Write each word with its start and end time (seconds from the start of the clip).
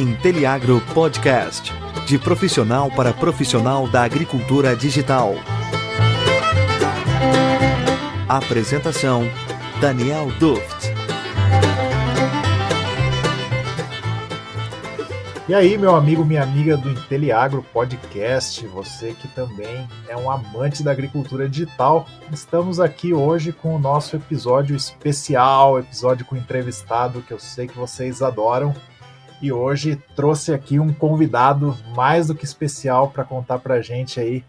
Inteliagro 0.00 0.80
Podcast. 0.94 1.70
De 2.06 2.18
profissional 2.18 2.90
para 2.90 3.12
profissional 3.12 3.86
da 3.86 4.02
agricultura 4.02 4.74
digital. 4.74 5.34
Apresentação: 8.26 9.28
Daniel 9.78 10.28
Duft. 10.38 10.88
E 15.46 15.54
aí, 15.54 15.76
meu 15.76 15.94
amigo, 15.94 16.24
minha 16.24 16.44
amiga 16.44 16.78
do 16.78 16.88
Inteliagro 16.88 17.62
Podcast, 17.62 18.66
você 18.68 19.12
que 19.12 19.28
também 19.28 19.86
é 20.08 20.16
um 20.16 20.30
amante 20.30 20.82
da 20.82 20.92
agricultura 20.92 21.46
digital, 21.46 22.08
estamos 22.32 22.80
aqui 22.80 23.12
hoje 23.12 23.52
com 23.52 23.74
o 23.74 23.78
nosso 23.78 24.16
episódio 24.16 24.74
especial, 24.74 25.78
episódio 25.78 26.24
com 26.24 26.36
entrevistado 26.36 27.20
que 27.20 27.32
eu 27.32 27.38
sei 27.38 27.66
que 27.66 27.76
vocês 27.76 28.22
adoram. 28.22 28.74
E 29.42 29.50
hoje 29.50 29.96
trouxe 30.14 30.52
aqui 30.52 30.78
um 30.78 30.92
convidado 30.92 31.76
mais 31.94 32.26
do 32.26 32.34
que 32.34 32.44
especial 32.44 33.10
para 33.10 33.24
contar 33.24 33.58
para 33.58 33.74
a 33.74 33.82
gente 33.82 34.20
aí 34.20 34.44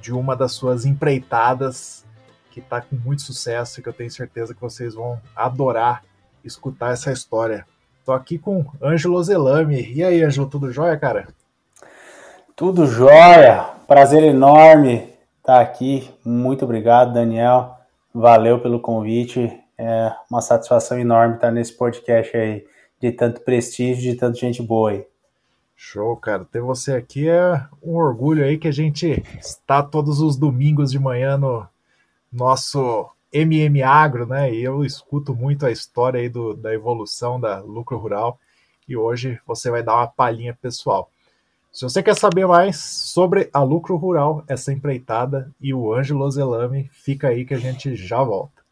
de 0.00 0.12
uma 0.12 0.34
das 0.34 0.52
suas 0.52 0.84
empreitadas 0.84 2.04
que 2.50 2.60
está 2.60 2.80
com 2.80 2.96
muito 2.96 3.22
sucesso 3.22 3.78
e 3.78 3.82
que 3.82 3.88
eu 3.88 3.92
tenho 3.92 4.10
certeza 4.10 4.54
que 4.54 4.60
vocês 4.60 4.94
vão 4.94 5.20
adorar 5.34 6.02
escutar 6.44 6.92
essa 6.92 7.10
história. 7.10 7.66
Tô 8.04 8.12
aqui 8.12 8.38
com 8.38 8.64
Ângelo 8.82 9.22
Zelame. 9.22 9.92
E 9.92 10.04
aí, 10.04 10.22
Ângelo, 10.22 10.46
tudo 10.46 10.70
jóia, 10.70 10.96
cara? 10.96 11.28
Tudo 12.54 12.86
jóia. 12.86 13.64
Prazer 13.86 14.22
enorme 14.22 15.08
estar 15.38 15.60
aqui. 15.60 16.10
Muito 16.24 16.64
obrigado, 16.64 17.14
Daniel. 17.14 17.76
Valeu 18.12 18.60
pelo 18.60 18.78
convite. 18.78 19.50
É 19.76 20.12
uma 20.30 20.40
satisfação 20.40 20.98
enorme 20.98 21.36
estar 21.36 21.50
nesse 21.50 21.72
podcast 21.72 22.36
aí, 22.36 22.64
de 23.04 23.12
tanto 23.12 23.42
prestígio, 23.42 24.12
de 24.12 24.18
tanta 24.18 24.38
gente 24.38 24.62
boa 24.62 24.90
aí. 24.90 25.06
Show, 25.76 26.16
cara. 26.16 26.44
Ter 26.46 26.62
você 26.62 26.92
aqui 26.92 27.28
é 27.28 27.66
um 27.82 27.96
orgulho 27.96 28.42
aí 28.42 28.56
que 28.56 28.66
a 28.66 28.72
gente 28.72 29.22
está 29.38 29.82
todos 29.82 30.20
os 30.20 30.36
domingos 30.36 30.90
de 30.90 30.98
manhã 30.98 31.36
no 31.36 31.66
nosso 32.32 33.06
MM 33.30 33.82
Agro, 33.82 34.24
né? 34.24 34.54
E 34.54 34.62
eu 34.62 34.82
escuto 34.86 35.34
muito 35.34 35.66
a 35.66 35.70
história 35.70 36.18
aí 36.18 36.30
do, 36.30 36.54
da 36.54 36.72
evolução 36.72 37.38
da 37.38 37.60
lucro 37.60 37.98
rural 37.98 38.38
e 38.88 38.96
hoje 38.96 39.38
você 39.46 39.70
vai 39.70 39.82
dar 39.82 39.96
uma 39.96 40.06
palhinha 40.06 40.56
pessoal. 40.58 41.10
Se 41.70 41.82
você 41.82 42.02
quer 42.02 42.16
saber 42.16 42.46
mais 42.46 42.78
sobre 42.78 43.50
a 43.52 43.62
lucro 43.62 43.96
rural, 43.96 44.42
essa 44.48 44.72
empreitada 44.72 45.52
e 45.60 45.74
o 45.74 45.92
Ângelo 45.92 46.30
Zelame, 46.30 46.88
fica 46.90 47.28
aí 47.28 47.44
que 47.44 47.52
a 47.52 47.58
gente 47.58 47.94
já 47.96 48.22
volta. 48.22 48.63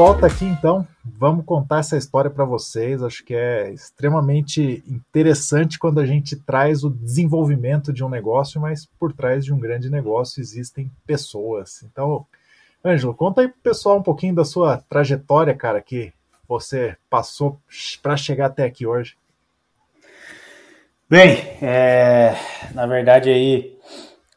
Volta 0.00 0.28
aqui 0.28 0.46
então. 0.46 0.88
Vamos 1.04 1.44
contar 1.44 1.80
essa 1.80 1.94
história 1.94 2.30
para 2.30 2.46
vocês. 2.46 3.02
Acho 3.02 3.22
que 3.22 3.34
é 3.34 3.70
extremamente 3.70 4.82
interessante 4.88 5.78
quando 5.78 6.00
a 6.00 6.06
gente 6.06 6.36
traz 6.36 6.82
o 6.82 6.88
desenvolvimento 6.88 7.92
de 7.92 8.02
um 8.02 8.08
negócio, 8.08 8.58
mas 8.58 8.88
por 8.98 9.12
trás 9.12 9.44
de 9.44 9.52
um 9.52 9.58
grande 9.58 9.90
negócio 9.90 10.40
existem 10.40 10.90
pessoas. 11.06 11.82
Então, 11.82 12.24
Ângelo, 12.82 13.12
conta 13.12 13.42
aí 13.42 13.48
pro 13.48 13.60
pessoal 13.60 13.98
um 13.98 14.02
pouquinho 14.02 14.34
da 14.34 14.42
sua 14.42 14.78
trajetória, 14.78 15.54
cara, 15.54 15.82
que 15.82 16.14
você 16.48 16.96
passou 17.10 17.60
para 18.02 18.16
chegar 18.16 18.46
até 18.46 18.64
aqui 18.64 18.86
hoje. 18.86 19.18
Bem, 21.10 21.36
é, 21.60 22.36
na 22.72 22.86
verdade 22.86 23.28
aí 23.28 23.76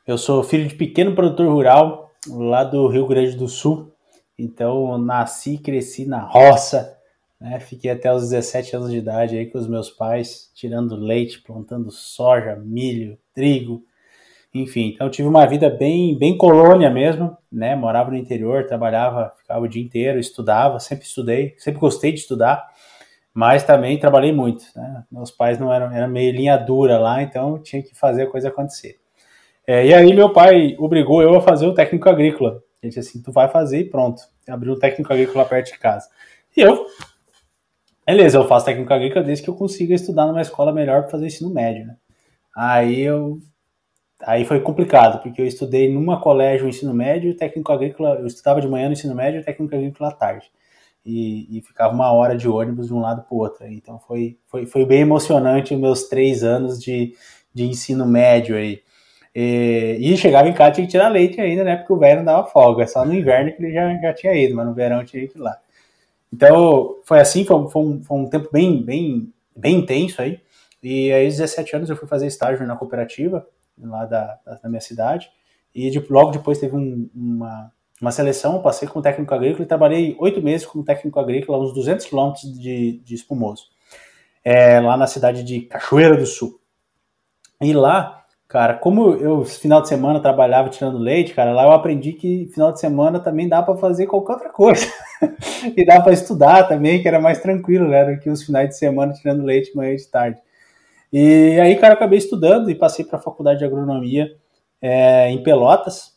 eu 0.05 0.17
sou 0.17 0.43
filho 0.43 0.67
de 0.67 0.75
pequeno 0.75 1.15
produtor 1.15 1.47
rural 1.47 2.11
lá 2.27 2.65
do 2.65 2.85
Rio 2.89 3.07
Grande 3.07 3.37
do 3.37 3.47
Sul. 3.47 3.92
Então, 4.37 4.97
nasci 4.97 5.55
e 5.55 5.57
cresci 5.57 6.05
na 6.05 6.19
roça, 6.19 6.97
né? 7.43 7.59
Fiquei 7.59 7.91
até 7.91 8.11
os 8.13 8.29
17 8.29 8.75
anos 8.77 8.89
de 8.89 8.97
idade 8.97 9.37
aí 9.37 9.45
com 9.45 9.57
os 9.57 9.67
meus 9.67 9.89
pais, 9.89 10.49
tirando 10.55 10.95
leite, 10.95 11.41
plantando 11.41 11.91
soja, 11.91 12.55
milho, 12.55 13.17
trigo, 13.35 13.83
enfim. 14.53 14.91
Então, 14.93 15.09
tive 15.09 15.27
uma 15.27 15.45
vida 15.45 15.69
bem, 15.69 16.17
bem 16.17 16.37
colônia 16.37 16.89
mesmo, 16.89 17.37
né? 17.51 17.75
Morava 17.75 18.11
no 18.11 18.17
interior, 18.17 18.65
trabalhava, 18.65 19.33
ficava 19.37 19.65
o 19.65 19.67
dia 19.67 19.83
inteiro, 19.83 20.19
estudava, 20.19 20.79
sempre 20.79 21.05
estudei, 21.05 21.53
sempre 21.57 21.81
gostei 21.81 22.13
de 22.13 22.19
estudar, 22.19 22.65
mas 23.33 23.63
também 23.63 23.99
trabalhei 23.99 24.31
muito, 24.31 24.63
né? 24.73 25.03
Meus 25.11 25.29
pais 25.29 25.59
não 25.59 25.73
eram, 25.73 26.07
meio 26.07 26.31
linha 26.31 26.55
dura 26.55 26.97
lá, 26.97 27.21
então 27.21 27.59
tinha 27.59 27.83
que 27.83 27.93
fazer 27.93 28.23
a 28.23 28.29
coisa 28.29 28.47
acontecer. 28.47 28.99
É, 29.67 29.85
e 29.85 29.93
aí 29.93 30.13
meu 30.13 30.31
pai 30.31 30.75
obrigou 30.79 31.21
eu 31.21 31.35
a 31.35 31.41
fazer 31.41 31.67
o 31.67 31.73
técnico 31.73 32.07
agrícola, 32.07 32.62
ele 32.83 32.93
disse 32.93 32.99
assim, 32.99 33.21
tu 33.21 33.31
vai 33.31 33.47
fazer 33.47 33.79
e 33.79 33.89
pronto. 33.89 34.21
Abriu 34.47 34.73
um 34.73 34.79
técnico 34.79 35.11
agrícola 35.11 35.45
perto 35.45 35.71
de 35.71 35.79
casa. 35.79 36.09
E 36.55 36.61
eu, 36.61 36.85
beleza, 38.05 38.37
eu 38.37 38.47
faço 38.47 38.65
técnico 38.65 38.93
agrícola 38.93 39.23
desde 39.23 39.43
que 39.43 39.49
eu 39.49 39.55
consiga 39.55 39.95
estudar 39.95 40.27
numa 40.27 40.41
escola 40.41 40.73
melhor 40.73 41.01
para 41.01 41.11
fazer 41.11 41.27
ensino 41.27 41.49
médio, 41.49 41.87
né? 41.87 41.95
Aí 42.55 43.01
eu, 43.01 43.39
aí 44.21 44.45
foi 44.45 44.59
complicado, 44.59 45.21
porque 45.21 45.41
eu 45.41 45.47
estudei 45.47 45.91
numa 45.91 46.21
colégio 46.21 46.67
ensino 46.67 46.93
médio, 46.93 47.35
técnico 47.35 47.71
agrícola, 47.71 48.15
eu 48.19 48.27
estudava 48.27 48.61
de 48.61 48.67
manhã 48.67 48.87
no 48.87 48.93
ensino 48.93 49.15
médio, 49.15 49.43
técnico 49.43 49.73
agrícola 49.73 50.09
à 50.09 50.13
tarde. 50.13 50.51
E, 51.05 51.57
e 51.57 51.61
ficava 51.61 51.93
uma 51.93 52.11
hora 52.11 52.35
de 52.37 52.47
ônibus 52.47 52.87
de 52.87 52.93
um 52.93 52.99
lado 52.99 53.23
para 53.23 53.35
o 53.35 53.39
outro. 53.39 53.65
Então 53.67 53.99
foi, 53.99 54.37
foi, 54.45 54.65
foi 54.65 54.85
bem 54.85 55.01
emocionante 55.01 55.73
os 55.73 55.79
meus 55.79 56.03
três 56.03 56.43
anos 56.43 56.81
de, 56.81 57.13
de 57.53 57.65
ensino 57.65 58.05
médio 58.05 58.55
aí. 58.55 58.81
E, 59.35 59.97
e, 59.99 60.15
chegava 60.17 60.47
em 60.47 60.53
casa 60.53 60.73
tinha 60.73 60.85
que 60.85 60.91
tirar 60.91 61.07
leite 61.07 61.41
ainda, 61.41 61.63
né? 61.63 61.75
Porque 61.75 61.93
o 61.93 61.97
velho 61.97 62.17
não 62.17 62.25
dava 62.25 62.47
folga. 62.47 62.85
Só 62.85 63.03
no 63.03 63.13
inverno 63.13 63.51
que 63.51 63.63
ele 63.63 63.73
já, 63.73 63.95
já 63.97 64.13
tinha 64.13 64.33
ido, 64.35 64.55
mas 64.55 64.65
no 64.65 64.73
verão 64.73 65.03
tinha 65.03 65.27
que 65.27 65.37
ir 65.37 65.41
lá. 65.41 65.57
Então, 66.31 66.97
foi 67.03 67.19
assim, 67.19 67.43
foi, 67.45 67.69
foi, 67.69 67.81
um, 67.81 68.03
foi 68.03 68.17
um 68.17 68.27
tempo 68.27 68.49
bem, 68.51 68.83
bem, 68.83 69.33
bem 69.55 69.77
intenso 69.77 70.21
aí. 70.21 70.39
E 70.81 71.11
aí, 71.11 71.25
aos 71.25 71.37
17 71.37 71.75
anos, 71.75 71.89
eu 71.89 71.95
fui 71.95 72.07
fazer 72.07 72.27
estágio 72.27 72.65
na 72.67 72.75
cooperativa, 72.75 73.47
lá 73.81 74.05
da, 74.05 74.39
da 74.61 74.69
minha 74.69 74.81
cidade. 74.81 75.31
E 75.73 75.89
de, 75.89 75.99
logo 76.09 76.31
depois 76.31 76.59
teve 76.59 76.75
um, 76.75 77.09
uma, 77.15 77.71
uma 77.99 78.11
seleção, 78.11 78.61
passei 78.61 78.87
como 78.87 79.01
técnico 79.01 79.33
agrícola 79.33 79.63
e 79.63 79.67
trabalhei 79.67 80.15
oito 80.19 80.41
meses 80.41 80.67
como 80.67 80.83
técnico 80.83 81.19
agrícola, 81.19 81.59
uns 81.59 81.73
200 81.73 82.05
quilômetros 82.05 82.59
de, 82.59 82.99
de 82.99 83.15
espumoso, 83.15 83.67
é, 84.43 84.79
lá 84.79 84.95
na 84.97 85.07
cidade 85.07 85.43
de 85.43 85.61
Cachoeira 85.61 86.17
do 86.17 86.25
Sul. 86.25 86.59
E 87.61 87.73
lá 87.73 88.22
Cara, 88.53 88.75
como 88.75 89.15
eu 89.15 89.43
final 89.43 89.81
de 89.81 89.87
semana 89.87 90.19
trabalhava 90.19 90.69
tirando 90.69 90.99
leite, 90.99 91.33
cara, 91.33 91.53
lá 91.53 91.63
eu 91.63 91.71
aprendi 91.71 92.13
que 92.13 92.47
final 92.53 92.71
de 92.71 92.79
semana 92.79 93.19
também 93.19 93.49
dá 93.49 93.63
para 93.63 93.75
fazer 93.75 94.05
qualquer 94.05 94.33
outra 94.33 94.49
coisa. 94.49 94.85
e 95.75 95.83
dá 95.83 95.99
para 95.99 96.13
estudar 96.13 96.67
também, 96.67 97.01
que 97.01 97.07
era 97.07 97.19
mais 97.19 97.39
tranquilo, 97.39 97.87
né, 97.87 98.05
do 98.05 98.19
que 98.21 98.29
os 98.29 98.43
finais 98.43 98.69
de 98.69 98.77
semana 98.77 99.11
tirando 99.11 99.41
leite 99.41 99.75
manhã 99.75 99.93
e 99.93 99.95
de 99.95 100.07
tarde. 100.07 100.37
E 101.11 101.59
aí, 101.59 101.75
cara, 101.77 101.95
acabei 101.95 102.19
estudando 102.19 102.69
e 102.69 102.75
passei 102.75 103.03
para 103.03 103.17
a 103.17 103.21
faculdade 103.23 103.57
de 103.57 103.65
agronomia 103.65 104.29
é, 104.79 105.31
em 105.31 105.41
Pelotas. 105.41 106.13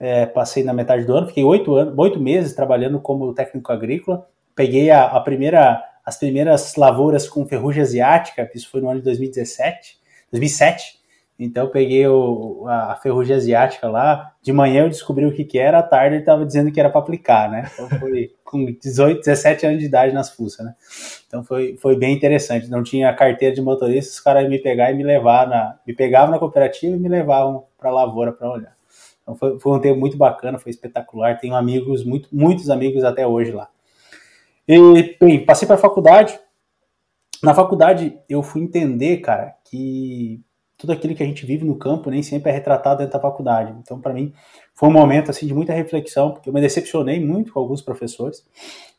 É, 0.00 0.24
passei 0.24 0.64
na 0.64 0.72
metade 0.72 1.04
do 1.04 1.14
ano, 1.14 1.26
fiquei 1.26 1.44
oito 1.44 1.74
anos, 1.74 1.92
oito 1.98 2.18
meses 2.18 2.54
trabalhando 2.54 2.98
como 2.98 3.34
técnico 3.34 3.70
agrícola. 3.70 4.26
Peguei 4.54 4.90
a, 4.90 5.04
a 5.04 5.20
primeira, 5.20 5.84
as 6.02 6.16
primeiras 6.16 6.76
lavouras 6.76 7.28
com 7.28 7.44
ferrugem 7.44 7.82
asiática, 7.82 8.50
isso 8.54 8.70
foi 8.70 8.80
no 8.80 8.88
ano 8.88 9.00
de 9.00 9.04
2017, 9.04 9.98
2007. 10.32 11.03
Então 11.38 11.64
eu 11.64 11.70
peguei 11.70 12.06
o, 12.06 12.64
a 12.68 12.94
ferrugem 13.02 13.34
asiática 13.34 13.88
lá, 13.88 14.32
de 14.40 14.52
manhã 14.52 14.84
eu 14.84 14.88
descobri 14.88 15.26
o 15.26 15.32
que, 15.32 15.44
que 15.44 15.58
era, 15.58 15.80
à 15.80 15.82
tarde 15.82 16.14
ele 16.14 16.22
estava 16.22 16.46
dizendo 16.46 16.70
que 16.70 16.78
era 16.78 16.88
para 16.88 17.00
aplicar, 17.00 17.50
né? 17.50 17.68
Então 17.72 17.88
foi 17.98 18.32
com 18.44 18.64
18, 18.66 19.18
17 19.18 19.66
anos 19.66 19.80
de 19.80 19.86
idade 19.86 20.14
nas 20.14 20.30
fuças, 20.30 20.64
né? 20.64 20.74
Então 21.26 21.42
foi, 21.42 21.76
foi 21.78 21.96
bem 21.96 22.14
interessante. 22.14 22.70
Não 22.70 22.84
tinha 22.84 23.12
carteira 23.12 23.52
de 23.52 23.60
motorista, 23.60 24.12
os 24.12 24.20
caras 24.20 24.48
me 24.48 24.60
pegar 24.60 24.92
e 24.92 24.94
me 24.94 25.02
levar 25.02 25.48
na. 25.48 25.76
Me 25.84 25.92
pegavam 25.92 26.30
na 26.30 26.38
cooperativa 26.38 26.94
e 26.94 27.00
me 27.00 27.08
levavam 27.08 27.64
para 27.76 27.90
a 27.90 27.92
lavoura 27.92 28.32
para 28.32 28.50
olhar. 28.50 28.76
Então 29.22 29.34
foi, 29.34 29.58
foi 29.58 29.72
um 29.76 29.80
tempo 29.80 29.98
muito 29.98 30.16
bacana, 30.16 30.58
foi 30.58 30.70
espetacular. 30.70 31.38
Tenho 31.38 31.56
amigos, 31.56 32.04
muito, 32.04 32.28
muitos 32.30 32.70
amigos 32.70 33.02
até 33.02 33.26
hoje 33.26 33.50
lá. 33.50 33.68
E, 34.68 35.16
bem, 35.20 35.44
passei 35.44 35.66
para 35.66 35.74
a 35.74 35.80
faculdade. 35.80 36.38
Na 37.42 37.54
faculdade 37.54 38.16
eu 38.28 38.42
fui 38.42 38.62
entender, 38.62 39.18
cara, 39.18 39.56
que 39.64 40.40
tudo 40.84 40.92
aquilo 40.92 41.14
que 41.14 41.22
a 41.22 41.26
gente 41.26 41.46
vive 41.46 41.64
no 41.64 41.76
campo 41.76 42.10
nem 42.10 42.22
sempre 42.22 42.50
é 42.50 42.54
retratado 42.54 42.98
dentro 42.98 43.14
da 43.14 43.20
faculdade. 43.20 43.74
Então, 43.80 43.98
para 43.98 44.12
mim, 44.12 44.34
foi 44.74 44.90
um 44.90 44.92
momento 44.92 45.30
assim 45.30 45.46
de 45.46 45.54
muita 45.54 45.72
reflexão, 45.72 46.32
porque 46.32 46.50
eu 46.50 46.52
me 46.52 46.60
decepcionei 46.60 47.18
muito 47.18 47.54
com 47.54 47.58
alguns 47.58 47.80
professores. 47.80 48.44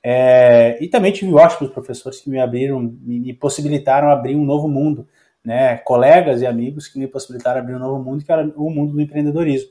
É, 0.04 0.78
e 0.82 0.88
também 0.88 1.12
tive 1.12 1.32
ótimos 1.34 1.72
professores 1.72 2.20
que 2.20 2.30
me 2.30 2.40
abriram, 2.40 2.80
me, 2.82 3.20
me, 3.20 3.34
possibilitaram 3.34 4.10
abrir 4.10 4.36
um 4.36 4.44
novo 4.44 4.68
mundo, 4.68 5.08
né? 5.44 5.78
Colegas 5.78 6.42
e 6.42 6.48
amigos 6.48 6.88
que 6.88 6.98
me 6.98 7.08
possibilitaram 7.08 7.60
abrir 7.60 7.76
um 7.76 7.80
novo 7.80 8.04
mundo, 8.04 8.26
que 8.26 8.32
era 8.32 8.52
o 8.56 8.72
mundo 8.72 8.94
do 8.94 9.02
empreendedorismo. 9.02 9.70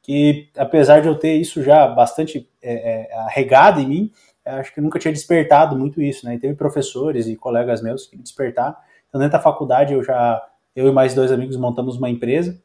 Que 0.00 0.48
apesar 0.56 1.00
de 1.00 1.08
eu 1.08 1.14
ter 1.14 1.34
isso 1.34 1.62
já 1.62 1.86
bastante 1.86 2.48
é, 2.62 2.72
é, 2.72 3.18
arregado 3.18 3.80
em 3.80 3.86
mim, 3.86 4.12
acho 4.46 4.72
que 4.72 4.80
nunca 4.80 4.98
tinha 4.98 5.12
despertado 5.12 5.76
muito 5.78 6.00
isso, 6.00 6.24
né? 6.24 6.36
E 6.36 6.38
teve 6.38 6.54
professores 6.54 7.26
e 7.26 7.36
colegas 7.36 7.82
meus 7.82 8.06
que 8.06 8.16
me 8.16 8.22
despertaram. 8.22 8.76
Então, 9.08 9.20
dentro 9.20 9.36
da 9.36 9.42
faculdade 9.42 9.92
eu 9.92 10.02
já 10.02 10.42
eu 10.74 10.88
e 10.88 10.92
mais 10.92 11.14
dois 11.14 11.32
amigos 11.32 11.56
montamos 11.56 11.96
uma 11.96 12.08
empresa 12.08 12.60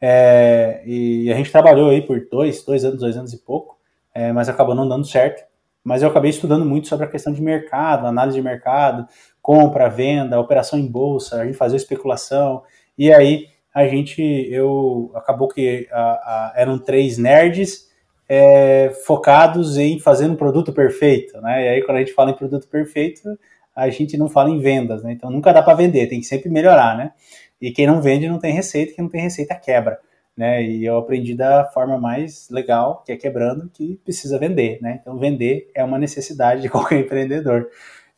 é, 0.00 0.82
e 0.84 1.32
a 1.32 1.36
gente 1.36 1.50
trabalhou 1.50 1.90
aí 1.90 2.02
por 2.02 2.20
dois, 2.30 2.62
dois 2.64 2.84
anos, 2.84 3.00
dois 3.00 3.16
anos 3.16 3.32
e 3.32 3.38
pouco, 3.38 3.78
é, 4.14 4.32
mas 4.32 4.48
acabou 4.48 4.74
não 4.74 4.88
dando 4.88 5.06
certo. 5.06 5.44
Mas 5.82 6.02
eu 6.02 6.08
acabei 6.08 6.30
estudando 6.30 6.64
muito 6.64 6.88
sobre 6.88 7.06
a 7.06 7.08
questão 7.08 7.32
de 7.32 7.40
mercado, 7.40 8.06
análise 8.06 8.36
de 8.36 8.42
mercado, 8.42 9.06
compra, 9.40 9.88
venda, 9.88 10.40
operação 10.40 10.78
em 10.78 10.86
bolsa, 10.86 11.40
a 11.40 11.44
gente 11.44 11.56
fazia 11.56 11.76
especulação, 11.76 12.62
e 12.98 13.12
aí 13.12 13.46
a 13.72 13.86
gente, 13.86 14.20
eu, 14.50 15.12
acabou 15.14 15.48
que 15.48 15.86
a, 15.92 16.00
a, 16.00 16.52
eram 16.56 16.78
três 16.78 17.18
nerds 17.18 17.86
é, 18.28 18.90
focados 19.06 19.76
em 19.76 20.00
fazer 20.00 20.28
um 20.28 20.34
produto 20.34 20.72
perfeito, 20.72 21.40
né? 21.40 21.64
E 21.64 21.68
aí 21.68 21.82
quando 21.82 21.98
a 21.98 22.00
gente 22.00 22.12
fala 22.12 22.30
em 22.30 22.36
produto 22.36 22.66
perfeito, 22.66 23.38
a 23.74 23.88
gente 23.90 24.16
não 24.16 24.28
fala 24.28 24.50
em 24.50 24.58
vendas, 24.58 25.04
né? 25.04 25.12
Então 25.12 25.30
nunca 25.30 25.52
dá 25.52 25.62
para 25.62 25.74
vender, 25.74 26.08
tem 26.08 26.18
que 26.18 26.26
sempre 26.26 26.50
melhorar, 26.50 26.96
né? 26.96 27.12
E 27.60 27.70
quem 27.70 27.86
não 27.86 28.02
vende 28.02 28.28
não 28.28 28.38
tem 28.38 28.52
receita, 28.52 28.94
quem 28.94 29.04
não 29.04 29.10
tem 29.10 29.20
receita 29.20 29.54
quebra, 29.54 29.98
né? 30.36 30.62
E 30.62 30.84
eu 30.84 30.98
aprendi 30.98 31.34
da 31.34 31.64
forma 31.66 31.98
mais 31.98 32.48
legal, 32.50 33.02
que 33.04 33.12
é 33.12 33.16
quebrando, 33.16 33.70
que 33.72 33.98
precisa 34.04 34.38
vender, 34.38 34.78
né? 34.82 34.98
Então 35.00 35.18
vender 35.18 35.70
é 35.74 35.82
uma 35.82 35.98
necessidade 35.98 36.62
de 36.62 36.68
qualquer 36.70 37.00
empreendedor. 37.00 37.68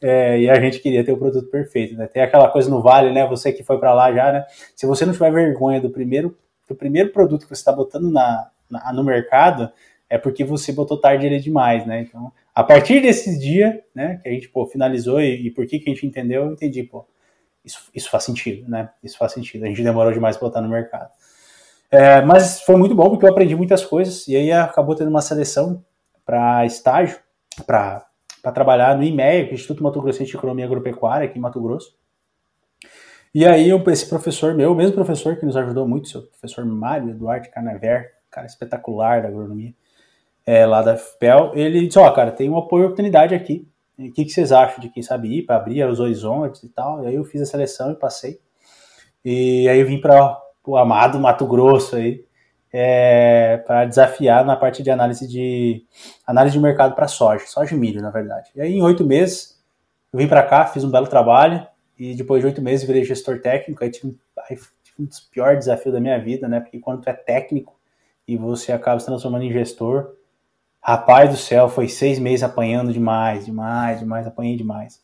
É, 0.01 0.39
e 0.41 0.49
a 0.49 0.61
gente 0.61 0.79
queria 0.81 1.05
ter 1.05 1.13
o 1.13 1.19
produto 1.19 1.51
perfeito, 1.51 1.97
né? 1.97 2.07
Tem 2.07 2.23
aquela 2.23 2.49
coisa 2.49 2.71
no 2.71 2.81
vale, 2.81 3.13
né? 3.13 3.27
Você 3.27 3.53
que 3.53 3.65
foi 3.65 3.79
para 3.79 3.95
lá 3.95 4.13
já, 4.13 4.33
né? 4.33 4.45
Se 4.75 4.87
você 4.87 5.05
não 5.05 5.13
tiver 5.13 5.33
vergonha 5.33 5.81
do 5.81 5.91
primeiro, 5.91 6.37
do 6.69 6.75
primeiro 6.75 7.11
produto 7.11 7.43
que 7.43 7.49
você 7.49 7.61
está 7.61 7.73
botando 7.73 8.11
na, 8.11 8.49
na, 8.71 8.93
no 8.93 9.03
mercado, 9.05 9.71
é 10.09 10.17
porque 10.17 10.45
você 10.45 10.73
botou 10.73 11.01
tarde 11.01 11.27
ele 11.27 11.39
demais, 11.41 11.87
né? 11.87 12.01
Então, 12.01 12.33
a 12.55 12.63
partir 12.63 13.01
desse 13.01 13.39
dia, 13.39 13.83
né, 13.95 14.21
que 14.23 14.29
a 14.29 14.33
gente 14.33 14.49
pô, 14.49 14.67
finalizou 14.67 15.21
e, 15.21 15.47
e 15.47 15.51
por 15.51 15.67
que, 15.67 15.79
que 15.79 15.91
a 15.91 15.95
gente 15.95 16.07
entendeu, 16.07 16.45
eu 16.45 16.53
entendi, 16.53 16.83
pô, 16.83 17.07
isso, 17.69 17.91
isso 17.95 18.11
faz 18.11 18.25
sentido, 18.25 18.69
né? 18.69 18.91
Isso 19.03 19.19
faz 19.19 19.33
sentido. 19.33 19.65
A 19.65 19.69
gente 19.69 19.83
demorou 19.83 20.13
demais 20.13 20.37
para 20.37 20.49
botar 20.49 20.61
no 20.63 20.69
mercado. 20.69 21.11
É, 21.91 22.21
mas 22.23 22.61
foi 22.63 22.77
muito 22.77 22.95
bom 22.95 23.11
porque 23.11 23.25
eu 23.25 23.31
aprendi 23.31 23.55
muitas 23.55 23.85
coisas 23.85 24.27
e 24.27 24.37
aí 24.37 24.51
acabou 24.53 24.95
tendo 24.95 25.09
uma 25.09 25.23
seleção 25.23 25.85
para 26.25 26.65
estágio, 26.67 27.19
para 27.67 28.07
trabalhar 28.55 28.97
no 28.97 29.03
IMEA, 29.03 29.45
que 29.45 29.51
é 29.51 29.55
Instituto 29.55 29.83
Mato 29.83 30.01
Grosso 30.01 30.25
de 30.25 30.37
Economia 30.37 30.65
Agropecuária, 30.65 31.27
aqui 31.27 31.39
em 31.39 31.43
Mato 31.43 31.61
Grosso. 31.61 31.97
E 33.35 33.47
aí 33.47 33.71
esse 33.89 34.09
professor 34.09 34.55
meu, 34.55 34.73
o 34.73 34.75
mesmo 34.75 34.95
professor 34.95 35.37
que 35.37 35.47
nos 35.47 35.57
ajudou 35.57 35.87
muito, 35.87 36.09
seu 36.09 36.23
professor 36.23 36.65
Mário 36.65 37.11
Eduardo 37.11 37.49
Carnaver, 37.51 38.13
cara 38.31 38.47
espetacular 38.47 39.23
da 39.23 39.29
agronomia, 39.29 39.75
é, 40.47 40.65
lá 40.65 40.83
da 40.83 40.97
FPEL, 40.97 41.53
ele 41.55 41.87
disse, 41.87 41.99
ó, 41.99 42.09
oh, 42.09 42.13
cara, 42.13 42.33
tem 42.33 42.49
uma 42.49 42.61
oportunidade 42.61 43.35
aqui, 43.35 43.69
o 43.99 44.13
que, 44.13 44.25
que 44.25 44.31
vocês 44.31 44.53
acham 44.53 44.81
de 44.81 44.89
quem 44.89 45.03
sabe 45.03 45.39
ir 45.39 45.43
para 45.43 45.57
abrir 45.57 45.85
os 45.85 45.99
horizontes 45.99 46.63
e 46.63 46.69
tal? 46.69 47.03
E 47.03 47.09
aí 47.09 47.15
eu 47.17 47.25
fiz 47.25 47.43
a 47.43 47.47
seleção 47.47 47.91
e 47.91 47.97
passei. 47.97 48.41
E 49.25 49.69
aí 49.69 49.81
eu 49.81 49.87
vim 49.87 50.01
para 50.01 50.41
o 50.65 50.77
amado 50.77 51.19
Mato 51.19 51.47
Grosso 51.47 51.97
aí, 51.97 52.25
é, 52.73 53.57
para 53.67 53.87
desafiar 53.87 54.45
na 54.45 54.55
parte 54.55 54.83
de 54.83 54.91
análise 54.91 55.27
de 55.27 55.85
análise 56.27 56.57
de 56.57 56.63
mercado 56.63 56.95
para 56.95 57.09
soja, 57.09 57.45
soja 57.47 57.75
e 57.75 57.79
milho, 57.79 58.01
na 58.01 58.11
verdade. 58.11 58.51
E 58.55 58.61
aí 58.61 58.75
em 58.75 58.83
oito 58.83 59.05
meses 59.05 59.61
eu 60.13 60.19
vim 60.19 60.29
para 60.29 60.45
cá, 60.45 60.67
fiz 60.67 60.85
um 60.85 60.91
belo 60.91 61.09
trabalho 61.09 61.67
e 61.99 62.15
depois 62.15 62.41
de 62.41 62.47
oito 62.47 62.63
meses 62.63 62.87
virei 62.87 63.05
gestor 63.05 63.41
técnico. 63.41 63.83
Aí 63.83 63.91
tive, 63.91 64.17
aí 64.49 64.57
tive 64.83 65.03
um 65.03 65.07
dos 65.07 65.21
piores 65.21 65.59
desafios 65.61 65.93
da 65.93 66.01
minha 66.01 66.19
vida, 66.19 66.47
né? 66.47 66.61
Porque 66.61 66.79
quando 66.79 67.03
tu 67.03 67.11
é 67.11 67.15
técnico 67.15 67.77
e 68.29 68.37
você 68.37 68.71
acaba 68.71 69.01
se 69.01 69.07
transformando 69.07 69.45
em 69.45 69.53
gestor, 69.53 70.15
Rapaz 70.83 71.31
do 71.31 71.37
céu, 71.37 71.69
foi 71.69 71.89
seis 71.89 72.19
meses 72.19 72.43
apanhando 72.43 72.93
demais, 72.93 73.45
demais, 73.45 74.01
demais, 74.01 74.27
apanhei 74.27 74.57
demais. 74.57 75.03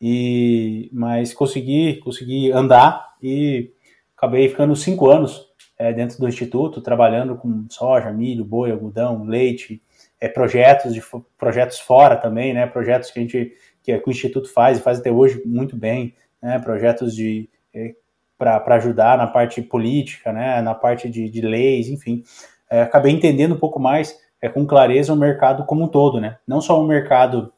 E, 0.00 0.90
mas 0.92 1.32
consegui, 1.32 1.96
consegui 2.00 2.52
andar 2.52 3.14
e 3.22 3.72
acabei 4.16 4.48
ficando 4.48 4.76
cinco 4.76 5.08
anos 5.08 5.48
é, 5.78 5.92
dentro 5.92 6.18
do 6.18 6.28
instituto, 6.28 6.80
trabalhando 6.80 7.36
com 7.36 7.66
soja, 7.68 8.12
milho, 8.12 8.44
boi, 8.44 8.70
algodão, 8.70 9.24
leite, 9.24 9.82
é, 10.20 10.28
projetos 10.28 10.94
de 10.94 11.02
projetos 11.36 11.78
fora 11.78 12.16
também, 12.16 12.54
né? 12.54 12.66
Projetos 12.66 13.10
que 13.10 13.18
a 13.18 13.22
gente 13.22 13.52
que, 13.82 13.98
que 13.98 14.08
o 14.08 14.10
instituto 14.10 14.52
faz 14.52 14.78
e 14.78 14.82
faz 14.82 14.98
até 14.98 15.10
hoje 15.10 15.42
muito 15.44 15.76
bem, 15.76 16.14
né? 16.40 16.58
Projetos 16.58 17.14
de 17.14 17.48
é, 17.74 17.94
para 18.38 18.76
ajudar 18.76 19.18
na 19.18 19.26
parte 19.26 19.60
política, 19.62 20.32
né? 20.32 20.60
Na 20.62 20.74
parte 20.74 21.08
de, 21.08 21.28
de 21.28 21.40
leis, 21.40 21.88
enfim. 21.88 22.22
É, 22.70 22.82
acabei 22.82 23.12
entendendo 23.12 23.54
um 23.54 23.58
pouco 23.58 23.78
mais 23.80 24.16
é, 24.44 24.48
com 24.50 24.66
clareza 24.66 25.10
o 25.10 25.16
mercado 25.16 25.64
como 25.64 25.84
um 25.84 25.88
todo, 25.88 26.20
né? 26.20 26.36
Não 26.46 26.60
só 26.60 26.78
o 26.78 26.86
mercado 26.86 27.50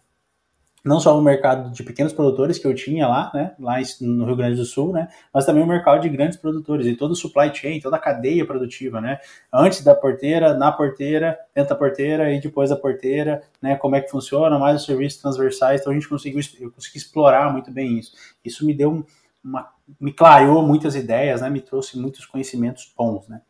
não 0.85 1.01
só 1.01 1.19
o 1.19 1.21
mercado 1.21 1.73
de 1.73 1.83
pequenos 1.83 2.13
produtores 2.13 2.61
que 2.61 2.65
eu 2.65 2.73
tinha 2.73 3.09
lá, 3.09 3.29
né, 3.35 3.57
lá 3.59 3.75
no 4.01 4.25
Rio 4.25 4.37
Grande 4.37 4.55
do 4.55 4.65
Sul, 4.65 4.93
né, 4.93 5.09
mas 5.35 5.45
também 5.45 5.65
o 5.65 5.67
mercado 5.67 6.01
de 6.01 6.09
grandes 6.09 6.39
produtores 6.39 6.87
e 6.87 6.95
todo 6.95 7.11
o 7.11 7.17
supply 7.17 7.53
chain, 7.53 7.81
toda 7.81 7.97
a 7.97 7.99
cadeia 7.99 8.47
produtiva, 8.47 9.01
né, 9.01 9.19
antes 9.53 9.83
da 9.83 9.97
porteira, 9.97 10.55
na 10.55 10.71
porteira, 10.71 11.37
dentro 11.53 11.71
da 11.71 11.75
porteira 11.75 12.33
e 12.33 12.41
depois 12.41 12.71
da 12.71 12.77
porteira, 12.77 13.43
né, 13.61 13.75
como 13.75 13.97
é 13.97 14.01
que 14.01 14.09
funciona, 14.09 14.61
mais 14.61 14.77
os 14.77 14.87
serviços 14.87 15.21
transversais, 15.21 15.81
então 15.81 15.91
a 15.91 15.95
gente 15.95 16.09
conseguiu, 16.09 16.41
eu 16.61 16.71
consegui 16.71 16.99
explorar 16.99 17.53
muito 17.53 17.69
bem 17.73 17.99
isso. 17.99 18.13
Isso 18.45 18.65
me 18.65 18.73
deu 18.73 19.05
uma, 19.43 19.69
me 20.01 20.13
clareou 20.13 20.63
muitas 20.63 20.95
ideias, 20.95 21.41
né, 21.41 21.51
me 21.51 21.61
trouxe 21.61 21.99
muitos 21.99 22.25
conhecimentos 22.27 22.93
bons, 22.97 23.27
né. 23.27 23.41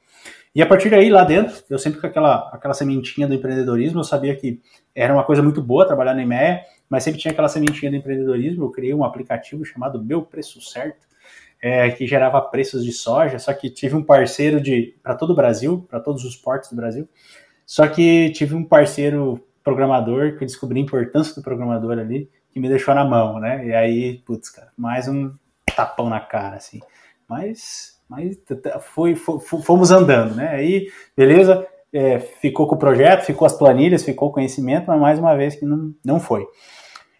E 0.56 0.62
a 0.62 0.66
partir 0.66 0.88
daí, 0.88 1.10
lá 1.10 1.22
dentro, 1.22 1.54
eu 1.68 1.78
sempre 1.78 2.00
com 2.00 2.06
aquela, 2.06 2.48
aquela 2.50 2.72
sementinha 2.72 3.28
do 3.28 3.34
empreendedorismo, 3.34 4.00
eu 4.00 4.04
sabia 4.04 4.34
que 4.34 4.58
era 4.94 5.12
uma 5.12 5.22
coisa 5.22 5.42
muito 5.42 5.60
boa 5.60 5.86
trabalhar 5.86 6.14
na 6.14 6.22
IMEA, 6.22 6.62
mas 6.88 7.04
sempre 7.04 7.20
tinha 7.20 7.30
aquela 7.30 7.46
sementinha 7.46 7.90
do 7.90 7.98
empreendedorismo. 7.98 8.64
Eu 8.64 8.70
criei 8.70 8.94
um 8.94 9.04
aplicativo 9.04 9.66
chamado 9.66 10.02
Meu 10.02 10.22
Preço 10.22 10.58
Certo, 10.62 11.06
é, 11.60 11.90
que 11.90 12.06
gerava 12.06 12.40
preços 12.40 12.86
de 12.86 12.90
soja, 12.90 13.38
só 13.38 13.52
que 13.52 13.68
tive 13.68 13.96
um 13.96 14.02
parceiro 14.02 14.58
de 14.58 14.96
para 15.02 15.14
todo 15.14 15.34
o 15.34 15.36
Brasil, 15.36 15.86
para 15.90 16.00
todos 16.00 16.24
os 16.24 16.34
portos 16.34 16.70
do 16.70 16.76
Brasil. 16.76 17.06
Só 17.66 17.86
que 17.86 18.30
tive 18.30 18.54
um 18.54 18.64
parceiro 18.64 19.46
programador 19.62 20.38
que 20.38 20.44
eu 20.44 20.46
descobri 20.46 20.80
a 20.80 20.82
importância 20.82 21.34
do 21.34 21.42
programador 21.42 21.98
ali, 21.98 22.30
que 22.50 22.58
me 22.58 22.70
deixou 22.70 22.94
na 22.94 23.04
mão, 23.04 23.38
né? 23.38 23.66
E 23.66 23.74
aí, 23.74 24.22
putz, 24.24 24.48
cara, 24.48 24.72
mais 24.74 25.06
um 25.06 25.34
tapão 25.76 26.08
na 26.08 26.20
cara, 26.20 26.56
assim. 26.56 26.80
Mas 27.28 27.96
mas 28.08 28.38
foi, 28.94 29.16
foi, 29.16 29.40
fomos 29.40 29.90
andando, 29.90 30.36
né? 30.36 30.48
Aí, 30.50 30.88
beleza, 31.16 31.66
é, 31.92 32.18
ficou 32.18 32.66
com 32.66 32.74
o 32.74 32.78
projeto, 32.78 33.24
ficou 33.24 33.46
as 33.46 33.52
planilhas, 33.52 34.04
ficou 34.04 34.28
o 34.28 34.32
conhecimento, 34.32 34.86
mas 34.86 35.00
mais 35.00 35.18
uma 35.18 35.36
vez 35.36 35.56
que 35.56 35.64
não, 35.64 35.92
não 36.04 36.20
foi. 36.20 36.46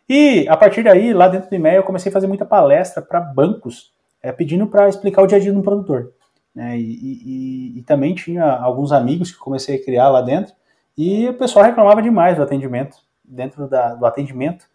E 0.09 0.47
a 0.49 0.57
partir 0.57 0.85
daí, 0.85 1.13
lá 1.13 1.29
dentro 1.29 1.51
do 1.51 1.55
e-mail, 1.57 1.79
eu 1.79 1.83
comecei 1.83 2.11
a 2.11 2.13
fazer 2.13 2.29
muita 2.29 2.45
palestra 2.45 3.03
para 3.03 3.21
bancos, 3.21 3.93
é, 4.23 4.31
pedindo 4.31 4.67
para 4.67 4.89
explicar 4.89 5.23
o 5.23 5.27
dia 5.27 5.39
a 5.39 5.41
dia 5.41 5.53
do 5.53 5.63
produtor. 5.63 6.13
Né? 6.55 6.79
E, 6.79 6.83
e, 6.83 7.79
e, 7.79 7.83
também 7.83 8.15
tinha 8.15 8.45
alguns 8.45 8.93
amigos 8.93 9.33
que 9.33 9.39
comecei 9.39 9.77
a 9.77 9.85
criar 9.85 10.09
lá 10.09 10.23
dentro, 10.23 10.55
e 10.97 11.29
o 11.29 11.35
pessoal 11.35 11.65
reclamava 11.65 12.01
demais 12.01 12.37
do 12.37 12.43
atendimento, 12.43 12.97
dentro 13.25 13.69
da, 13.69 13.95
do 13.95 14.07
atendimento 14.07 14.67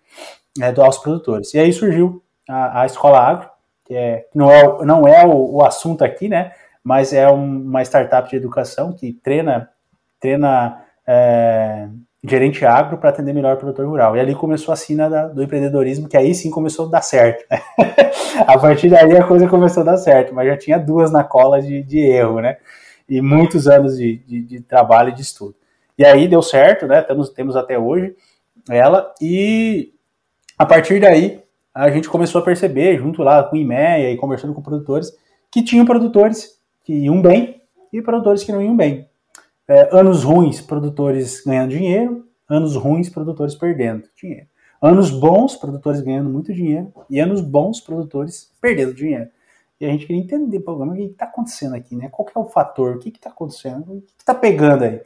né, 0.58 0.74
aos 0.78 0.98
produtores. 0.98 1.54
E 1.54 1.60
aí 1.60 1.72
surgiu 1.72 2.22
a, 2.48 2.82
a 2.82 2.86
Escola 2.86 3.20
Agro, 3.20 3.51
que 3.92 3.98
é, 3.98 4.26
não 4.34 4.50
é, 4.50 4.86
não 4.86 5.06
é 5.06 5.26
o, 5.26 5.56
o 5.56 5.66
assunto 5.66 6.02
aqui, 6.02 6.30
né? 6.30 6.54
Mas 6.82 7.12
é 7.12 7.30
um, 7.30 7.62
uma 7.62 7.82
startup 7.82 8.30
de 8.30 8.38
educação 8.38 8.94
que 8.94 9.12
treina, 9.12 9.70
treina 10.18 10.82
é, 11.06 11.90
gerente 12.24 12.66
agro 12.66 12.98
para 12.98 13.10
atender 13.10 13.34
melhor 13.34 13.56
o 13.56 13.58
produtor 13.58 13.86
rural. 13.86 14.16
E 14.16 14.22
ali 14.22 14.34
começou 14.34 14.72
a 14.72 14.78
sina 14.78 15.10
da, 15.10 15.28
do 15.28 15.44
empreendedorismo, 15.44 16.08
que 16.08 16.16
aí 16.16 16.34
sim 16.34 16.50
começou 16.50 16.88
a 16.88 16.90
dar 16.90 17.02
certo. 17.02 17.44
Né? 17.52 17.62
a 18.48 18.58
partir 18.58 18.88
daí 18.88 19.18
a 19.18 19.28
coisa 19.28 19.46
começou 19.50 19.82
a 19.82 19.88
dar 19.88 19.98
certo, 19.98 20.34
mas 20.34 20.48
já 20.48 20.56
tinha 20.56 20.80
duas 20.80 21.12
na 21.12 21.26
cola 21.26 21.62
de, 21.62 21.84
de 21.84 22.00
erro, 22.00 22.40
né? 22.40 22.60
E 23.10 23.22
muitos 23.22 23.68
anos 23.68 23.98
de, 23.98 24.20
de, 24.20 24.42
de, 24.42 24.62
trabalho 24.62 25.10
e 25.10 25.16
de 25.16 25.22
estudo. 25.22 25.54
E 25.98 26.06
aí 26.06 26.30
deu 26.30 26.42
certo, 26.42 26.88
né? 26.88 27.02
Temos, 27.02 27.30
temos 27.32 27.58
até 27.58 27.78
hoje 27.78 28.16
ela, 28.70 29.14
e 29.20 29.92
a 30.58 30.66
partir 30.66 31.02
daí 31.02 31.44
a 31.74 31.90
gente 31.90 32.10
começou 32.10 32.42
a 32.42 32.44
perceber, 32.44 32.98
junto 32.98 33.24
lá 33.24 33.44
com 33.44 33.56
o 33.56 33.60
IMEA 33.60 34.12
e 34.12 34.18
conversando 34.18 34.54
com 34.54 34.62
produtores, 34.62 35.12
que 35.50 35.64
tinham 35.64 35.86
produtores 35.86 36.60
que 36.84 36.94
iam 36.94 37.22
bem 37.22 37.62
e 37.92 38.02
produtores 38.02 38.44
que 38.44 38.52
não 38.52 38.62
iam 38.62 38.76
bem. 38.76 39.08
É, 39.68 39.90
anos 39.96 40.24
ruins, 40.24 40.60
produtores 40.62 41.42
ganhando 41.46 41.70
dinheiro, 41.70 42.26
anos 42.50 42.76
ruins, 42.76 43.10
produtores 43.10 43.56
perdendo 43.56 44.04
dinheiro. 44.16 44.48
Anos 44.82 45.12
bons, 45.12 45.56
produtores 45.56 46.02
ganhando 46.02 46.30
muito 46.30 46.54
dinheiro, 46.54 46.92
e 47.10 47.20
anos 47.20 47.40
bons, 47.40 47.80
produtores 47.80 48.52
perdendo 48.60 48.94
dinheiro. 48.94 49.30
E 49.80 49.86
a 49.86 49.90
gente 49.90 50.06
queria 50.06 50.22
entender, 50.22 50.60
programa, 50.60 50.94
o 50.94 50.96
que 50.96 51.04
está 51.04 51.26
acontecendo 51.26 51.76
aqui, 51.76 51.96
né? 51.96 52.10
Qual 52.12 52.28
é 52.36 52.40
o 52.40 52.46
fator? 52.46 52.96
O 52.96 53.00
que 53.00 53.10
está 53.10 53.30
acontecendo? 53.30 53.94
O 53.94 54.02
que 54.02 54.14
está 54.20 54.34
pegando 54.34 54.84
aí? 54.84 55.02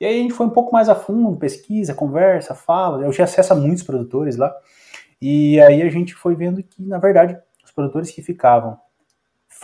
E 0.00 0.04
aí 0.06 0.18
a 0.18 0.22
gente 0.22 0.34
foi 0.34 0.46
um 0.46 0.50
pouco 0.50 0.72
mais 0.72 0.88
a 0.88 0.94
fundo, 0.94 1.36
pesquisa, 1.36 1.94
conversa, 1.94 2.54
fala. 2.54 3.04
Eu 3.04 3.12
tinha 3.12 3.24
acesso 3.24 3.52
a 3.52 3.56
muitos 3.56 3.82
produtores 3.82 4.36
lá. 4.36 4.54
E 5.20 5.60
aí 5.60 5.82
a 5.82 5.90
gente 5.90 6.14
foi 6.14 6.34
vendo 6.34 6.62
que, 6.62 6.82
na 6.82 6.98
verdade, 6.98 7.38
os 7.64 7.72
produtores 7.72 8.10
que 8.10 8.22
ficavam 8.22 8.78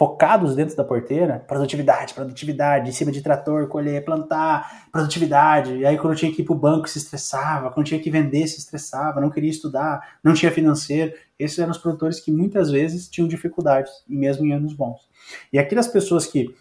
focados 0.00 0.54
dentro 0.54 0.76
da 0.76 0.84
porteira, 0.84 1.44
produtividade, 1.46 2.14
produtividade, 2.14 2.88
em 2.88 2.92
cima 2.92 3.10
de 3.10 3.20
trator, 3.20 3.66
colher, 3.66 4.04
plantar, 4.04 4.88
produtividade. 4.90 5.74
E 5.74 5.84
aí 5.84 5.98
quando 5.98 6.16
tinha 6.16 6.32
que 6.32 6.42
ir 6.42 6.44
para 6.44 6.54
o 6.54 6.58
banco 6.58 6.88
se 6.88 6.98
estressava, 6.98 7.70
quando 7.70 7.86
tinha 7.86 8.00
que 8.00 8.10
vender 8.10 8.46
se 8.46 8.58
estressava, 8.58 9.20
não 9.20 9.28
queria 9.28 9.50
estudar, 9.50 10.18
não 10.22 10.32
tinha 10.32 10.50
financeiro. 10.52 11.12
Esses 11.38 11.58
eram 11.58 11.72
os 11.72 11.78
produtores 11.78 12.20
que 12.20 12.30
muitas 12.30 12.70
vezes 12.70 13.08
tinham 13.08 13.28
dificuldades, 13.28 13.92
mesmo 14.08 14.46
em 14.46 14.52
anos 14.52 14.72
bons. 14.72 15.00
E 15.52 15.58
aquelas 15.58 15.88
pessoas 15.88 16.24
que 16.24 16.54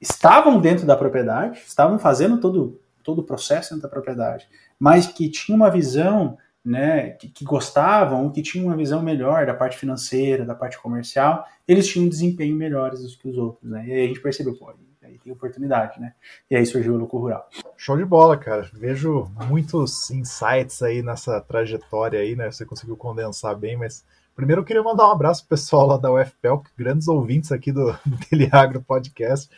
estavam 0.00 0.58
dentro 0.58 0.86
da 0.86 0.96
propriedade, 0.96 1.60
estavam 1.66 1.98
fazendo 1.98 2.40
todo, 2.40 2.80
todo 3.04 3.20
o 3.20 3.24
processo 3.24 3.70
dentro 3.70 3.82
da 3.82 3.92
propriedade, 3.92 4.48
mas 4.78 5.06
que 5.06 5.28
tinham 5.28 5.56
uma 5.56 5.70
visão 5.70 6.38
né, 6.64 7.10
que, 7.10 7.28
que, 7.28 7.44
gostavam, 7.44 8.30
que 8.30 8.42
tinham 8.42 8.66
uma 8.66 8.76
visão 8.76 9.02
melhor 9.02 9.46
da 9.46 9.54
parte 9.54 9.78
financeira, 9.78 10.44
da 10.44 10.54
parte 10.54 10.78
comercial, 10.78 11.46
eles 11.66 11.88
tinham 11.88 12.06
um 12.06 12.08
desempenho 12.08 12.54
melhores 12.54 13.02
do 13.02 13.18
que 13.18 13.28
os 13.28 13.36
outros, 13.38 13.70
né? 13.70 13.84
E 13.86 13.92
aí 13.92 14.04
a 14.04 14.06
gente 14.08 14.20
percebeu, 14.20 14.54
pô, 14.54 14.72
aí 15.02 15.18
tem 15.18 15.32
oportunidade, 15.32 16.00
né? 16.00 16.12
E 16.50 16.56
aí 16.56 16.64
surgiu 16.66 16.94
o 16.94 16.98
Lucro 16.98 17.18
Rural. 17.18 17.48
Show 17.76 17.96
de 17.96 18.04
bola, 18.04 18.36
cara. 18.36 18.68
Vejo 18.72 19.30
muitos 19.48 20.10
insights 20.10 20.82
aí 20.82 21.02
nessa 21.02 21.40
trajetória 21.40 22.20
aí, 22.20 22.36
né? 22.36 22.50
Você 22.50 22.64
conseguiu 22.64 22.96
condensar 22.96 23.56
bem, 23.56 23.76
mas 23.76 24.04
primeiro 24.36 24.60
eu 24.60 24.64
queria 24.64 24.82
mandar 24.82 25.08
um 25.08 25.12
abraço 25.12 25.42
pro 25.42 25.56
pessoal 25.56 25.86
lá 25.86 25.96
da 25.96 26.12
UFPEL, 26.12 26.62
grandes 26.76 27.08
ouvintes 27.08 27.52
aqui 27.52 27.72
do, 27.72 27.92
do 28.04 28.18
Teleagro 28.28 28.82
Podcast. 28.82 29.50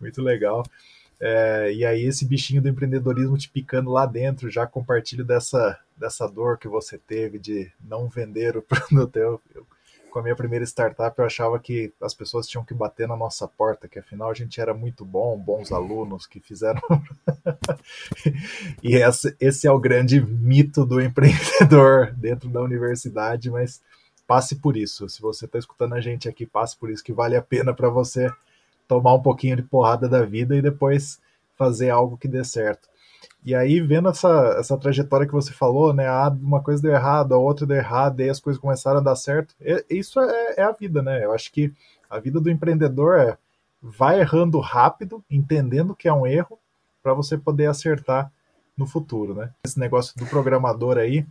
Muito 0.00 0.20
legal. 0.22 0.64
É, 1.20 1.72
e 1.72 1.84
aí 1.84 2.04
esse 2.04 2.24
bichinho 2.24 2.62
do 2.62 2.68
empreendedorismo 2.68 3.36
te 3.36 3.50
picando 3.50 3.90
lá 3.90 4.06
dentro, 4.06 4.50
já 4.50 4.66
compartilho 4.66 5.24
dessa, 5.24 5.78
dessa 5.94 6.26
dor 6.26 6.56
que 6.56 6.66
você 6.66 6.96
teve 6.96 7.38
de 7.38 7.70
não 7.78 8.08
vender 8.08 8.56
o 8.56 8.62
produto. 8.64 9.16
Eu, 9.16 9.40
eu, 9.54 9.66
com 10.10 10.18
a 10.18 10.22
minha 10.22 10.34
primeira 10.34 10.64
startup, 10.64 11.16
eu 11.18 11.24
achava 11.24 11.58
que 11.58 11.92
as 12.00 12.14
pessoas 12.14 12.48
tinham 12.48 12.64
que 12.64 12.74
bater 12.74 13.06
na 13.06 13.16
nossa 13.16 13.46
porta, 13.46 13.86
que 13.86 13.98
afinal 13.98 14.30
a 14.30 14.34
gente 14.34 14.60
era 14.60 14.74
muito 14.74 15.04
bom, 15.04 15.38
bons 15.38 15.70
alunos 15.70 16.26
que 16.26 16.40
fizeram. 16.40 16.80
e 18.82 18.96
esse, 18.96 19.36
esse 19.38 19.66
é 19.68 19.70
o 19.70 19.78
grande 19.78 20.20
mito 20.20 20.84
do 20.84 21.00
empreendedor 21.00 22.12
dentro 22.12 22.48
da 22.48 22.60
universidade, 22.60 23.50
mas 23.50 23.80
passe 24.26 24.56
por 24.56 24.76
isso. 24.76 25.08
Se 25.08 25.20
você 25.20 25.44
está 25.44 25.58
escutando 25.58 25.94
a 25.94 26.00
gente 26.00 26.28
aqui, 26.28 26.46
passe 26.46 26.76
por 26.76 26.90
isso, 26.90 27.04
que 27.04 27.12
vale 27.12 27.36
a 27.36 27.42
pena 27.42 27.72
para 27.72 27.88
você 27.88 28.28
tomar 28.90 29.14
um 29.14 29.22
pouquinho 29.22 29.54
de 29.54 29.62
porrada 29.62 30.08
da 30.08 30.24
vida 30.24 30.56
e 30.56 30.60
depois 30.60 31.20
fazer 31.56 31.90
algo 31.90 32.16
que 32.16 32.26
dê 32.26 32.42
certo. 32.42 32.88
E 33.44 33.54
aí, 33.54 33.80
vendo 33.80 34.08
essa, 34.08 34.56
essa 34.58 34.76
trajetória 34.76 35.28
que 35.28 35.32
você 35.32 35.52
falou, 35.52 35.94
né? 35.94 36.08
Ah, 36.08 36.28
uma 36.28 36.60
coisa 36.60 36.82
deu 36.82 36.90
errado, 36.90 37.32
a 37.32 37.38
outra 37.38 37.64
deu 37.64 37.76
errado, 37.76 38.20
e 38.20 38.28
as 38.28 38.40
coisas 38.40 38.60
começaram 38.60 38.98
a 38.98 39.02
dar 39.02 39.14
certo. 39.14 39.54
É, 39.60 39.84
isso 39.88 40.18
é, 40.18 40.54
é, 40.56 40.62
a 40.64 40.72
vida, 40.72 41.00
né? 41.02 41.24
Eu 41.24 41.32
acho 41.32 41.52
que 41.52 41.72
a 42.10 42.18
vida 42.18 42.40
do 42.40 42.50
empreendedor 42.50 43.16
é 43.16 43.38
vai 43.80 44.20
errando 44.20 44.58
rápido, 44.58 45.24
entendendo 45.30 45.94
que 45.94 46.08
é 46.08 46.12
um 46.12 46.26
erro, 46.26 46.58
para 47.00 47.14
você 47.14 47.38
poder 47.38 47.66
acertar 47.66 48.30
no 48.76 48.86
futuro, 48.86 49.34
né? 49.34 49.50
Esse 49.64 49.78
negócio 49.78 50.18
do 50.18 50.26
programador 50.26 50.98
aí, 50.98 51.24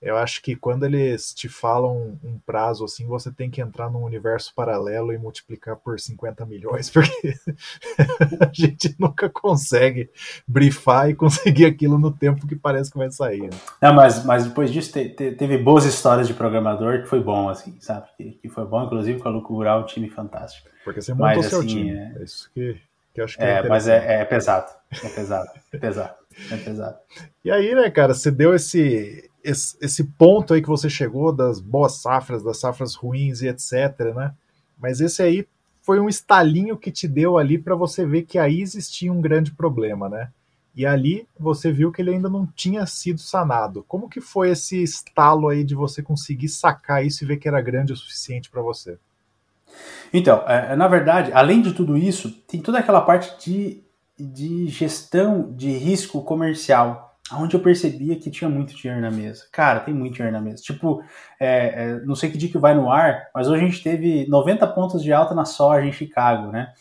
eu 0.00 0.16
acho 0.16 0.42
que 0.42 0.54
quando 0.54 0.84
eles 0.84 1.32
te 1.32 1.48
falam 1.48 2.18
um 2.22 2.38
prazo 2.44 2.84
assim, 2.84 3.06
você 3.06 3.30
tem 3.32 3.50
que 3.50 3.60
entrar 3.60 3.90
num 3.90 4.02
universo 4.02 4.52
paralelo 4.54 5.12
e 5.12 5.18
multiplicar 5.18 5.76
por 5.76 5.98
50 5.98 6.44
milhões, 6.44 6.88
porque 6.90 7.34
a 8.40 8.50
gente 8.52 8.94
nunca 8.98 9.28
consegue 9.28 10.10
brifar 10.46 11.08
e 11.08 11.14
conseguir 11.14 11.64
aquilo 11.64 11.98
no 11.98 12.12
tempo 12.12 12.46
que 12.46 12.56
parece 12.56 12.90
que 12.90 12.98
vai 12.98 13.10
sair. 13.10 13.42
Né? 13.42 13.58
Não, 13.80 13.94
mas, 13.94 14.24
mas 14.24 14.46
depois 14.46 14.70
disso 14.70 14.92
te, 14.92 15.08
te, 15.08 15.32
teve 15.32 15.58
boas 15.58 15.84
histórias 15.84 16.28
de 16.28 16.34
programador 16.34 17.02
que 17.02 17.08
foi 17.08 17.22
bom, 17.22 17.48
assim, 17.48 17.76
sabe? 17.80 18.06
Que, 18.16 18.32
que 18.32 18.48
foi 18.48 18.66
bom, 18.66 18.84
inclusive 18.84 19.18
com 19.18 19.28
a 19.28 19.32
Luco 19.32 19.54
Rural, 19.54 19.80
um 19.82 19.86
time 19.86 20.08
fantástico. 20.10 20.68
Porque 20.84 21.00
você 21.00 21.12
montou 21.12 21.36
mas, 21.36 21.46
seu 21.46 21.60
assim, 21.60 21.68
time. 21.68 21.90
É... 21.90 22.18
é 22.20 22.22
isso 22.22 22.50
que, 22.52 22.80
que 23.14 23.20
eu 23.20 23.24
acho 23.24 23.36
que 23.36 23.42
é, 23.42 23.50
é 23.50 23.68
mas 23.68 23.88
é, 23.88 24.20
é 24.20 24.24
pesado. 24.24 24.70
É 24.92 25.08
pesado. 25.08 25.50
É 25.72 25.78
pesado. 25.78 26.14
É 26.50 26.56
pesado. 26.56 26.98
E 27.44 27.50
aí, 27.50 27.74
né, 27.74 27.90
cara, 27.90 28.14
você 28.14 28.30
deu 28.30 28.54
esse 28.54 29.28
esse, 29.46 29.76
esse 29.80 30.02
ponto 30.04 30.52
aí 30.52 30.60
que 30.60 30.68
você 30.68 30.90
chegou 30.90 31.32
das 31.32 31.60
boas 31.60 32.00
safras, 32.02 32.42
das 32.42 32.58
safras 32.58 32.96
ruins 32.96 33.42
e 33.42 33.48
etc, 33.48 34.12
né? 34.14 34.34
Mas 34.76 35.00
esse 35.00 35.22
aí 35.22 35.46
foi 35.80 36.00
um 36.00 36.08
estalinho 36.08 36.76
que 36.76 36.90
te 36.90 37.06
deu 37.06 37.38
ali 37.38 37.56
para 37.56 37.76
você 37.76 38.04
ver 38.04 38.22
que 38.22 38.38
aí 38.38 38.60
existia 38.60 39.12
um 39.12 39.20
grande 39.20 39.52
problema, 39.52 40.08
né? 40.08 40.30
E 40.74 40.84
ali 40.84 41.26
você 41.38 41.70
viu 41.70 41.92
que 41.92 42.02
ele 42.02 42.10
ainda 42.10 42.28
não 42.28 42.44
tinha 42.44 42.84
sido 42.86 43.20
sanado. 43.20 43.84
Como 43.86 44.08
que 44.08 44.20
foi 44.20 44.50
esse 44.50 44.82
estalo 44.82 45.48
aí 45.48 45.62
de 45.62 45.74
você 45.74 46.02
conseguir 46.02 46.48
sacar 46.48 47.06
isso 47.06 47.22
e 47.22 47.26
ver 47.26 47.36
que 47.36 47.48
era 47.48 47.62
grande 47.62 47.92
o 47.92 47.96
suficiente 47.96 48.50
para 48.50 48.60
você? 48.60 48.98
Então, 50.12 50.42
é, 50.46 50.74
na 50.74 50.88
verdade, 50.88 51.32
além 51.32 51.62
de 51.62 51.72
tudo 51.72 51.96
isso, 51.96 52.30
tem 52.48 52.60
toda 52.60 52.78
aquela 52.78 53.00
parte 53.00 53.32
de, 53.42 53.82
de 54.18 54.68
gestão 54.68 55.52
de 55.54 55.70
risco 55.70 56.22
comercial 56.22 57.15
onde 57.32 57.56
eu 57.56 57.60
percebia 57.60 58.16
que 58.16 58.30
tinha 58.30 58.48
muito 58.48 58.74
dinheiro 58.76 59.00
na 59.00 59.10
mesa. 59.10 59.44
Cara, 59.50 59.80
tem 59.80 59.92
muito 59.92 60.14
dinheiro 60.14 60.36
na 60.36 60.42
mesa. 60.42 60.62
Tipo, 60.62 61.02
é, 61.40 61.66
é, 61.66 62.00
não 62.04 62.14
sei 62.14 62.30
que 62.30 62.38
dia 62.38 62.48
que 62.48 62.58
vai 62.58 62.74
no 62.74 62.90
ar, 62.90 63.28
mas 63.34 63.48
hoje 63.48 63.64
a 63.64 63.66
gente 63.66 63.82
teve 63.82 64.26
90 64.28 64.66
pontos 64.68 65.02
de 65.02 65.12
alta 65.12 65.34
na 65.34 65.44
soja 65.44 65.86
em 65.86 65.92
Chicago, 65.92 66.52
né? 66.52 66.72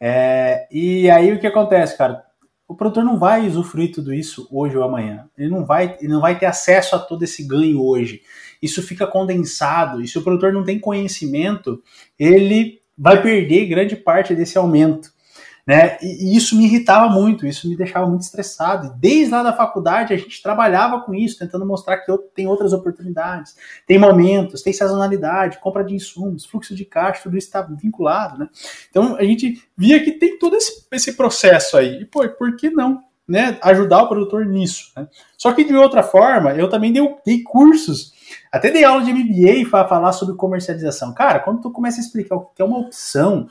É, 0.00 0.66
e 0.70 1.08
aí 1.10 1.32
o 1.32 1.38
que 1.38 1.46
acontece, 1.46 1.96
cara? 1.96 2.24
O 2.66 2.74
produtor 2.74 3.04
não 3.04 3.18
vai 3.18 3.46
usufruir 3.46 3.92
tudo 3.92 4.12
isso 4.12 4.48
hoje 4.50 4.76
ou 4.76 4.82
amanhã. 4.82 5.28
Ele 5.36 5.50
não 5.50 5.64
vai, 5.64 5.96
ele 6.00 6.12
não 6.12 6.20
vai 6.20 6.38
ter 6.38 6.46
acesso 6.46 6.96
a 6.96 6.98
todo 6.98 7.22
esse 7.22 7.46
ganho 7.46 7.80
hoje. 7.80 8.22
Isso 8.60 8.82
fica 8.82 9.06
condensado. 9.06 10.00
E 10.00 10.08
se 10.08 10.18
o 10.18 10.22
produtor 10.22 10.52
não 10.52 10.64
tem 10.64 10.78
conhecimento, 10.78 11.82
ele 12.18 12.80
vai 12.96 13.20
perder 13.20 13.66
grande 13.66 13.94
parte 13.94 14.34
desse 14.34 14.56
aumento. 14.56 15.12
Né? 15.64 15.96
E, 16.02 16.24
e, 16.24 16.36
isso 16.36 16.56
me 16.56 16.64
irritava 16.64 17.08
muito, 17.08 17.46
isso 17.46 17.68
me 17.68 17.76
deixava 17.76 18.06
muito 18.06 18.22
estressado. 18.22 18.94
Desde 18.98 19.32
lá 19.32 19.42
da 19.42 19.52
faculdade 19.52 20.12
a 20.12 20.16
gente 20.16 20.42
trabalhava 20.42 21.00
com 21.02 21.14
isso, 21.14 21.38
tentando 21.38 21.64
mostrar 21.64 21.98
que 21.98 22.12
tem 22.34 22.48
outras 22.48 22.72
oportunidades, 22.72 23.56
tem 23.86 23.98
momentos, 23.98 24.62
tem 24.62 24.72
sazonalidade, 24.72 25.60
compra 25.60 25.84
de 25.84 25.94
insumos, 25.94 26.44
fluxo 26.44 26.74
de 26.74 26.84
caixa, 26.84 27.22
tudo 27.22 27.38
isso 27.38 27.46
está 27.46 27.62
vinculado. 27.62 28.38
Né? 28.38 28.48
Então 28.90 29.14
a 29.16 29.22
gente 29.22 29.62
via 29.76 30.02
que 30.02 30.12
tem 30.12 30.36
todo 30.38 30.56
esse, 30.56 30.84
esse 30.90 31.12
processo 31.12 31.76
aí. 31.76 32.02
E 32.02 32.04
pô, 32.04 32.28
por 32.30 32.56
que 32.56 32.68
não? 32.70 33.00
Né, 33.28 33.56
ajudar 33.62 34.02
o 34.02 34.08
produtor 34.08 34.44
nisso. 34.44 34.92
Né? 34.96 35.06
Só 35.38 35.52
que 35.52 35.62
de 35.62 35.74
outra 35.74 36.02
forma, 36.02 36.54
eu 36.54 36.68
também 36.68 36.92
dei, 36.92 37.08
dei 37.24 37.42
cursos, 37.42 38.12
até 38.50 38.68
dei 38.68 38.82
aula 38.82 39.02
de 39.02 39.12
MBA 39.12 39.70
para 39.70 39.88
falar 39.88 40.12
sobre 40.12 40.34
comercialização. 40.34 41.14
Cara, 41.14 41.38
quando 41.38 41.60
tu 41.60 41.70
começa 41.70 42.00
a 42.00 42.02
explicar 42.02 42.34
o 42.34 42.46
que 42.46 42.60
é 42.60 42.64
uma 42.64 42.78
opção, 42.78 43.46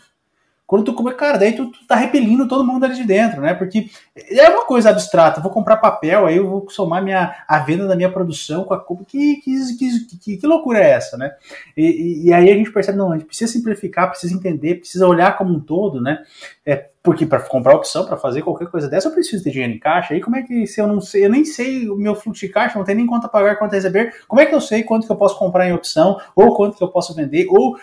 quando 0.72 0.86
tu 0.86 0.94
come, 0.94 1.14
cara, 1.14 1.38
daí 1.38 1.52
tu, 1.52 1.66
tu 1.66 1.86
tá 1.86 1.98
repelindo 1.98 2.48
todo 2.48 2.66
mundo 2.66 2.86
ali 2.86 2.96
de 2.96 3.04
dentro, 3.04 3.42
né? 3.42 3.54
Porque 3.54 3.90
é 4.16 4.48
uma 4.48 4.66
coisa 4.66 4.90
abstrata. 4.90 5.42
Vou 5.42 5.52
comprar 5.52 5.76
papel, 5.76 6.26
aí 6.26 6.38
eu 6.38 6.48
vou 6.48 6.70
somar 6.70 7.04
minha, 7.04 7.44
a 7.46 7.60
venda 7.60 7.86
da 7.86 7.94
minha 7.94 8.10
produção 8.10 8.64
com 8.64 8.74
a 8.74 8.80
culpa. 8.80 9.04
Que, 9.04 9.42
que, 9.42 9.78
que, 9.78 10.18
que, 10.18 10.38
que 10.38 10.48
loucura 10.48 10.80
é 10.80 10.92
essa, 10.92 11.18
né? 11.18 11.36
E, 11.76 12.28
e, 12.28 12.34
aí 12.34 12.50
a 12.50 12.56
gente 12.56 12.72
percebe, 12.72 12.98
não, 12.98 13.12
a 13.12 13.18
gente 13.18 13.28
precisa 13.28 13.52
simplificar, 13.52 14.12
precisa 14.12 14.34
entender, 14.34 14.76
precisa 14.76 15.06
olhar 15.06 15.38
como 15.38 15.54
um 15.54 15.60
todo, 15.60 16.00
né? 16.00 16.24
É, 16.66 16.88
porque 17.04 17.26
para 17.26 17.42
comprar 17.42 17.76
opção, 17.76 18.06
para 18.06 18.16
fazer 18.16 18.42
qualquer 18.42 18.70
coisa 18.70 18.88
dessa, 18.88 19.10
eu 19.10 19.14
preciso 19.14 19.44
ter 19.44 19.52
dinheiro 19.52 19.74
em 19.74 19.78
caixa. 19.78 20.14
Aí 20.14 20.22
como 20.22 20.38
é 20.38 20.42
que 20.42 20.66
se 20.66 20.80
eu 20.80 20.88
não 20.88 21.02
sei, 21.02 21.26
eu 21.26 21.30
nem 21.30 21.44
sei 21.44 21.90
o 21.90 21.98
meu 21.98 22.16
fluxo 22.16 22.46
de 22.46 22.50
caixa, 22.50 22.80
não 22.80 22.86
tem 22.86 22.96
nem 22.96 23.06
quanto 23.06 23.28
pagar, 23.28 23.58
quanto 23.58 23.74
receber, 23.74 24.14
como 24.26 24.40
é 24.40 24.46
que 24.46 24.56
eu 24.56 24.62
sei 24.62 24.84
quanto 24.84 25.06
que 25.06 25.12
eu 25.12 25.18
posso 25.18 25.38
comprar 25.38 25.68
em 25.68 25.74
opção, 25.74 26.18
ou 26.34 26.56
quanto 26.56 26.78
que 26.78 26.84
eu 26.84 26.88
posso 26.88 27.14
vender, 27.14 27.48
ou 27.50 27.76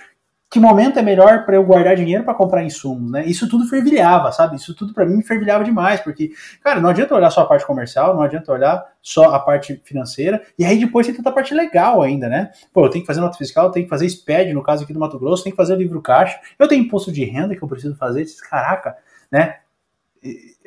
que 0.50 0.58
momento 0.58 0.98
é 0.98 1.02
melhor 1.02 1.44
para 1.44 1.56
eu 1.56 1.64
guardar 1.64 1.94
dinheiro 1.94 2.24
para 2.24 2.32
comprar 2.32 2.64
insumos, 2.64 3.10
né? 3.10 3.26
Isso 3.26 3.46
tudo 3.48 3.66
fervilhava, 3.66 4.32
sabe? 4.32 4.56
Isso 4.56 4.74
tudo 4.74 4.94
para 4.94 5.04
mim 5.04 5.20
fervilhava 5.22 5.62
demais, 5.62 6.00
porque, 6.00 6.30
cara, 6.62 6.80
não 6.80 6.88
adianta 6.88 7.14
olhar 7.14 7.30
só 7.30 7.42
a 7.42 7.46
parte 7.46 7.66
comercial, 7.66 8.14
não 8.14 8.22
adianta 8.22 8.50
olhar 8.50 8.82
só 9.02 9.34
a 9.34 9.38
parte 9.38 9.78
financeira, 9.84 10.42
e 10.58 10.64
aí 10.64 10.78
depois 10.78 11.06
tem 11.06 11.14
tanta 11.14 11.30
parte 11.30 11.52
legal 11.52 12.00
ainda, 12.00 12.28
né? 12.28 12.50
Pô, 12.72 12.86
eu 12.86 12.90
tenho 12.90 13.02
que 13.02 13.06
fazer 13.06 13.20
nota 13.20 13.36
fiscal, 13.36 13.66
eu 13.66 13.72
tenho 13.72 13.84
que 13.84 13.90
fazer 13.90 14.08
SPED, 14.08 14.54
no 14.54 14.62
caso 14.62 14.84
aqui 14.84 14.92
do 14.94 14.98
Mato 14.98 15.18
Grosso, 15.18 15.44
tenho 15.44 15.52
que 15.54 15.62
fazer 15.62 15.76
livro 15.76 16.00
caixa, 16.00 16.40
eu 16.58 16.66
tenho 16.66 16.82
imposto 16.82 17.12
de 17.12 17.24
renda 17.24 17.54
que 17.54 17.62
eu 17.62 17.68
preciso 17.68 17.94
fazer, 17.96 18.24
caraca, 18.48 18.96
né? 19.30 19.56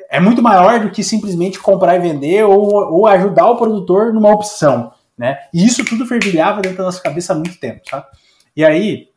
É 0.08 0.20
muito 0.20 0.40
maior 0.40 0.78
do 0.78 0.90
que 0.90 1.02
simplesmente 1.02 1.58
comprar 1.58 1.96
e 1.96 1.98
vender 1.98 2.44
ou, 2.44 2.72
ou 2.72 3.06
ajudar 3.08 3.46
o 3.46 3.56
produtor 3.56 4.12
numa 4.12 4.30
opção, 4.30 4.92
né? 5.18 5.38
E 5.52 5.66
isso 5.66 5.84
tudo 5.84 6.06
fervilhava 6.06 6.62
dentro 6.62 6.78
da 6.78 6.84
nossa 6.84 7.02
cabeça 7.02 7.32
há 7.32 7.36
muito 7.36 7.58
tempo, 7.58 7.82
tá? 7.90 8.06
E 8.54 8.64
aí, 8.64 9.11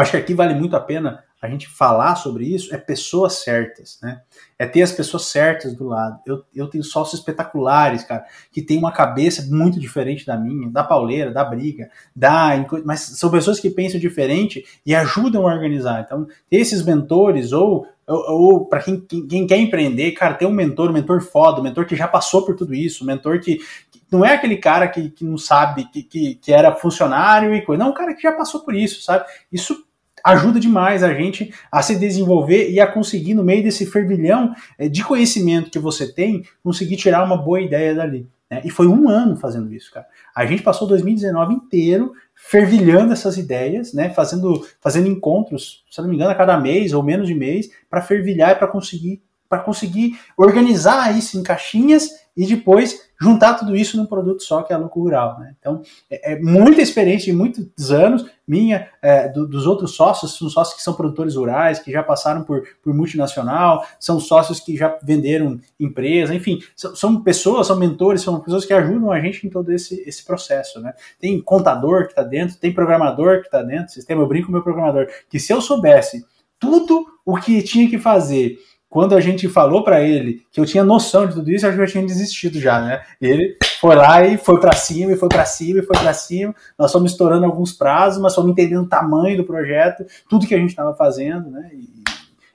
Acho 0.00 0.12
que 0.12 0.16
aqui 0.16 0.34
vale 0.34 0.54
muito 0.54 0.76
a 0.76 0.80
pena 0.80 1.24
a 1.40 1.48
gente 1.48 1.68
falar 1.68 2.16
sobre 2.16 2.52
isso, 2.52 2.74
é 2.74 2.78
pessoas 2.78 3.44
certas, 3.44 3.98
né? 4.02 4.20
É 4.58 4.66
ter 4.66 4.82
as 4.82 4.90
pessoas 4.90 5.26
certas 5.26 5.72
do 5.72 5.86
lado. 5.86 6.18
Eu, 6.26 6.42
eu 6.52 6.66
tenho 6.66 6.82
sócios 6.82 7.20
espetaculares, 7.20 8.02
cara, 8.02 8.24
que 8.50 8.60
tem 8.60 8.76
uma 8.76 8.90
cabeça 8.90 9.46
muito 9.48 9.78
diferente 9.78 10.26
da 10.26 10.36
minha, 10.36 10.68
da 10.68 10.82
pauleira, 10.82 11.30
da 11.30 11.44
briga, 11.44 11.88
da. 12.14 12.50
Mas 12.84 13.00
são 13.00 13.30
pessoas 13.30 13.60
que 13.60 13.70
pensam 13.70 14.00
diferente 14.00 14.64
e 14.84 14.96
ajudam 14.96 15.46
a 15.46 15.54
organizar. 15.54 16.00
Então, 16.00 16.26
esses 16.50 16.84
mentores, 16.84 17.52
ou, 17.52 17.86
ou, 18.04 18.24
ou 18.32 18.66
para 18.66 18.82
quem, 18.82 19.00
quem, 19.00 19.28
quem, 19.28 19.46
quer 19.46 19.58
empreender, 19.58 20.10
cara, 20.12 20.34
ter 20.34 20.46
um 20.46 20.50
mentor, 20.50 20.90
um 20.90 20.94
mentor 20.94 21.20
foda, 21.20 21.60
um 21.60 21.64
mentor 21.64 21.86
que 21.86 21.94
já 21.94 22.08
passou 22.08 22.44
por 22.44 22.56
tudo 22.56 22.74
isso, 22.74 23.04
um 23.04 23.06
mentor 23.06 23.38
que, 23.38 23.58
que 23.92 24.02
não 24.10 24.24
é 24.24 24.34
aquele 24.34 24.56
cara 24.56 24.88
que, 24.88 25.08
que 25.10 25.24
não 25.24 25.38
sabe, 25.38 25.84
que, 25.84 26.02
que, 26.02 26.34
que 26.34 26.52
era 26.52 26.74
funcionário 26.74 27.54
e 27.54 27.62
coisa. 27.62 27.84
Não, 27.84 27.90
um 27.90 27.94
cara 27.94 28.12
que 28.12 28.22
já 28.22 28.32
passou 28.32 28.64
por 28.64 28.74
isso, 28.74 29.00
sabe? 29.02 29.24
Isso 29.52 29.86
ajuda 30.30 30.60
demais 30.60 31.02
a 31.02 31.12
gente 31.14 31.52
a 31.70 31.82
se 31.82 31.96
desenvolver 31.96 32.70
e 32.70 32.80
a 32.80 32.86
conseguir, 32.86 33.34
no 33.34 33.44
meio 33.44 33.62
desse 33.62 33.86
fervilhão 33.86 34.54
é, 34.78 34.88
de 34.88 35.02
conhecimento 35.04 35.70
que 35.70 35.78
você 35.78 36.12
tem, 36.12 36.44
conseguir 36.62 36.96
tirar 36.96 37.24
uma 37.24 37.36
boa 37.36 37.60
ideia 37.60 37.94
dali. 37.94 38.28
Né? 38.50 38.62
E 38.64 38.70
foi 38.70 38.86
um 38.86 39.08
ano 39.08 39.36
fazendo 39.36 39.72
isso, 39.72 39.92
cara. 39.92 40.06
A 40.34 40.46
gente 40.46 40.62
passou 40.62 40.88
2019 40.88 41.54
inteiro 41.54 42.12
fervilhando 42.34 43.12
essas 43.12 43.36
ideias, 43.36 43.92
né? 43.92 44.10
Fazendo, 44.10 44.66
fazendo 44.80 45.08
encontros, 45.08 45.84
se 45.90 46.00
não 46.00 46.08
me 46.08 46.14
engano, 46.14 46.30
a 46.30 46.34
cada 46.34 46.58
mês 46.58 46.92
ou 46.92 47.02
menos 47.02 47.26
de 47.26 47.34
mês, 47.34 47.68
para 47.90 48.00
fervilhar 48.00 48.52
e 48.52 48.54
para 48.54 48.68
conseguir 48.68 49.22
para 49.48 49.60
conseguir 49.60 50.18
organizar 50.36 51.16
isso 51.16 51.38
em 51.38 51.42
caixinhas 51.42 52.10
e 52.38 52.46
depois 52.46 53.02
juntar 53.20 53.54
tudo 53.54 53.74
isso 53.74 53.96
num 53.96 54.06
produto 54.06 54.44
só 54.44 54.62
que 54.62 54.72
é 54.72 54.76
a 54.76 54.78
Lucro 54.78 55.02
Rural. 55.02 55.40
Né? 55.40 55.56
Então, 55.58 55.82
é, 56.08 56.34
é, 56.34 56.40
muita 56.40 56.80
experiência 56.80 57.32
de 57.32 57.36
muitos 57.36 57.90
anos, 57.90 58.24
minha, 58.46 58.88
é, 59.02 59.28
do, 59.28 59.44
dos 59.44 59.66
outros 59.66 59.96
sócios, 59.96 60.38
são 60.38 60.48
sócios 60.48 60.76
que 60.76 60.82
são 60.84 60.94
produtores 60.94 61.34
rurais, 61.34 61.80
que 61.80 61.90
já 61.90 62.00
passaram 62.00 62.44
por, 62.44 62.62
por 62.80 62.94
multinacional, 62.94 63.84
são 63.98 64.20
sócios 64.20 64.60
que 64.60 64.76
já 64.76 64.96
venderam 65.02 65.58
empresa, 65.80 66.32
enfim, 66.32 66.60
são, 66.76 66.94
são, 66.94 67.20
pessoas, 67.20 67.66
são 67.66 67.76
mentores, 67.76 68.22
são 68.22 68.38
pessoas 68.38 68.64
que 68.64 68.72
ajudam 68.72 69.10
a 69.10 69.20
gente 69.20 69.44
em 69.44 69.50
todo 69.50 69.72
esse, 69.72 70.00
esse 70.06 70.24
processo. 70.24 70.80
Né? 70.80 70.94
Tem 71.18 71.40
contador 71.42 72.04
que 72.04 72.12
está 72.12 72.22
dentro, 72.22 72.56
tem 72.56 72.72
programador 72.72 73.40
que 73.40 73.46
está 73.46 73.64
dentro, 73.64 73.92
sistema, 73.92 74.22
eu 74.22 74.28
brinco 74.28 74.46
com 74.46 74.52
meu 74.52 74.62
programador, 74.62 75.08
que 75.28 75.40
se 75.40 75.52
eu 75.52 75.60
soubesse 75.60 76.24
tudo 76.56 77.04
o 77.26 77.36
que 77.36 77.60
tinha 77.62 77.90
que 77.90 77.98
fazer 77.98 78.58
quando 78.88 79.14
a 79.14 79.20
gente 79.20 79.48
falou 79.48 79.84
para 79.84 80.02
ele 80.02 80.42
que 80.50 80.58
eu 80.58 80.64
tinha 80.64 80.82
noção 80.82 81.26
de 81.26 81.34
tudo 81.34 81.50
isso, 81.50 81.66
eu 81.66 81.76
já 81.76 81.86
tinha 81.86 82.06
desistido 82.06 82.58
já, 82.58 82.80
né? 82.80 83.02
Ele 83.20 83.56
foi 83.80 83.94
lá 83.94 84.24
e 84.24 84.38
foi 84.38 84.58
para 84.58 84.72
cima, 84.72 85.12
e 85.12 85.16
foi 85.16 85.28
para 85.28 85.44
cima, 85.44 85.80
e 85.80 85.82
foi 85.82 85.96
para 85.96 86.14
cima. 86.14 86.54
Nós 86.78 86.90
fomos 86.90 87.12
estourando 87.12 87.44
alguns 87.44 87.72
prazos, 87.72 88.20
mas 88.20 88.34
fomos 88.34 88.50
entendendo 88.50 88.84
o 88.84 88.88
tamanho 88.88 89.36
do 89.36 89.44
projeto, 89.44 90.06
tudo 90.28 90.46
que 90.46 90.54
a 90.54 90.58
gente 90.58 90.70
estava 90.70 90.94
fazendo, 90.94 91.50
né? 91.50 91.70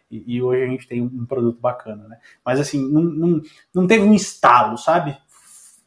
E, 0.10 0.36
e, 0.36 0.42
hoje 0.42 0.64
a 0.64 0.68
gente 0.68 0.88
tem 0.88 1.02
um 1.02 1.26
produto 1.26 1.60
bacana, 1.60 2.08
né? 2.08 2.18
Mas 2.46 2.60
assim, 2.60 2.88
não, 2.92 3.02
não, 3.02 3.42
não 3.74 3.88
teve 3.88 4.04
um 4.04 4.14
estalo, 4.14 4.78
sabe? 4.78 5.18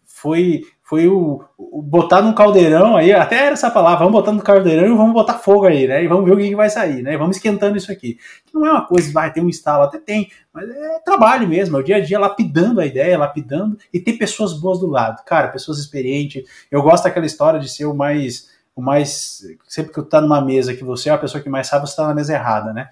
Foi 0.04 0.62
foi 0.86 1.08
o, 1.08 1.44
o, 1.58 1.82
botar 1.82 2.22
num 2.22 2.32
caldeirão 2.32 2.96
aí, 2.96 3.12
até 3.12 3.46
era 3.46 3.54
essa 3.54 3.68
palavra, 3.68 4.04
vamos 4.04 4.12
botar 4.12 4.30
no 4.30 4.40
caldeirão 4.40 4.86
e 4.86 4.96
vamos 4.96 5.12
botar 5.12 5.34
fogo 5.34 5.66
aí, 5.66 5.88
né? 5.88 6.04
E 6.04 6.06
vamos 6.06 6.24
ver 6.24 6.32
o 6.32 6.36
que, 6.36 6.48
que 6.48 6.54
vai 6.54 6.70
sair, 6.70 7.02
né? 7.02 7.16
Vamos 7.16 7.38
esquentando 7.38 7.76
isso 7.76 7.90
aqui. 7.90 8.20
Que 8.46 8.54
não 8.54 8.64
é 8.64 8.70
uma 8.70 8.86
coisa, 8.86 9.12
vai 9.12 9.32
ter 9.32 9.40
um 9.40 9.48
instalo, 9.48 9.82
até 9.82 9.98
tem, 9.98 10.30
mas 10.52 10.70
é 10.70 11.00
trabalho 11.00 11.48
mesmo, 11.48 11.76
é 11.76 11.80
o 11.80 11.82
dia 11.82 11.96
a 11.96 12.00
dia 12.00 12.20
lapidando 12.20 12.80
a 12.80 12.86
ideia, 12.86 13.18
lapidando 13.18 13.76
e 13.92 13.98
ter 13.98 14.12
pessoas 14.12 14.52
boas 14.52 14.78
do 14.78 14.86
lado, 14.86 15.24
cara, 15.24 15.48
pessoas 15.48 15.78
experientes. 15.80 16.44
Eu 16.70 16.80
gosto 16.82 17.02
daquela 17.02 17.26
história 17.26 17.58
de 17.58 17.68
ser 17.68 17.86
o 17.86 17.92
mais 17.92 18.54
o 18.76 18.82
mais 18.82 19.42
sempre 19.66 19.90
que 19.90 20.00
tu 20.00 20.04
tá 20.04 20.20
numa 20.20 20.40
mesa 20.40 20.74
que 20.74 20.84
você 20.84 21.08
é 21.08 21.12
a 21.12 21.18
pessoa 21.18 21.42
que 21.42 21.48
mais 21.48 21.66
sabe, 21.66 21.88
você 21.88 21.96
tá 21.96 22.06
na 22.06 22.14
mesa 22.14 22.34
errada, 22.34 22.74
né? 22.74 22.90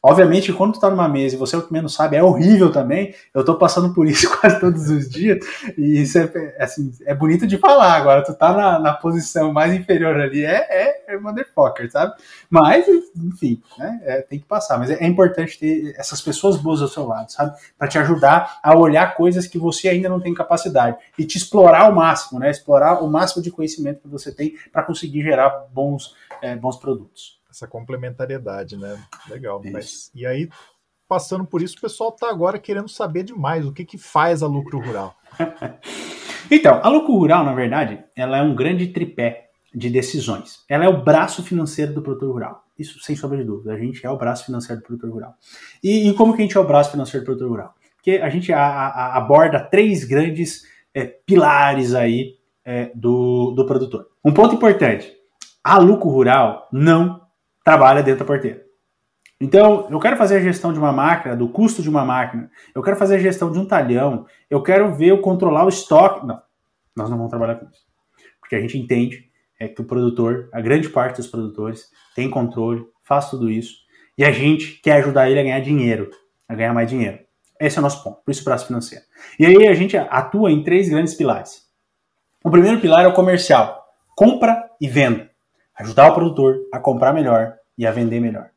Obviamente, 0.00 0.52
quando 0.52 0.74
tu 0.74 0.80
tá 0.80 0.88
numa 0.88 1.08
mesa 1.08 1.34
e 1.34 1.38
você 1.38 1.56
é 1.56 1.58
o 1.58 1.66
que 1.66 1.72
menos 1.72 1.92
sabe, 1.92 2.16
é 2.16 2.22
horrível 2.22 2.70
também. 2.70 3.12
Eu 3.34 3.44
tô 3.44 3.56
passando 3.56 3.92
por 3.92 4.06
isso 4.06 4.30
quase 4.38 4.60
todos 4.60 4.88
os 4.88 5.08
dias. 5.08 5.44
E 5.76 6.00
isso 6.00 6.18
é, 6.18 6.56
assim, 6.60 6.92
é 7.04 7.12
bonito 7.12 7.48
de 7.48 7.58
falar. 7.58 7.94
Agora, 7.94 8.22
tu 8.22 8.32
tá 8.32 8.52
na, 8.52 8.78
na 8.78 8.94
posição 8.94 9.52
mais 9.52 9.74
inferior 9.74 10.14
ali, 10.14 10.44
é, 10.44 10.66
é, 10.70 11.14
é 11.14 11.18
motherfucker, 11.18 11.90
sabe? 11.90 12.14
Mas, 12.48 12.86
enfim, 13.16 13.60
né, 13.76 14.00
é, 14.04 14.22
tem 14.22 14.38
que 14.38 14.46
passar. 14.46 14.78
Mas 14.78 14.90
é, 14.90 15.02
é, 15.02 15.06
importante 15.06 15.58
ter 15.58 15.92
essas 15.98 16.22
pessoas 16.22 16.56
boas 16.56 16.80
ao 16.80 16.86
seu 16.86 17.04
lado, 17.04 17.32
sabe? 17.32 17.58
Para 17.76 17.88
te 17.88 17.98
ajudar 17.98 18.60
a 18.62 18.76
olhar 18.78 19.16
coisas 19.16 19.48
que 19.48 19.58
você 19.58 19.88
ainda 19.88 20.08
não 20.08 20.20
tem 20.20 20.32
capacidade. 20.32 20.96
E 21.18 21.24
te 21.24 21.36
explorar 21.36 21.82
ao 21.82 21.92
máximo, 21.92 22.38
né? 22.38 22.50
Explorar 22.50 23.02
o 23.02 23.10
máximo 23.10 23.42
de 23.42 23.50
conhecimento 23.50 24.02
que 24.02 24.08
você 24.08 24.30
tem 24.30 24.54
para 24.72 24.84
conseguir 24.84 25.24
gerar 25.24 25.66
bons, 25.72 26.14
é, 26.40 26.54
bons 26.54 26.76
produtos 26.76 27.37
essa 27.58 27.66
complementariedade, 27.66 28.76
né? 28.76 29.02
Legal. 29.28 29.60
Mas, 29.70 30.10
e 30.14 30.24
aí, 30.24 30.48
passando 31.08 31.44
por 31.44 31.60
isso, 31.60 31.76
o 31.76 31.80
pessoal 31.80 32.10
está 32.10 32.30
agora 32.30 32.58
querendo 32.58 32.88
saber 32.88 33.24
demais 33.24 33.66
o 33.66 33.72
que, 33.72 33.84
que 33.84 33.98
faz 33.98 34.42
a 34.42 34.46
lucro 34.46 34.78
rural. 34.78 35.16
então, 36.50 36.80
a 36.82 36.88
lucro 36.88 37.14
rural, 37.14 37.44
na 37.44 37.54
verdade, 37.54 38.02
ela 38.14 38.38
é 38.38 38.42
um 38.42 38.54
grande 38.54 38.88
tripé 38.88 39.50
de 39.74 39.90
decisões. 39.90 40.64
Ela 40.68 40.84
é 40.84 40.88
o 40.88 41.02
braço 41.02 41.42
financeiro 41.42 41.92
do 41.92 42.02
produtor 42.02 42.32
rural. 42.32 42.64
Isso 42.78 43.00
sem 43.00 43.16
sombra 43.16 43.38
de 43.38 43.44
dúvida. 43.44 43.72
A 43.72 43.78
gente 43.78 44.06
é 44.06 44.10
o 44.10 44.16
braço 44.16 44.46
financeiro 44.46 44.80
do 44.80 44.86
produtor 44.86 45.10
rural. 45.10 45.34
E, 45.82 46.08
e 46.08 46.14
como 46.14 46.34
que 46.34 46.40
a 46.40 46.44
gente 46.44 46.56
é 46.56 46.60
o 46.60 46.66
braço 46.66 46.92
financeiro 46.92 47.24
do 47.24 47.26
produtor 47.26 47.50
rural? 47.50 47.74
Porque 47.96 48.12
a 48.22 48.30
gente 48.30 48.52
a, 48.52 48.60
a, 48.60 49.16
aborda 49.16 49.58
três 49.58 50.04
grandes 50.04 50.62
é, 50.94 51.04
pilares 51.04 51.94
aí 51.94 52.36
é, 52.64 52.92
do, 52.94 53.50
do 53.50 53.66
produtor. 53.66 54.06
Um 54.24 54.32
ponto 54.32 54.54
importante: 54.54 55.12
a 55.62 55.78
lucro 55.78 56.08
rural 56.08 56.68
não 56.72 57.27
trabalha 57.68 58.02
dentro 58.02 58.20
da 58.20 58.24
porteira. 58.24 58.62
Então, 59.38 59.86
eu 59.90 60.00
quero 60.00 60.16
fazer 60.16 60.38
a 60.38 60.40
gestão 60.40 60.72
de 60.72 60.78
uma 60.78 60.90
máquina, 60.90 61.36
do 61.36 61.50
custo 61.50 61.82
de 61.82 61.88
uma 61.90 62.02
máquina, 62.02 62.50
eu 62.74 62.82
quero 62.82 62.96
fazer 62.96 63.16
a 63.16 63.18
gestão 63.18 63.52
de 63.52 63.58
um 63.58 63.66
talhão, 63.66 64.24
eu 64.48 64.62
quero 64.62 64.94
ver, 64.94 65.08
eu 65.08 65.20
controlar 65.20 65.66
o 65.66 65.68
estoque. 65.68 66.26
Não, 66.26 66.40
nós 66.96 67.10
não 67.10 67.18
vamos 67.18 67.28
trabalhar 67.28 67.56
com 67.56 67.66
isso. 67.66 67.82
Porque 68.40 68.56
a 68.56 68.60
gente 68.60 68.78
entende 68.78 69.30
é, 69.60 69.68
que 69.68 69.82
o 69.82 69.84
produtor, 69.84 70.48
a 70.50 70.62
grande 70.62 70.88
parte 70.88 71.18
dos 71.18 71.26
produtores, 71.26 71.90
tem 72.16 72.30
controle, 72.30 72.86
faz 73.02 73.28
tudo 73.28 73.50
isso, 73.50 73.74
e 74.16 74.24
a 74.24 74.32
gente 74.32 74.80
quer 74.80 74.94
ajudar 75.02 75.28
ele 75.28 75.40
a 75.40 75.42
ganhar 75.42 75.60
dinheiro, 75.60 76.08
a 76.48 76.54
ganhar 76.54 76.72
mais 76.72 76.88
dinheiro. 76.88 77.18
Esse 77.60 77.76
é 77.76 77.80
o 77.80 77.82
nosso 77.82 78.02
ponto, 78.02 78.22
por 78.24 78.30
isso 78.30 78.40
o 78.40 78.44
braço 78.46 78.66
financeiro. 78.66 79.04
E 79.38 79.44
aí 79.44 79.68
a 79.68 79.74
gente 79.74 79.94
atua 79.94 80.50
em 80.50 80.64
três 80.64 80.88
grandes 80.88 81.12
pilares. 81.12 81.68
O 82.42 82.50
primeiro 82.50 82.80
pilar 82.80 83.04
é 83.04 83.08
o 83.08 83.12
comercial, 83.12 83.84
compra 84.16 84.70
e 84.80 84.88
venda. 84.88 85.28
Ajudar 85.78 86.10
o 86.10 86.14
produtor 86.14 86.56
a 86.72 86.80
comprar 86.80 87.12
melhor, 87.12 87.57
e 87.78 87.86
a 87.86 87.92
vender 87.92 88.20
melhor. 88.20 88.50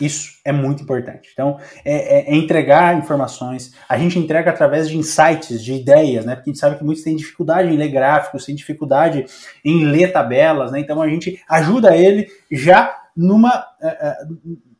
Isso 0.00 0.38
é 0.44 0.52
muito 0.52 0.82
importante. 0.82 1.30
Então, 1.32 1.58
é, 1.84 1.94
é, 1.94 2.32
é, 2.32 2.34
entregar 2.34 2.96
informações. 2.96 3.74
A 3.88 3.98
gente 3.98 4.18
entrega 4.18 4.50
através 4.50 4.88
de 4.88 4.96
insights, 4.96 5.62
de 5.62 5.74
ideias, 5.74 6.24
né? 6.24 6.34
Porque 6.34 6.48
a 6.48 6.52
gente 6.52 6.60
sabe 6.60 6.78
que 6.78 6.84
muitos 6.84 7.04
têm 7.04 7.14
dificuldade 7.14 7.68
em 7.68 7.76
ler 7.76 7.88
gráficos, 7.88 8.46
têm 8.46 8.54
dificuldade 8.54 9.26
em 9.64 9.84
ler 9.84 10.12
tabelas, 10.12 10.72
né? 10.72 10.80
Então, 10.80 11.02
a 11.02 11.08
gente 11.08 11.40
ajuda 11.48 11.96
ele 11.96 12.26
já 12.50 12.96
numa. 13.16 13.66
Uh, 13.80 14.52
uh, 14.52 14.71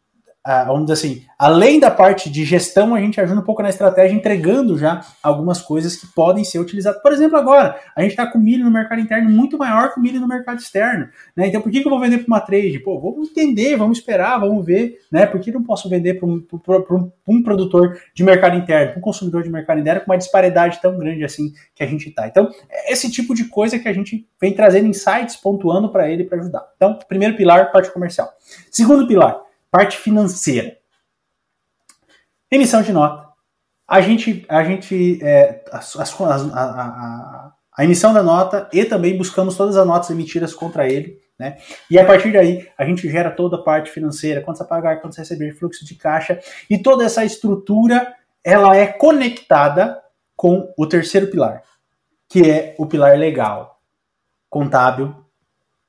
ah, 0.45 0.65
vamos 0.65 0.87
dizer 0.87 0.93
assim, 0.95 1.23
além 1.39 1.79
da 1.79 1.89
parte 1.89 2.29
de 2.29 2.45
gestão, 2.45 2.97
a 2.97 3.01
gente 3.01 3.21
ajuda 3.21 3.41
um 3.41 3.45
pouco 3.45 3.63
na 3.63 3.69
estratégia, 3.69 4.17
entregando 4.17 4.77
já 4.77 5.01
algumas 5.23 5.63
coisas 5.63 5.95
que 5.95 6.09
podem 6.09 6.43
ser 6.43 6.59
utilizadas. 6.59 7.01
Por 7.01 7.13
exemplo, 7.13 7.39
agora, 7.39 7.79
a 7.95 8.03
gente 8.03 8.11
está 8.11 8.27
com 8.27 8.41
milho 8.41 8.65
no 8.65 8.71
mercado 8.71 9.01
interno 9.01 9.31
muito 9.31 9.57
maior 9.57 9.95
que 9.95 10.01
o 10.01 10.03
milho 10.03 10.21
no 10.21 10.27
mercado 10.27 10.59
externo. 10.59 11.09
Né? 11.37 11.47
Então, 11.47 11.61
por 11.61 11.71
que, 11.71 11.81
que 11.81 11.87
eu 11.87 11.91
vou 11.91 12.01
vender 12.01 12.19
para 12.19 12.27
uma 12.27 12.41
trade? 12.41 12.81
Pô, 12.81 12.99
vamos 12.99 13.31
entender, 13.31 13.77
vamos 13.77 13.99
esperar, 13.99 14.41
vamos 14.41 14.67
ver. 14.67 14.99
Né? 15.13 15.27
Por 15.27 15.41
que 15.41 15.53
não 15.53 15.63
posso 15.63 15.89
vender 15.89 16.15
para 16.15 16.27
um, 16.27 16.45
um, 17.29 17.43
produtor 17.43 17.97
de 18.13 18.25
mercado 18.25 18.57
interno, 18.57 18.91
para 18.91 18.99
um 18.99 19.03
consumidor 19.03 19.45
de 19.45 19.51
mercado 19.51 19.79
interno, 19.79 20.01
com 20.01 20.11
uma 20.11 20.19
disparidade 20.19 20.81
tão 20.83 20.99
grande 20.99 21.23
assim 21.23 21.53
que 21.73 21.85
a 21.85 21.87
gente 21.87 22.09
está? 22.09 22.27
Então, 22.27 22.51
esse 22.89 23.09
tipo 23.13 23.33
de 23.33 23.45
coisa 23.45 23.79
que 23.79 23.89
a 23.89 23.93
gente 23.93 24.27
vem 24.41 24.53
trazendo 24.53 24.89
insights, 24.89 25.37
pontuando 25.37 25.89
para 25.89 26.11
ele 26.11 26.25
para 26.25 26.41
ajudar. 26.41 26.67
Então, 26.75 26.99
primeiro 27.09 27.37
pilar, 27.37 27.71
parte 27.71 27.93
comercial. 27.93 28.29
Segundo 28.73 29.07
pilar, 29.07 29.41
Parte 29.73 29.97
financeira. 29.97 30.77
Emissão 32.51 32.83
de 32.83 32.93
nota. 32.93 33.27
A 33.89 34.03
gente, 34.03 34.45
a 34.47 34.63
gente 34.63 35.19
é, 35.23 35.65
as, 35.73 35.97
as, 35.97 36.21
a, 36.21 36.35
a, 36.35 37.53
a, 37.79 37.85
emissão 37.85 38.13
da 38.13 38.23
nota 38.23 38.69
e 38.71 38.85
também 38.85 39.17
buscamos 39.17 39.57
todas 39.57 39.79
as 39.79 39.87
notas 39.87 40.11
emitidas 40.11 40.53
contra 40.53 40.87
ele. 40.87 41.19
Né? 41.39 41.57
E 41.91 41.99
a 41.99 42.05
partir 42.05 42.35
daí, 42.35 42.69
a 42.77 42.85
gente 42.85 43.11
gera 43.11 43.31
toda 43.31 43.57
a 43.57 43.63
parte 43.63 43.91
financeira, 43.91 44.43
quanto 44.43 44.63
a 44.63 44.67
pagar, 44.67 45.01
quanto 45.01 45.15
a 45.15 45.21
receber, 45.21 45.55
fluxo 45.55 45.87
de 45.87 45.95
caixa, 45.95 46.39
e 46.69 46.77
toda 46.77 47.07
essa 47.07 47.25
estrutura 47.25 48.15
ela 48.45 48.77
é 48.77 48.87
conectada 48.87 50.03
com 50.37 50.71
o 50.77 50.87
terceiro 50.87 51.29
pilar, 51.29 51.63
que 52.29 52.51
é 52.51 52.75
o 52.77 52.85
pilar 52.85 53.17
legal, 53.17 53.81
contábil 54.51 55.23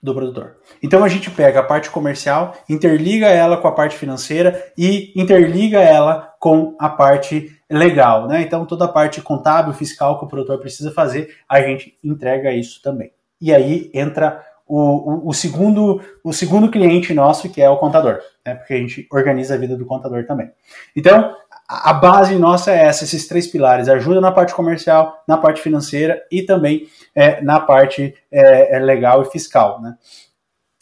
do 0.04 0.14
produtor. 0.14 0.58
Então 0.84 1.02
a 1.02 1.08
gente 1.08 1.32
pega 1.32 1.62
a 1.62 1.64
parte 1.64 1.90
comercial, 1.90 2.54
interliga 2.68 3.28
ela 3.28 3.56
com 3.56 3.70
a 3.70 3.72
parte 3.72 3.96
financeira 3.96 4.62
e 4.78 5.14
interliga 5.16 5.80
ela 5.80 6.34
com 6.42 6.76
a 6.78 6.90
parte 6.90 7.58
legal, 7.72 8.28
né? 8.28 8.42
Então 8.42 8.66
toda 8.66 8.84
a 8.84 8.90
parte 8.90 9.22
contábil, 9.22 9.74
fiscal 9.74 10.20
que 10.20 10.26
o 10.26 10.28
produtor 10.28 10.60
precisa 10.60 10.92
fazer, 10.92 11.34
a 11.48 11.62
gente 11.62 11.98
entrega 12.04 12.52
isso 12.52 12.82
também. 12.82 13.14
E 13.40 13.54
aí 13.54 13.90
entra 13.94 14.44
o, 14.68 15.28
o, 15.28 15.30
o 15.30 15.34
segundo 15.34 16.02
o 16.22 16.34
segundo 16.34 16.70
cliente 16.70 17.14
nosso, 17.14 17.50
que 17.50 17.62
é 17.62 17.70
o 17.70 17.78
contador, 17.78 18.20
né? 18.46 18.56
Porque 18.56 18.74
a 18.74 18.78
gente 18.78 19.08
organiza 19.10 19.56
a 19.56 19.58
vida 19.58 19.78
do 19.78 19.86
contador 19.86 20.26
também. 20.26 20.52
Então 20.94 21.34
a 21.68 21.94
base 21.94 22.38
nossa 22.38 22.72
é 22.72 22.86
essa, 22.86 23.04
esses 23.04 23.28
três 23.28 23.48
pilares: 23.48 23.88
ajuda 23.88 24.20
na 24.20 24.32
parte 24.32 24.54
comercial, 24.54 25.24
na 25.28 25.38
parte 25.38 25.62
financeira 25.62 26.22
e 26.32 26.44
também 26.44 26.88
é, 27.16 27.42
na 27.42 27.60
parte 27.60 28.14
é, 28.32 28.76
é, 28.76 28.80
legal 28.80 29.22
e 29.22 29.32
fiscal. 29.32 29.82
Né? 29.82 29.96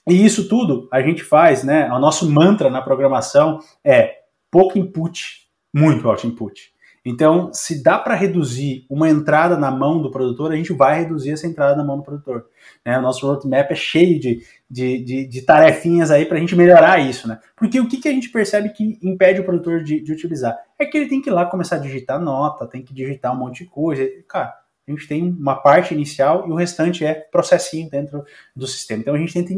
E 0.08 0.26
isso 0.26 0.48
tudo 0.48 0.88
a 0.92 1.02
gente 1.02 1.24
faz, 1.24 1.64
né? 1.64 1.92
O 1.92 2.00
nosso 2.00 2.30
mantra 2.30 2.70
na 2.70 2.82
programação 2.82 3.60
é 3.84 4.16
pouco 4.50 4.78
input, 4.78 5.48
muito 5.74 6.10
output. 6.10 6.71
Então, 7.04 7.52
se 7.52 7.82
dá 7.82 7.98
para 7.98 8.14
reduzir 8.14 8.86
uma 8.88 9.10
entrada 9.10 9.58
na 9.58 9.72
mão 9.72 10.02
do 10.02 10.12
produtor, 10.12 10.52
a 10.52 10.56
gente 10.56 10.72
vai 10.72 11.00
reduzir 11.00 11.32
essa 11.32 11.48
entrada 11.48 11.76
na 11.76 11.84
mão 11.84 11.98
do 11.98 12.04
produtor. 12.04 12.46
Né? 12.86 12.98
O 12.98 13.02
nosso 13.02 13.26
roadmap 13.26 13.72
é 13.72 13.76
cheio 13.76 14.20
de, 14.20 14.44
de, 14.70 15.04
de, 15.04 15.28
de 15.28 15.42
tarefinhas 15.42 16.12
aí 16.12 16.26
para 16.26 16.38
a 16.38 16.40
gente 16.40 16.56
melhorar 16.56 17.00
isso. 17.00 17.28
Né? 17.28 17.40
Porque 17.56 17.80
o 17.80 17.88
que, 17.88 17.98
que 17.98 18.08
a 18.08 18.12
gente 18.12 18.30
percebe 18.30 18.70
que 18.70 19.00
impede 19.02 19.42
o 19.42 19.44
produtor 19.44 19.84
de, 19.84 20.00
de 20.00 20.12
utilizar? 20.12 20.56
É 20.78 20.86
que 20.86 20.96
ele 20.96 21.10
tem 21.10 21.22
que 21.22 21.30
ir 21.30 21.34
lá 21.34 21.46
começar 21.46 21.78
a 21.78 21.80
digitar 21.80 22.22
nota, 22.22 22.68
tem 22.68 22.84
que 22.84 22.94
digitar 22.94 23.34
um 23.34 23.40
monte 23.40 23.64
de 23.64 23.70
coisa. 23.70 24.08
Cara, 24.28 24.61
a 24.92 24.96
gente 24.96 25.08
tem 25.08 25.24
uma 25.24 25.56
parte 25.56 25.94
inicial 25.94 26.46
e 26.48 26.52
o 26.52 26.56
restante 26.56 27.06
é 27.06 27.14
processinho 27.14 27.90
dentro 27.90 28.24
do 28.56 28.68
sistema. 28.68 29.02
Então 29.02 29.16
a 29.16 29.18
gente 29.18 29.34
tenta 29.34 29.54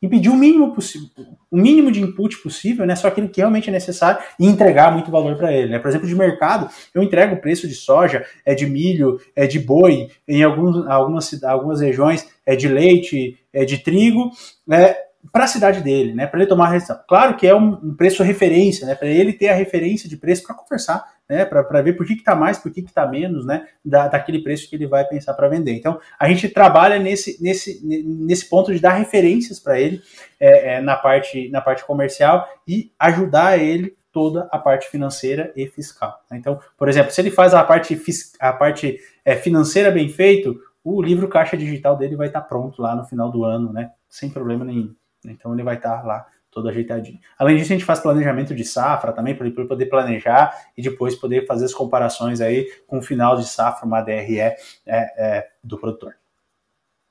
impedir 0.00 0.28
o 0.28 0.36
mínimo 0.36 0.74
possível, 0.74 1.08
o 1.50 1.56
mínimo 1.56 1.90
de 1.90 2.00
input 2.00 2.38
possível, 2.38 2.86
né? 2.86 2.96
Só 2.96 3.08
aquilo 3.08 3.28
que 3.28 3.40
realmente 3.40 3.68
é 3.68 3.72
necessário 3.72 4.22
e 4.38 4.46
entregar 4.46 4.92
muito 4.92 5.10
valor 5.10 5.36
para 5.36 5.52
ele. 5.52 5.70
Né? 5.72 5.78
Por 5.78 5.88
exemplo, 5.88 6.06
de 6.06 6.14
mercado, 6.14 6.68
eu 6.94 7.02
entrego 7.02 7.34
o 7.34 7.40
preço 7.40 7.68
de 7.68 7.74
soja, 7.74 8.24
é 8.44 8.54
de 8.54 8.66
milho, 8.66 9.20
é 9.34 9.46
de 9.46 9.58
boi, 9.58 10.08
em 10.26 10.42
alguns, 10.42 10.86
algumas, 10.86 11.44
algumas 11.44 11.80
regiões 11.80 12.26
é 12.44 12.54
de 12.54 12.68
leite, 12.68 13.38
é 13.52 13.64
de 13.64 13.78
trigo, 13.78 14.30
né? 14.66 14.94
Para 15.32 15.44
a 15.44 15.48
cidade 15.48 15.80
dele, 15.82 16.14
né? 16.14 16.26
Para 16.26 16.40
ele 16.40 16.48
tomar 16.48 16.68
a 16.68 16.72
decisão. 16.72 16.98
Claro 17.08 17.36
que 17.36 17.46
é 17.46 17.54
um, 17.54 17.72
um 17.82 17.94
preço 17.94 18.22
referência, 18.22 18.86
né? 18.86 18.94
Para 18.94 19.08
ele 19.08 19.32
ter 19.32 19.48
a 19.48 19.54
referência 19.54 20.08
de 20.08 20.16
preço 20.16 20.42
para 20.42 20.54
conversar 20.54 21.04
né, 21.28 21.44
para 21.44 21.82
ver 21.82 21.94
por 21.94 22.06
que 22.06 22.14
está 22.14 22.34
mais, 22.34 22.58
por 22.58 22.72
que 22.72 22.80
está 22.80 23.06
menos, 23.06 23.44
né, 23.44 23.66
da, 23.84 24.08
daquele 24.08 24.42
preço 24.42 24.68
que 24.68 24.76
ele 24.76 24.86
vai 24.86 25.04
pensar 25.04 25.34
para 25.34 25.48
vender. 25.48 25.72
Então, 25.72 26.00
a 26.18 26.28
gente 26.28 26.48
trabalha 26.48 26.98
nesse, 26.98 27.42
nesse, 27.42 27.84
nesse 27.84 28.48
ponto 28.48 28.72
de 28.72 28.78
dar 28.78 28.94
referências 28.94 29.58
para 29.58 29.78
ele 29.80 30.00
é, 30.38 30.74
é, 30.74 30.80
na, 30.80 30.96
parte, 30.96 31.48
na 31.50 31.60
parte 31.60 31.84
comercial 31.84 32.46
e 32.66 32.92
ajudar 32.98 33.58
ele 33.58 33.96
toda 34.12 34.48
a 34.50 34.58
parte 34.58 34.88
financeira 34.88 35.52
e 35.54 35.66
fiscal. 35.66 36.18
Então, 36.32 36.58
por 36.78 36.88
exemplo, 36.88 37.12
se 37.12 37.20
ele 37.20 37.30
faz 37.30 37.52
a 37.52 37.62
parte, 37.62 38.00
a 38.40 38.52
parte 38.52 38.98
é, 39.24 39.36
financeira 39.36 39.90
bem 39.90 40.08
feito, 40.08 40.58
o 40.82 41.02
livro 41.02 41.28
caixa 41.28 41.56
digital 41.56 41.96
dele 41.96 42.16
vai 42.16 42.28
estar 42.28 42.40
tá 42.40 42.46
pronto 42.46 42.80
lá 42.80 42.94
no 42.94 43.04
final 43.04 43.30
do 43.30 43.44
ano, 43.44 43.72
né, 43.72 43.90
sem 44.08 44.30
problema 44.30 44.64
nenhum. 44.64 44.94
Então, 45.30 45.52
ele 45.52 45.62
vai 45.62 45.76
estar 45.76 45.98
tá 45.98 46.02
lá 46.02 46.26
todo 46.56 46.70
ajeitadinho. 46.70 47.20
Além 47.38 47.58
disso, 47.58 47.70
a 47.70 47.76
gente 47.76 47.84
faz 47.84 48.00
planejamento 48.00 48.54
de 48.54 48.64
safra 48.64 49.12
também, 49.12 49.34
para 49.34 49.50
poder 49.66 49.86
planejar 49.86 50.54
e 50.74 50.80
depois 50.80 51.14
poder 51.14 51.46
fazer 51.46 51.66
as 51.66 51.74
comparações 51.74 52.40
aí 52.40 52.66
com 52.86 52.98
o 52.98 53.02
final 53.02 53.36
de 53.36 53.46
safra, 53.46 53.86
uma 53.86 54.00
DRE 54.00 54.40
é, 54.40 54.56
é, 54.86 55.50
do 55.62 55.76
produtor. 55.76 56.16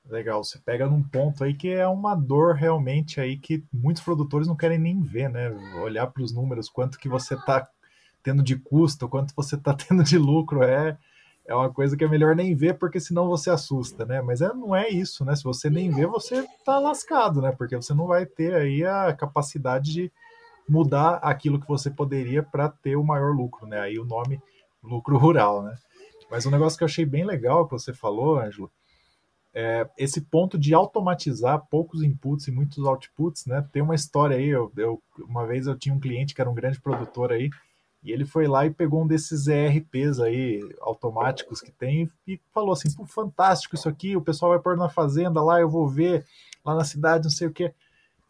Legal, 0.08 0.42
você 0.42 0.58
pega 0.58 0.86
num 0.88 1.02
ponto 1.02 1.44
aí 1.44 1.54
que 1.54 1.68
é 1.68 1.86
uma 1.86 2.14
dor 2.16 2.54
realmente 2.54 3.20
aí 3.20 3.36
que 3.36 3.64
muitos 3.72 4.02
produtores 4.02 4.48
não 4.48 4.56
querem 4.56 4.78
nem 4.78 5.00
ver, 5.00 5.28
né? 5.28 5.50
Olhar 5.80 6.08
para 6.08 6.22
os 6.22 6.32
números, 6.32 6.68
quanto 6.68 6.98
que 6.98 7.08
você 7.08 7.34
está 7.34 7.68
tendo 8.24 8.42
de 8.42 8.56
custo, 8.56 9.08
quanto 9.08 9.32
você 9.34 9.54
está 9.54 9.74
tendo 9.74 10.02
de 10.02 10.18
lucro, 10.18 10.64
é 10.64 10.98
é 11.48 11.54
uma 11.54 11.72
coisa 11.72 11.96
que 11.96 12.04
é 12.04 12.08
melhor 12.08 12.34
nem 12.34 12.54
ver, 12.54 12.74
porque 12.74 12.98
senão 12.98 13.28
você 13.28 13.50
assusta, 13.50 14.04
né? 14.04 14.20
Mas 14.20 14.40
é, 14.40 14.52
não 14.52 14.74
é 14.74 14.88
isso, 14.88 15.24
né? 15.24 15.36
Se 15.36 15.44
você 15.44 15.70
nem 15.70 15.90
vê, 15.90 16.06
você 16.06 16.46
tá 16.64 16.78
lascado, 16.78 17.40
né? 17.40 17.52
Porque 17.52 17.76
você 17.76 17.94
não 17.94 18.06
vai 18.06 18.26
ter 18.26 18.54
aí 18.54 18.84
a 18.84 19.12
capacidade 19.12 19.92
de 19.92 20.12
mudar 20.68 21.16
aquilo 21.22 21.60
que 21.60 21.68
você 21.68 21.88
poderia 21.88 22.42
para 22.42 22.68
ter 22.68 22.96
o 22.96 23.04
maior 23.04 23.32
lucro, 23.34 23.66
né? 23.66 23.80
Aí 23.80 23.98
o 23.98 24.04
nome 24.04 24.40
lucro 24.82 25.16
rural, 25.16 25.62
né? 25.62 25.76
Mas 26.30 26.44
um 26.44 26.50
negócio 26.50 26.76
que 26.76 26.82
eu 26.82 26.88
achei 26.88 27.06
bem 27.06 27.24
legal 27.24 27.66
que 27.66 27.72
você 27.72 27.94
falou, 27.94 28.40
Ângelo, 28.40 28.70
é 29.54 29.88
esse 29.96 30.20
ponto 30.20 30.58
de 30.58 30.74
automatizar 30.74 31.64
poucos 31.70 32.02
inputs 32.02 32.46
e 32.48 32.52
muitos 32.52 32.84
outputs, 32.84 33.46
né? 33.46 33.66
Tem 33.72 33.80
uma 33.80 33.94
história 33.94 34.36
aí, 34.36 34.48
eu, 34.48 34.70
eu, 34.76 35.02
uma 35.20 35.46
vez 35.46 35.66
eu 35.66 35.78
tinha 35.78 35.94
um 35.94 36.00
cliente 36.00 36.34
que 36.34 36.40
era 36.40 36.50
um 36.50 36.54
grande 36.54 36.80
produtor 36.80 37.32
aí, 37.32 37.48
e 38.06 38.12
ele 38.12 38.24
foi 38.24 38.46
lá 38.46 38.64
e 38.64 38.70
pegou 38.70 39.02
um 39.02 39.06
desses 39.06 39.48
ERPs 39.48 40.20
aí, 40.20 40.62
automáticos 40.80 41.60
que 41.60 41.72
tem, 41.72 42.08
e 42.24 42.40
falou 42.54 42.72
assim: 42.72 42.94
Pô, 42.94 43.04
fantástico 43.04 43.74
isso 43.74 43.88
aqui, 43.88 44.16
o 44.16 44.22
pessoal 44.22 44.52
vai 44.52 44.60
pôr 44.60 44.76
na 44.76 44.88
fazenda 44.88 45.42
lá, 45.42 45.60
eu 45.60 45.68
vou 45.68 45.88
ver 45.88 46.24
lá 46.64 46.76
na 46.76 46.84
cidade, 46.84 47.24
não 47.24 47.30
sei 47.30 47.48
o 47.48 47.52
quê. 47.52 47.74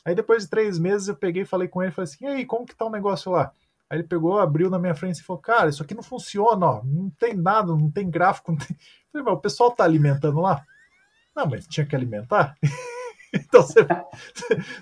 Aí 0.03 0.15
depois 0.15 0.45
de 0.45 0.49
três 0.49 0.79
meses 0.79 1.09
eu 1.09 1.15
peguei 1.15 1.43
e 1.43 1.47
falei 1.47 1.69
com 1.69 1.83
ele, 1.83 1.93
falei 1.93 2.11
assim, 2.11 2.25
e 2.25 2.29
aí, 2.29 2.47
como 2.47 2.65
que 2.65 2.75
tá 2.75 2.87
o 2.87 2.91
negócio 2.91 3.31
lá? 3.31 3.53
Aí 3.91 3.99
ele 3.99 4.09
pegou, 4.09 4.39
abriu 4.39 4.71
na 4.71 4.79
minha 4.79 4.95
frente 4.95 5.19
e 5.19 5.23
falou, 5.23 5.43
cara, 5.43 5.69
isso 5.69 5.83
aqui 5.83 5.95
não 5.95 6.03
funciona, 6.03 6.65
ó, 6.65 6.83
não 6.83 7.11
tem 7.11 7.35
nada, 7.35 7.69
não 7.69 7.91
tem 7.91 8.09
gráfico, 8.09 8.53
não 8.53 8.59
tem... 8.59 8.75
Eu 9.12 9.25
falei, 9.25 9.39
o 9.39 9.41
pessoal 9.41 9.71
tá 9.71 9.85
alimentando 9.85 10.41
lá? 10.41 10.65
Não, 11.35 11.47
mas 11.47 11.67
tinha 11.67 11.85
que 11.85 11.95
alimentar? 11.95 12.57
então 13.35 13.62
você, 13.62 13.87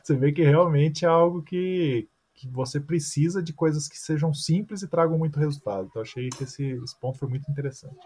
você 0.03 0.15
vê 0.15 0.31
que 0.31 0.43
realmente 0.43 1.05
é 1.05 1.09
algo 1.09 1.43
que, 1.43 2.09
que 2.35 2.49
você 2.49 2.81
precisa 2.81 3.43
de 3.43 3.53
coisas 3.53 3.89
que 3.89 3.99
sejam 3.99 4.35
simples 4.35 4.83
e 4.83 4.89
tragam 4.89 5.17
muito 5.17 5.39
resultado. 5.39 5.87
Então 5.89 6.03
achei 6.03 6.29
que 6.29 6.43
esse, 6.43 6.73
esse, 6.83 7.01
ponto 7.01 7.19
foi 7.19 7.29
muito 7.29 7.49
interessante. 7.51 7.97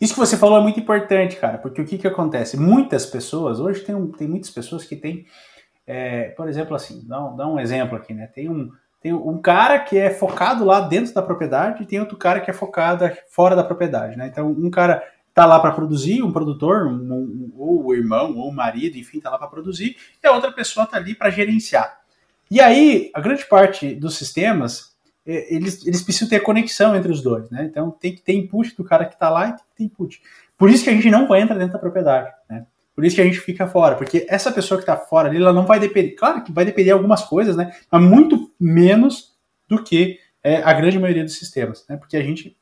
Isso 0.00 0.12
que 0.12 0.20
você 0.20 0.36
falou 0.36 0.58
é 0.58 0.62
muito 0.62 0.78
importante, 0.78 1.36
cara, 1.36 1.58
porque 1.58 1.80
o 1.80 1.86
que, 1.86 1.96
que 1.96 2.06
acontece? 2.06 2.56
Muitas 2.56 3.06
pessoas, 3.06 3.58
hoje 3.58 3.80
tem, 3.80 4.06
tem 4.12 4.28
muitas 4.28 4.50
pessoas 4.50 4.84
que 4.84 4.94
têm, 4.94 5.26
é, 5.86 6.28
por 6.30 6.48
exemplo, 6.48 6.76
assim, 6.76 7.02
dá 7.06 7.18
dá 7.30 7.48
um 7.48 7.58
exemplo 7.58 7.96
aqui, 7.96 8.12
né? 8.12 8.26
Tem 8.26 8.50
um, 8.50 8.70
tem 9.00 9.14
um 9.14 9.40
cara 9.40 9.78
que 9.78 9.96
é 9.96 10.10
focado 10.10 10.64
lá 10.64 10.80
dentro 10.80 11.14
da 11.14 11.22
propriedade 11.22 11.82
e 11.82 11.86
tem 11.86 11.98
outro 11.98 12.16
cara 12.16 12.40
que 12.40 12.50
é 12.50 12.54
focado 12.54 13.10
fora 13.30 13.56
da 13.56 13.64
propriedade, 13.64 14.16
né? 14.16 14.26
Então, 14.26 14.50
um 14.50 14.70
cara 14.70 15.02
tá 15.32 15.46
lá 15.46 15.60
para 15.60 15.70
produzir, 15.70 16.22
um 16.22 16.32
produtor, 16.32 16.86
um, 16.86 17.12
um, 17.12 17.52
ou 17.56 17.86
o 17.86 17.94
irmão, 17.94 18.36
ou 18.36 18.48
o 18.48 18.52
marido, 18.52 18.98
enfim, 18.98 19.20
tá 19.20 19.30
lá 19.30 19.38
para 19.38 19.46
produzir, 19.46 19.96
e 20.22 20.26
a 20.26 20.32
outra 20.32 20.50
pessoa 20.50 20.84
tá 20.84 20.96
ali 20.96 21.14
para 21.14 21.30
gerenciar. 21.30 21.97
E 22.50 22.60
aí, 22.60 23.10
a 23.14 23.20
grande 23.20 23.44
parte 23.46 23.94
dos 23.94 24.16
sistemas, 24.16 24.96
é, 25.26 25.54
eles, 25.54 25.86
eles 25.86 26.02
precisam 26.02 26.28
ter 26.28 26.40
conexão 26.40 26.96
entre 26.96 27.12
os 27.12 27.22
dois, 27.22 27.50
né? 27.50 27.64
Então 27.64 27.90
tem 27.90 28.14
que 28.14 28.22
ter 28.22 28.32
input 28.32 28.74
do 28.76 28.84
cara 28.84 29.04
que 29.04 29.14
está 29.14 29.28
lá 29.28 29.48
e 29.48 29.52
tem 29.52 29.58
que 29.58 29.76
ter 29.76 29.84
input. 29.84 30.22
Por 30.56 30.70
isso 30.70 30.82
que 30.82 30.90
a 30.90 30.92
gente 30.94 31.10
não 31.10 31.22
entra 31.36 31.56
dentro 31.56 31.74
da 31.74 31.78
propriedade, 31.78 32.32
né? 32.48 32.66
Por 32.94 33.04
isso 33.04 33.14
que 33.14 33.22
a 33.22 33.24
gente 33.24 33.38
fica 33.38 33.68
fora, 33.68 33.94
porque 33.94 34.26
essa 34.28 34.50
pessoa 34.50 34.76
que 34.78 34.82
está 34.82 34.96
fora 34.96 35.28
ali, 35.28 35.36
ela 35.36 35.52
não 35.52 35.64
vai 35.64 35.78
depender, 35.78 36.12
claro 36.12 36.42
que 36.42 36.50
vai 36.50 36.64
depender 36.64 36.86
de 36.86 36.92
algumas 36.92 37.22
coisas, 37.22 37.54
né? 37.54 37.72
Mas 37.92 38.02
muito 38.02 38.50
menos 38.58 39.36
do 39.68 39.84
que 39.84 40.18
é, 40.42 40.56
a 40.56 40.72
grande 40.72 40.98
maioria 40.98 41.22
dos 41.22 41.36
sistemas, 41.36 41.84
né? 41.88 41.96
Porque 41.96 42.16
a 42.16 42.22
gente 42.22 42.56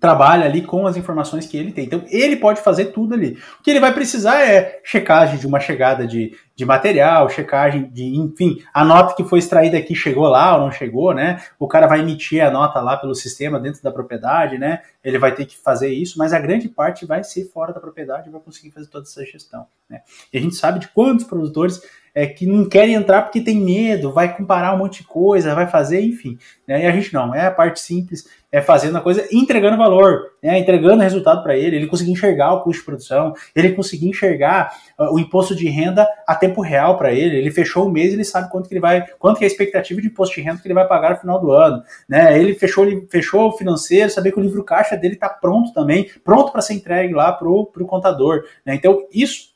trabalha 0.00 0.44
ali 0.44 0.62
com 0.62 0.86
as 0.86 0.96
informações 0.96 1.46
que 1.46 1.56
ele 1.56 1.72
tem. 1.72 1.84
Então, 1.84 2.04
ele 2.08 2.36
pode 2.36 2.60
fazer 2.60 2.86
tudo 2.86 3.14
ali. 3.14 3.38
O 3.58 3.62
que 3.62 3.70
ele 3.70 3.80
vai 3.80 3.92
precisar 3.92 4.40
é 4.40 4.80
checagem 4.84 5.38
de 5.38 5.46
uma 5.46 5.58
chegada 5.60 6.06
de, 6.06 6.36
de 6.54 6.64
material, 6.64 7.28
checagem 7.28 7.90
de, 7.90 8.04
enfim, 8.16 8.62
a 8.72 8.84
nota 8.84 9.14
que 9.14 9.24
foi 9.24 9.38
extraída 9.38 9.76
aqui 9.76 9.94
chegou 9.94 10.28
lá 10.28 10.54
ou 10.56 10.62
não 10.62 10.70
chegou, 10.70 11.12
né? 11.12 11.42
O 11.58 11.66
cara 11.66 11.86
vai 11.86 12.00
emitir 12.00 12.44
a 12.44 12.50
nota 12.50 12.80
lá 12.80 12.96
pelo 12.96 13.14
sistema 13.14 13.58
dentro 13.58 13.82
da 13.82 13.90
propriedade, 13.90 14.58
né? 14.58 14.82
Ele 15.02 15.18
vai 15.18 15.34
ter 15.34 15.46
que 15.46 15.56
fazer 15.56 15.88
isso, 15.88 16.18
mas 16.18 16.32
a 16.32 16.38
grande 16.38 16.68
parte 16.68 17.04
vai 17.04 17.24
ser 17.24 17.46
fora 17.46 17.72
da 17.72 17.80
propriedade 17.80 18.28
e 18.28 18.32
vai 18.32 18.40
conseguir 18.40 18.70
fazer 18.70 18.86
toda 18.88 19.04
essa 19.04 19.24
gestão, 19.24 19.66
né? 19.88 20.02
E 20.32 20.38
a 20.38 20.40
gente 20.40 20.54
sabe 20.54 20.78
de 20.78 20.88
quantos 20.88 21.24
produtores 21.24 21.80
é, 22.18 22.26
que 22.26 22.44
não 22.46 22.68
querem 22.68 22.94
entrar 22.94 23.22
porque 23.22 23.40
tem 23.40 23.60
medo, 23.60 24.12
vai 24.12 24.36
comparar 24.36 24.74
um 24.74 24.78
monte 24.78 25.02
de 25.02 25.08
coisa, 25.08 25.54
vai 25.54 25.68
fazer, 25.68 26.00
enfim. 26.00 26.36
Né? 26.66 26.82
E 26.82 26.86
a 26.86 26.90
gente 26.90 27.14
não, 27.14 27.32
é 27.32 27.46
a 27.46 27.50
parte 27.52 27.78
simples, 27.78 28.28
é 28.50 28.60
fazendo 28.60 28.98
a 28.98 29.00
coisa 29.00 29.24
entregando 29.30 29.76
valor, 29.76 30.32
né? 30.42 30.58
entregando 30.58 31.00
resultado 31.00 31.44
para 31.44 31.56
ele, 31.56 31.76
ele 31.76 31.86
conseguir 31.86 32.10
enxergar 32.10 32.54
o 32.54 32.62
custo 32.62 32.80
de 32.80 32.86
produção, 32.86 33.34
ele 33.54 33.70
conseguir 33.70 34.08
enxergar 34.08 34.72
uh, 34.98 35.14
o 35.14 35.18
imposto 35.20 35.54
de 35.54 35.68
renda 35.68 36.08
a 36.26 36.34
tempo 36.34 36.60
real 36.60 36.98
para 36.98 37.12
ele, 37.12 37.36
ele 37.36 37.52
fechou 37.52 37.86
o 37.86 37.92
mês, 37.92 38.12
ele 38.12 38.24
sabe 38.24 38.50
quanto 38.50 38.68
que 38.68 38.74
ele 38.74 38.80
vai, 38.80 39.06
quanto 39.16 39.38
que 39.38 39.44
é 39.44 39.46
a 39.46 39.50
expectativa 39.50 40.00
de 40.00 40.08
imposto 40.08 40.34
de 40.34 40.40
renda 40.40 40.60
que 40.60 40.66
ele 40.66 40.74
vai 40.74 40.88
pagar 40.88 41.10
no 41.10 41.20
final 41.20 41.40
do 41.40 41.52
ano, 41.52 41.84
né? 42.08 42.36
Ele 42.36 42.52
fechou, 42.54 42.84
fechou 43.08 43.48
o 43.48 43.52
financeiro, 43.52 44.10
saber 44.10 44.32
que 44.32 44.40
o 44.40 44.42
livro 44.42 44.64
caixa 44.64 44.96
dele 44.96 45.14
está 45.14 45.28
pronto 45.28 45.72
também, 45.72 46.10
pronto 46.24 46.50
para 46.50 46.62
ser 46.62 46.74
entregue 46.74 47.14
lá 47.14 47.30
pro, 47.30 47.66
pro 47.66 47.86
contador, 47.86 48.42
né? 48.66 48.74
Então, 48.74 49.06
isso 49.12 49.47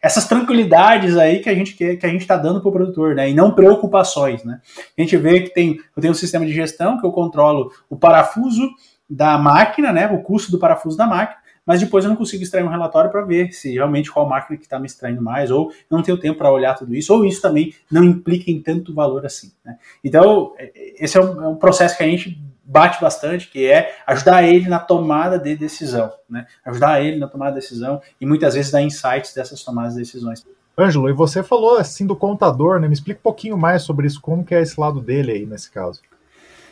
essas 0.00 0.26
tranquilidades 0.26 1.16
aí 1.16 1.40
que 1.40 1.48
a 1.48 1.54
gente 1.54 1.74
quer, 1.74 1.96
que 1.96 2.06
a 2.06 2.08
gente 2.08 2.22
está 2.22 2.36
dando 2.36 2.60
para 2.60 2.68
o 2.68 2.72
produtor, 2.72 3.14
né? 3.14 3.30
E 3.30 3.34
não 3.34 3.52
preocupações, 3.52 4.44
né? 4.44 4.60
A 4.96 5.00
gente 5.00 5.16
vê 5.16 5.40
que 5.40 5.50
tem, 5.50 5.78
eu 5.96 6.00
tenho 6.00 6.12
um 6.12 6.16
sistema 6.16 6.46
de 6.46 6.52
gestão 6.52 6.98
que 6.98 7.06
eu 7.06 7.12
controlo 7.12 7.70
o 7.88 7.96
parafuso 7.96 8.68
da 9.08 9.36
máquina, 9.38 9.92
né? 9.92 10.06
O 10.08 10.22
custo 10.22 10.50
do 10.50 10.58
parafuso 10.58 10.96
da 10.96 11.06
máquina, 11.06 11.38
mas 11.66 11.80
depois 11.80 12.04
eu 12.04 12.10
não 12.10 12.16
consigo 12.16 12.42
extrair 12.42 12.64
um 12.64 12.68
relatório 12.68 13.10
para 13.10 13.22
ver 13.22 13.52
se 13.52 13.72
realmente 13.72 14.10
qual 14.10 14.28
máquina 14.28 14.56
que 14.56 14.64
está 14.64 14.78
me 14.78 14.86
extraindo 14.86 15.22
mais, 15.22 15.50
ou 15.50 15.72
não 15.90 16.02
tenho 16.02 16.18
tempo 16.18 16.38
para 16.38 16.52
olhar 16.52 16.74
tudo 16.74 16.94
isso, 16.94 17.14
ou 17.14 17.24
isso 17.24 17.40
também 17.40 17.74
não 17.90 18.04
implica 18.04 18.50
em 18.50 18.60
tanto 18.60 18.94
valor 18.94 19.24
assim. 19.24 19.50
Né? 19.64 19.76
Então, 20.02 20.52
é, 20.58 20.70
esse 20.98 21.16
é 21.16 21.20
um, 21.20 21.42
é 21.42 21.48
um 21.48 21.56
processo 21.56 21.96
que 21.96 22.02
a 22.02 22.06
gente 22.06 22.38
bate 22.64 23.00
bastante, 23.00 23.48
que 23.48 23.70
é 23.70 23.96
ajudar 24.06 24.42
ele 24.42 24.68
na 24.68 24.78
tomada 24.78 25.38
de 25.38 25.54
decisão, 25.56 26.12
né? 26.28 26.46
Ajudar 26.64 27.02
ele 27.02 27.18
na 27.18 27.28
tomada 27.28 27.52
de 27.52 27.60
decisão 27.60 28.00
e 28.20 28.26
muitas 28.26 28.54
vezes 28.54 28.72
dar 28.72 28.82
insights 28.82 29.34
dessas 29.34 29.62
tomadas 29.62 29.94
de 29.94 30.00
decisões. 30.00 30.44
Ângelo, 30.76 31.08
e 31.08 31.12
você 31.12 31.42
falou 31.42 31.76
assim 31.76 32.06
do 32.06 32.16
contador, 32.16 32.80
né? 32.80 32.88
Me 32.88 32.94
explica 32.94 33.20
um 33.20 33.22
pouquinho 33.22 33.56
mais 33.56 33.82
sobre 33.82 34.06
isso, 34.06 34.20
como 34.20 34.44
que 34.44 34.54
é 34.54 34.62
esse 34.62 34.80
lado 34.80 35.00
dele 35.00 35.32
aí 35.32 35.46
nesse 35.46 35.70
caso. 35.70 36.00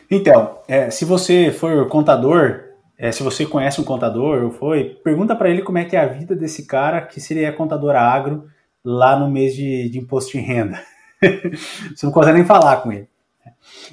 Então, 0.09 0.57
é, 0.67 0.89
se 0.89 1.05
você 1.05 1.51
for 1.51 1.87
contador, 1.87 2.65
é, 2.97 3.11
se 3.11 3.23
você 3.23 3.45
conhece 3.45 3.79
um 3.79 3.85
contador 3.85 4.43
ou 4.43 4.51
foi, 4.51 4.99
pergunta 5.03 5.35
para 5.35 5.49
ele 5.49 5.61
como 5.61 5.77
é 5.77 5.85
que 5.85 5.95
é 5.95 5.99
a 5.99 6.07
vida 6.07 6.35
desse 6.35 6.65
cara 6.65 7.01
que 7.01 7.21
se 7.21 7.33
ele 7.33 7.43
é 7.43 7.51
contador 7.51 7.95
agro 7.95 8.45
lá 8.83 9.17
no 9.17 9.29
mês 9.29 9.55
de, 9.55 9.89
de 9.89 9.99
imposto 9.99 10.33
de 10.33 10.39
renda. 10.39 10.81
você 11.95 12.05
não 12.05 12.13
consegue 12.13 12.37
nem 12.37 12.45
falar 12.45 12.77
com 12.77 12.91
ele. 12.91 13.07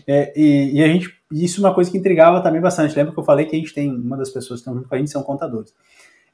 É, 0.06 0.32
e, 0.36 0.78
e, 0.78 0.84
a 0.84 0.86
gente, 0.86 1.14
isso 1.32 1.60
é 1.60 1.68
uma 1.68 1.74
coisa 1.74 1.90
que 1.90 1.98
intrigava 1.98 2.42
também 2.42 2.60
bastante. 2.60 2.96
Lembra 2.96 3.12
que 3.12 3.18
eu 3.18 3.24
falei 3.24 3.46
que 3.46 3.56
a 3.56 3.58
gente 3.58 3.74
tem, 3.74 3.90
uma 3.90 4.16
das 4.16 4.30
pessoas 4.30 4.60
que 4.60 4.62
estão 4.62 4.74
junto 4.74 4.88
com 4.88 4.94
a 4.94 4.98
gente 4.98 5.10
são 5.10 5.22
contadores. 5.22 5.74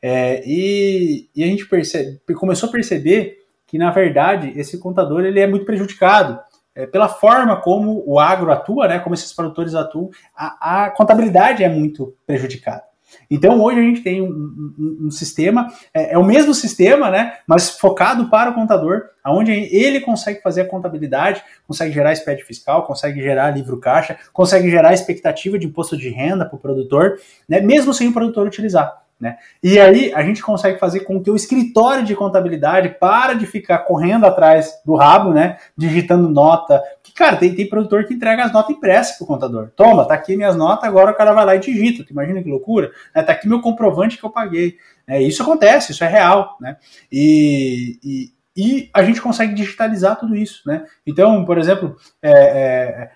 É, 0.00 0.42
e, 0.46 1.29
e, 1.35 1.42
a 1.42 1.46
gente 1.46 1.66
percebe, 1.66 2.20
começou 2.35 2.68
a 2.68 2.72
perceber 2.72 3.38
que, 3.66 3.79
na 3.79 3.90
verdade, 3.90 4.52
esse 4.57 4.79
contador 4.79 5.24
ele 5.24 5.40
é 5.40 5.46
muito 5.46 5.64
prejudicado 5.64 6.38
é, 6.74 6.87
pela 6.87 7.09
forma 7.09 7.57
como 7.61 8.05
o 8.07 8.20
agro 8.20 8.52
atua, 8.52 8.87
né, 8.87 8.98
como 8.98 9.14
esses 9.14 9.33
produtores 9.33 9.74
atuam, 9.74 10.11
a, 10.37 10.85
a 10.85 10.90
contabilidade 10.90 11.64
é 11.64 11.68
muito 11.68 12.14
prejudicada. 12.26 12.85
Então 13.31 13.61
hoje 13.61 13.79
a 13.79 13.83
gente 13.83 14.02
tem 14.02 14.22
um, 14.22 14.26
um, 14.29 15.07
um 15.07 15.11
sistema, 15.11 15.68
é, 15.92 16.14
é, 16.14 16.18
o 16.18 16.24
mesmo 16.24 16.55
sistema, 16.55 17.11
né, 17.11 17.35
mas 17.46 17.70
focado 17.70 18.29
para 18.29 18.50
o 18.50 18.55
contador, 18.55 19.02
onde 19.26 19.52
ele 19.52 20.00
consegue 20.00 20.40
fazer 20.40 20.62
a 20.62 20.68
contabilidade, 20.68 21.42
consegue 21.66 21.92
gerar 21.92 22.14
SPED 22.14 22.44
fiscal, 22.44 22.87
consegue 22.87 23.20
gerar 23.20 23.50
livro 23.50 23.79
caixa, 23.79 24.16
consegue 24.33 24.70
gerar 24.70 24.92
expectativa 24.92 25.59
de 25.59 25.66
imposto 25.66 25.96
de 25.96 26.09
renda 26.09 26.44
para 26.44 26.57
o 26.57 26.61
produtor, 26.61 27.18
né, 27.48 27.61
mesmo 27.61 27.92
sem 27.92 28.09
o 28.09 28.12
produtor 28.12 28.46
utilizar. 28.46 29.05
Né? 29.18 29.38
E 29.62 29.79
aí 29.79 30.12
a 30.14 30.22
gente 30.22 30.42
consegue 30.42 30.79
fazer 30.79 31.00
com 31.00 31.22
que 31.22 31.31
o 31.31 31.37
escritório 31.37 32.05
de 32.05 32.14
contabilidade 32.14 32.96
para 33.00 33.33
de 33.33 33.46
ficar 33.46 33.79
correndo 33.79 34.26
atrás 34.26 34.79
do 34.85 34.94
rabo, 34.94 35.33
né? 35.33 35.57
Digitando 35.74 36.29
nota. 36.29 36.83
Que, 37.02 37.14
cara, 37.14 37.37
tem, 37.37 37.55
tem 37.55 37.66
produtor 37.66 38.05
que 38.05 38.12
entrega 38.12 38.44
as 38.44 38.52
notas 38.52 38.76
impressas 38.76 39.16
pro 39.16 39.26
contador. 39.26 39.70
Toma, 39.74 40.07
tá 40.07 40.12
aqui 40.12 40.37
minhas 40.37 40.55
notas, 40.55 40.85
agora 40.85 41.12
o 41.12 41.14
cara 41.14 41.33
vai 41.33 41.46
lá 41.46 41.57
e 41.57 41.61
digita. 41.61 42.05
Tu 42.05 42.12
imagina 42.12 42.42
que 42.42 42.50
loucura? 42.50 42.90
É, 43.14 43.22
tá 43.22 43.33
aqui 43.33 43.48
meu 43.48 43.62
comprovante 43.62 44.18
que 44.18 44.24
eu 44.24 44.31
paguei. 44.31 44.76
É, 45.07 45.22
isso 45.22 45.42
acontece, 45.42 45.92
isso 45.92 46.05
é 46.05 46.09
real, 46.09 46.59
né? 46.61 46.76
E, 47.11 47.98
e, 48.05 48.36
e 48.56 48.88
a 48.94 49.02
gente 49.02 49.20
consegue 49.20 49.54
digitalizar 49.54 50.18
tudo 50.18 50.34
isso, 50.34 50.62
né? 50.66 50.84
Então, 51.06 51.44
por 51.44 51.58
exemplo, 51.58 51.96
é, 52.22 52.30
é, 52.30 53.10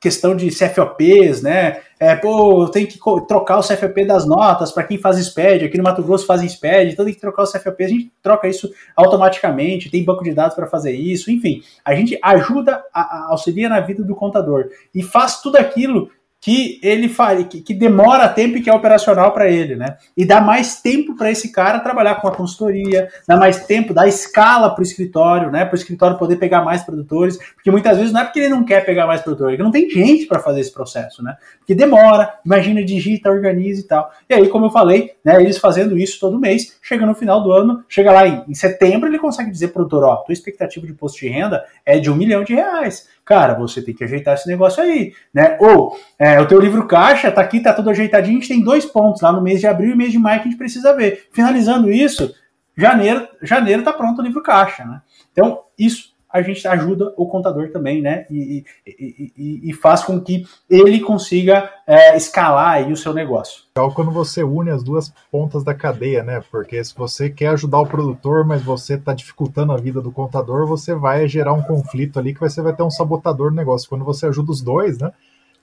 questão 0.00 0.34
de 0.34 0.48
CFOPs, 0.48 1.40
né? 1.40 1.80
É, 2.00 2.16
pô, 2.16 2.68
tem 2.68 2.84
que 2.84 2.98
trocar 3.28 3.58
o 3.58 3.62
CFOP 3.62 4.04
das 4.04 4.26
notas 4.26 4.72
para 4.72 4.82
quem 4.82 4.98
faz 4.98 5.18
SPED, 5.18 5.66
aqui 5.66 5.78
no 5.78 5.84
Mato 5.84 6.02
Grosso 6.02 6.26
fazem 6.26 6.48
SPED, 6.48 6.92
então 6.92 7.04
tem 7.04 7.14
que 7.14 7.20
trocar 7.20 7.44
o 7.44 7.46
CFOP, 7.46 7.84
a 7.84 7.88
gente 7.88 8.12
troca 8.20 8.48
isso 8.48 8.68
automaticamente, 8.96 9.88
tem 9.88 10.04
banco 10.04 10.24
de 10.24 10.34
dados 10.34 10.56
para 10.56 10.66
fazer 10.66 10.92
isso, 10.92 11.30
enfim, 11.30 11.62
a 11.84 11.94
gente 11.94 12.18
ajuda, 12.20 12.82
a, 12.92 13.00
a, 13.00 13.26
auxilia 13.30 13.68
na 13.68 13.78
vida 13.78 14.02
do 14.02 14.16
contador 14.16 14.68
e 14.92 15.00
faz 15.00 15.40
tudo 15.40 15.56
aquilo 15.56 16.10
que 16.42 16.80
ele 16.82 17.08
faz, 17.08 17.46
que, 17.46 17.60
que, 17.60 17.72
demora 17.72 18.28
tempo 18.28 18.58
e 18.58 18.60
que 18.60 18.68
é 18.68 18.74
operacional 18.74 19.30
para 19.30 19.48
ele, 19.48 19.76
né? 19.76 19.96
E 20.16 20.24
dá 20.24 20.40
mais 20.40 20.82
tempo 20.82 21.14
para 21.14 21.30
esse 21.30 21.52
cara 21.52 21.78
trabalhar 21.78 22.16
com 22.16 22.26
a 22.26 22.34
consultoria, 22.34 23.08
dá 23.28 23.36
mais 23.36 23.64
tempo, 23.64 23.94
dá 23.94 24.08
escala 24.08 24.74
para 24.74 24.80
o 24.80 24.82
escritório, 24.82 25.52
né? 25.52 25.64
Para 25.64 25.76
o 25.76 25.78
escritório 25.78 26.18
poder 26.18 26.36
pegar 26.36 26.64
mais 26.64 26.82
produtores, 26.82 27.38
porque 27.54 27.70
muitas 27.70 27.96
vezes 27.96 28.12
não 28.12 28.22
é 28.22 28.24
porque 28.24 28.40
ele 28.40 28.48
não 28.48 28.64
quer 28.64 28.84
pegar 28.84 29.06
mais 29.06 29.20
produtores, 29.20 29.54
é 29.54 29.56
que 29.56 29.62
não 29.62 29.70
tem 29.70 29.88
gente 29.88 30.26
para 30.26 30.40
fazer 30.40 30.58
esse 30.58 30.72
processo, 30.72 31.22
né? 31.22 31.36
Porque 31.60 31.76
demora, 31.76 32.34
imagina, 32.44 32.84
digita, 32.84 33.30
organiza 33.30 33.80
e 33.80 33.84
tal. 33.84 34.10
E 34.28 34.34
aí, 34.34 34.48
como 34.48 34.66
eu 34.66 34.70
falei, 34.70 35.12
né? 35.24 35.40
Eles 35.40 35.58
fazendo 35.58 35.96
isso 35.96 36.18
todo 36.18 36.40
mês, 36.40 36.76
chega 36.82 37.06
no 37.06 37.14
final 37.14 37.40
do 37.40 37.52
ano, 37.52 37.84
chega 37.88 38.10
lá 38.10 38.26
em, 38.26 38.42
em 38.48 38.54
setembro, 38.54 39.08
ele 39.08 39.18
consegue 39.20 39.48
dizer 39.48 39.68
pro 39.68 39.82
produtor, 39.82 40.04
ó, 40.04 40.16
tua 40.16 40.32
expectativa 40.32 40.84
de 40.84 40.92
posto 40.92 41.20
de 41.20 41.28
renda 41.28 41.64
é 41.86 42.00
de 42.00 42.10
um 42.10 42.16
milhão 42.16 42.42
de 42.42 42.52
reais 42.52 43.06
cara, 43.24 43.54
você 43.54 43.82
tem 43.82 43.94
que 43.94 44.04
ajeitar 44.04 44.34
esse 44.34 44.48
negócio 44.48 44.82
aí, 44.82 45.12
né? 45.32 45.56
Ou 45.60 45.96
é, 46.18 46.40
o 46.40 46.46
teu 46.46 46.60
livro 46.60 46.86
caixa 46.86 47.30
tá 47.30 47.40
aqui, 47.40 47.60
tá 47.60 47.72
tudo 47.72 47.90
ajeitadinho, 47.90 48.38
a 48.38 48.40
gente 48.40 48.48
tem 48.48 48.62
dois 48.62 48.84
pontos 48.84 49.22
lá 49.22 49.32
no 49.32 49.42
mês 49.42 49.60
de 49.60 49.66
abril 49.66 49.92
e 49.92 49.96
mês 49.96 50.12
de 50.12 50.18
maio 50.18 50.40
que 50.40 50.48
a 50.48 50.50
gente 50.50 50.58
precisa 50.58 50.94
ver. 50.94 51.28
Finalizando 51.32 51.90
isso, 51.90 52.34
janeiro, 52.76 53.28
janeiro 53.42 53.82
tá 53.82 53.92
pronto 53.92 54.20
o 54.20 54.24
livro 54.24 54.42
caixa, 54.42 54.84
né? 54.84 55.00
Então, 55.32 55.60
isso 55.78 56.11
a 56.32 56.40
gente 56.40 56.66
ajuda 56.66 57.12
o 57.16 57.26
contador 57.26 57.70
também, 57.70 58.00
né? 58.00 58.24
E, 58.30 58.64
e, 58.86 59.32
e, 59.36 59.70
e 59.70 59.72
faz 59.74 60.02
com 60.02 60.18
que 60.18 60.46
ele 60.68 61.00
consiga 61.00 61.70
é, 61.86 62.16
escalar 62.16 62.90
o 62.90 62.96
seu 62.96 63.12
negócio. 63.12 63.64
É 63.74 63.90
quando 63.94 64.10
você 64.10 64.42
une 64.42 64.70
as 64.70 64.82
duas 64.82 65.12
pontas 65.30 65.62
da 65.62 65.74
cadeia, 65.74 66.22
né? 66.22 66.42
Porque 66.50 66.82
se 66.82 66.94
você 66.94 67.28
quer 67.28 67.48
ajudar 67.48 67.80
o 67.80 67.86
produtor, 67.86 68.46
mas 68.46 68.62
você 68.62 68.94
está 68.94 69.12
dificultando 69.12 69.72
a 69.72 69.76
vida 69.76 70.00
do 70.00 70.10
contador, 70.10 70.66
você 70.66 70.94
vai 70.94 71.28
gerar 71.28 71.52
um 71.52 71.62
conflito 71.62 72.18
ali 72.18 72.32
que 72.32 72.40
você 72.40 72.62
vai 72.62 72.74
ter 72.74 72.82
um 72.82 72.90
sabotador 72.90 73.50
no 73.50 73.56
negócio. 73.56 73.88
Quando 73.88 74.04
você 74.04 74.26
ajuda 74.26 74.52
os 74.52 74.62
dois, 74.62 74.98
né? 74.98 75.12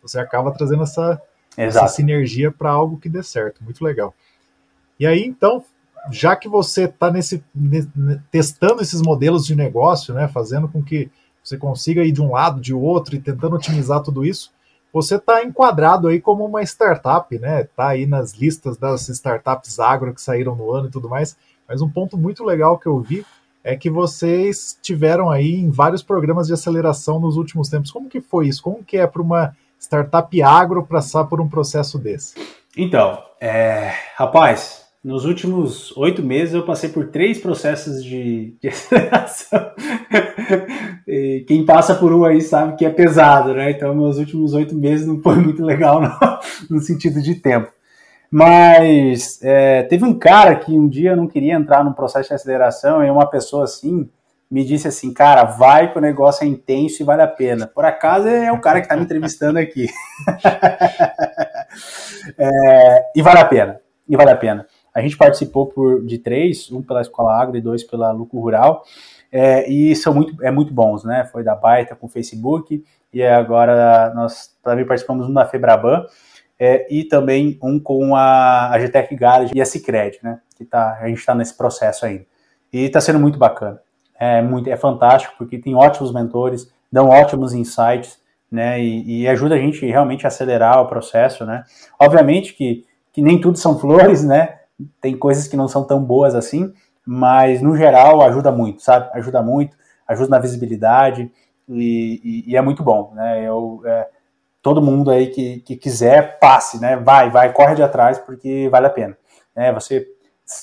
Você 0.03 0.19
acaba 0.19 0.51
trazendo 0.51 0.83
essa, 0.83 1.19
essa 1.57 1.87
sinergia 1.87 2.51
para 2.51 2.69
algo 2.69 2.97
que 2.97 3.09
dê 3.09 3.23
certo. 3.23 3.63
Muito 3.63 3.83
legal. 3.83 4.13
E 4.99 5.07
aí, 5.07 5.23
então, 5.23 5.63
já 6.11 6.35
que 6.35 6.47
você 6.47 6.85
está 6.85 7.11
nesse, 7.11 7.43
testando 8.31 8.81
esses 8.81 9.01
modelos 9.01 9.45
de 9.45 9.55
negócio, 9.55 10.13
né, 10.13 10.27
fazendo 10.27 10.67
com 10.67 10.83
que 10.83 11.09
você 11.43 11.57
consiga 11.57 12.03
ir 12.03 12.11
de 12.11 12.21
um 12.21 12.31
lado, 12.31 12.61
de 12.61 12.73
outro 12.73 13.15
e 13.15 13.19
tentando 13.19 13.55
otimizar 13.55 14.01
tudo 14.01 14.25
isso, 14.25 14.51
você 14.91 15.15
está 15.15 15.43
enquadrado 15.43 16.07
aí 16.07 16.19
como 16.19 16.45
uma 16.45 16.63
startup, 16.63 17.37
né? 17.37 17.61
Está 17.61 17.89
aí 17.89 18.07
nas 18.07 18.33
listas 18.33 18.77
das 18.77 19.07
startups 19.07 19.79
agro 19.79 20.13
que 20.13 20.21
saíram 20.21 20.55
no 20.55 20.71
ano 20.71 20.87
e 20.87 20.91
tudo 20.91 21.07
mais. 21.07 21.37
Mas 21.67 21.81
um 21.81 21.89
ponto 21.89 22.17
muito 22.17 22.43
legal 22.43 22.77
que 22.77 22.87
eu 22.87 22.99
vi 22.99 23.23
é 23.63 23.75
que 23.75 23.89
vocês 23.89 24.77
tiveram 24.81 25.29
aí 25.29 25.53
em 25.53 25.69
vários 25.69 26.01
programas 26.01 26.47
de 26.47 26.53
aceleração 26.53 27.19
nos 27.19 27.37
últimos 27.37 27.69
tempos. 27.69 27.91
Como 27.91 28.09
que 28.09 28.19
foi 28.19 28.47
isso? 28.47 28.63
Como 28.63 28.83
que 28.83 28.97
é 28.97 29.05
para 29.05 29.21
uma 29.21 29.55
startup 29.79 30.41
agro 30.41 30.83
passar 30.83 31.25
por 31.25 31.39
um 31.39 31.47
processo 31.47 31.99
desse? 31.99 32.35
Então, 32.75 33.21
é, 33.39 33.93
rapaz, 34.15 34.88
nos 35.03 35.25
últimos 35.25 35.95
oito 35.95 36.21
meses 36.21 36.53
eu 36.53 36.65
passei 36.65 36.89
por 36.89 37.07
três 37.07 37.39
processos 37.39 38.03
de, 38.03 38.57
de 38.61 38.67
aceleração. 38.67 39.71
quem 41.47 41.65
passa 41.65 41.95
por 41.95 42.13
um 42.13 42.25
aí 42.25 42.41
sabe 42.41 42.75
que 42.75 42.85
é 42.85 42.89
pesado, 42.89 43.53
né? 43.53 43.71
Então, 43.71 43.95
meus 43.95 44.17
últimos 44.17 44.53
oito 44.53 44.75
meses 44.75 45.07
não 45.07 45.21
foi 45.21 45.35
muito 45.35 45.63
legal 45.63 46.01
no 46.69 46.81
sentido 46.81 47.21
de 47.21 47.35
tempo. 47.35 47.71
Mas 48.31 49.39
é, 49.41 49.83
teve 49.83 50.05
um 50.05 50.17
cara 50.17 50.55
que 50.55 50.71
um 50.71 50.87
dia 50.87 51.15
não 51.15 51.27
queria 51.27 51.55
entrar 51.55 51.83
num 51.83 51.93
processo 51.93 52.29
de 52.29 52.35
aceleração 52.35 53.03
e 53.03 53.09
uma 53.09 53.25
pessoa 53.25 53.63
assim 53.63 54.07
me 54.51 54.65
disse 54.65 54.87
assim, 54.87 55.13
cara, 55.13 55.43
vai 55.43 55.91
que 55.91 55.97
o 55.97 56.01
negócio 56.01 56.43
é 56.43 56.47
intenso 56.47 57.01
e 57.01 57.05
vale 57.05 57.21
a 57.21 57.27
pena. 57.27 57.67
Por 57.67 57.85
acaso 57.85 58.27
é 58.27 58.51
o 58.51 58.59
cara 58.59 58.79
que 58.79 58.85
está 58.85 58.95
me 58.95 59.03
entrevistando 59.03 59.59
aqui. 59.59 59.87
é, 62.37 63.05
e 63.15 63.21
vale 63.21 63.39
a 63.39 63.45
pena. 63.45 63.79
E 64.07 64.17
vale 64.17 64.31
a 64.31 64.35
pena. 64.35 64.65
A 64.93 65.01
gente 65.01 65.17
participou 65.17 65.67
por, 65.67 66.05
de 66.05 66.17
três, 66.17 66.71
um 66.71 66.81
pela 66.81 67.01
Escola 67.01 67.33
Agro 67.33 67.57
e 67.57 67.61
dois 67.61 67.83
pela 67.83 68.11
Lucro 68.11 68.39
Rural, 68.39 68.83
é, 69.31 69.69
e 69.69 69.95
são 69.95 70.13
muito, 70.13 70.43
é 70.43 70.49
muito 70.49 70.73
bons, 70.73 71.03
né? 71.03 71.25
Foi 71.31 71.43
da 71.43 71.55
Baita 71.55 71.95
com 71.95 72.07
o 72.07 72.09
Facebook, 72.09 72.83
e 73.13 73.23
agora 73.23 74.11
nós 74.15 74.55
também 74.63 74.85
participamos 74.85 75.27
um 75.27 75.33
da 75.33 75.45
Febraban, 75.45 76.05
é, 76.59 76.93
e 76.93 77.03
também 77.05 77.57
um 77.63 77.79
com 77.79 78.15
a, 78.15 78.71
a 78.71 78.79
GTEC 78.79 79.15
Garage 79.15 79.53
e 79.55 79.61
a 79.61 79.65
Cicred, 79.65 80.19
né? 80.21 80.39
Que 80.57 80.65
tá, 80.65 80.97
a 81.01 81.07
gente 81.07 81.19
está 81.19 81.33
nesse 81.33 81.55
processo 81.55 82.05
ainda. 82.05 82.25
E 82.71 82.83
está 82.83 82.99
sendo 82.99 83.19
muito 83.19 83.39
bacana. 83.39 83.79
É, 84.19 84.41
muito, 84.41 84.69
é 84.69 84.75
fantástico, 84.75 85.35
porque 85.37 85.57
tem 85.57 85.73
ótimos 85.73 86.13
mentores, 86.13 86.69
dão 86.91 87.07
ótimos 87.07 87.53
insights, 87.53 88.19
né? 88.51 88.81
E, 88.81 89.21
e 89.21 89.27
ajuda 89.27 89.55
a 89.55 89.57
gente 89.57 89.85
realmente 89.85 90.25
a 90.25 90.27
acelerar 90.27 90.81
o 90.81 90.87
processo, 90.87 91.45
né? 91.45 91.63
Obviamente 91.97 92.53
que, 92.53 92.85
que 93.13 93.21
nem 93.21 93.39
tudo 93.39 93.57
são 93.57 93.77
flores, 93.79 94.23
né? 94.23 94.58
Tem 95.01 95.17
coisas 95.17 95.47
que 95.47 95.57
não 95.57 95.67
são 95.67 95.83
tão 95.83 96.03
boas 96.03 96.35
assim, 96.35 96.73
mas 97.05 97.61
no 97.61 97.75
geral 97.75 98.21
ajuda 98.21 98.51
muito, 98.51 98.81
sabe? 98.81 99.09
Ajuda 99.13 99.41
muito, 99.41 99.77
ajuda 100.07 100.29
na 100.29 100.39
visibilidade 100.39 101.31
e, 101.67 102.21
e, 102.23 102.51
e 102.51 102.55
é 102.55 102.61
muito 102.61 102.83
bom, 102.83 103.11
né? 103.13 103.43
Eu, 103.43 103.81
é, 103.85 104.07
todo 104.61 104.81
mundo 104.81 105.11
aí 105.11 105.27
que, 105.27 105.59
que 105.61 105.75
quiser, 105.75 106.39
passe, 106.39 106.79
né? 106.79 106.97
Vai, 106.97 107.29
vai, 107.29 107.53
corre 107.53 107.75
de 107.75 107.83
atrás 107.83 108.17
porque 108.19 108.67
vale 108.69 108.87
a 108.87 108.91
pena. 108.91 109.17
É, 109.55 109.73
você, 109.73 110.07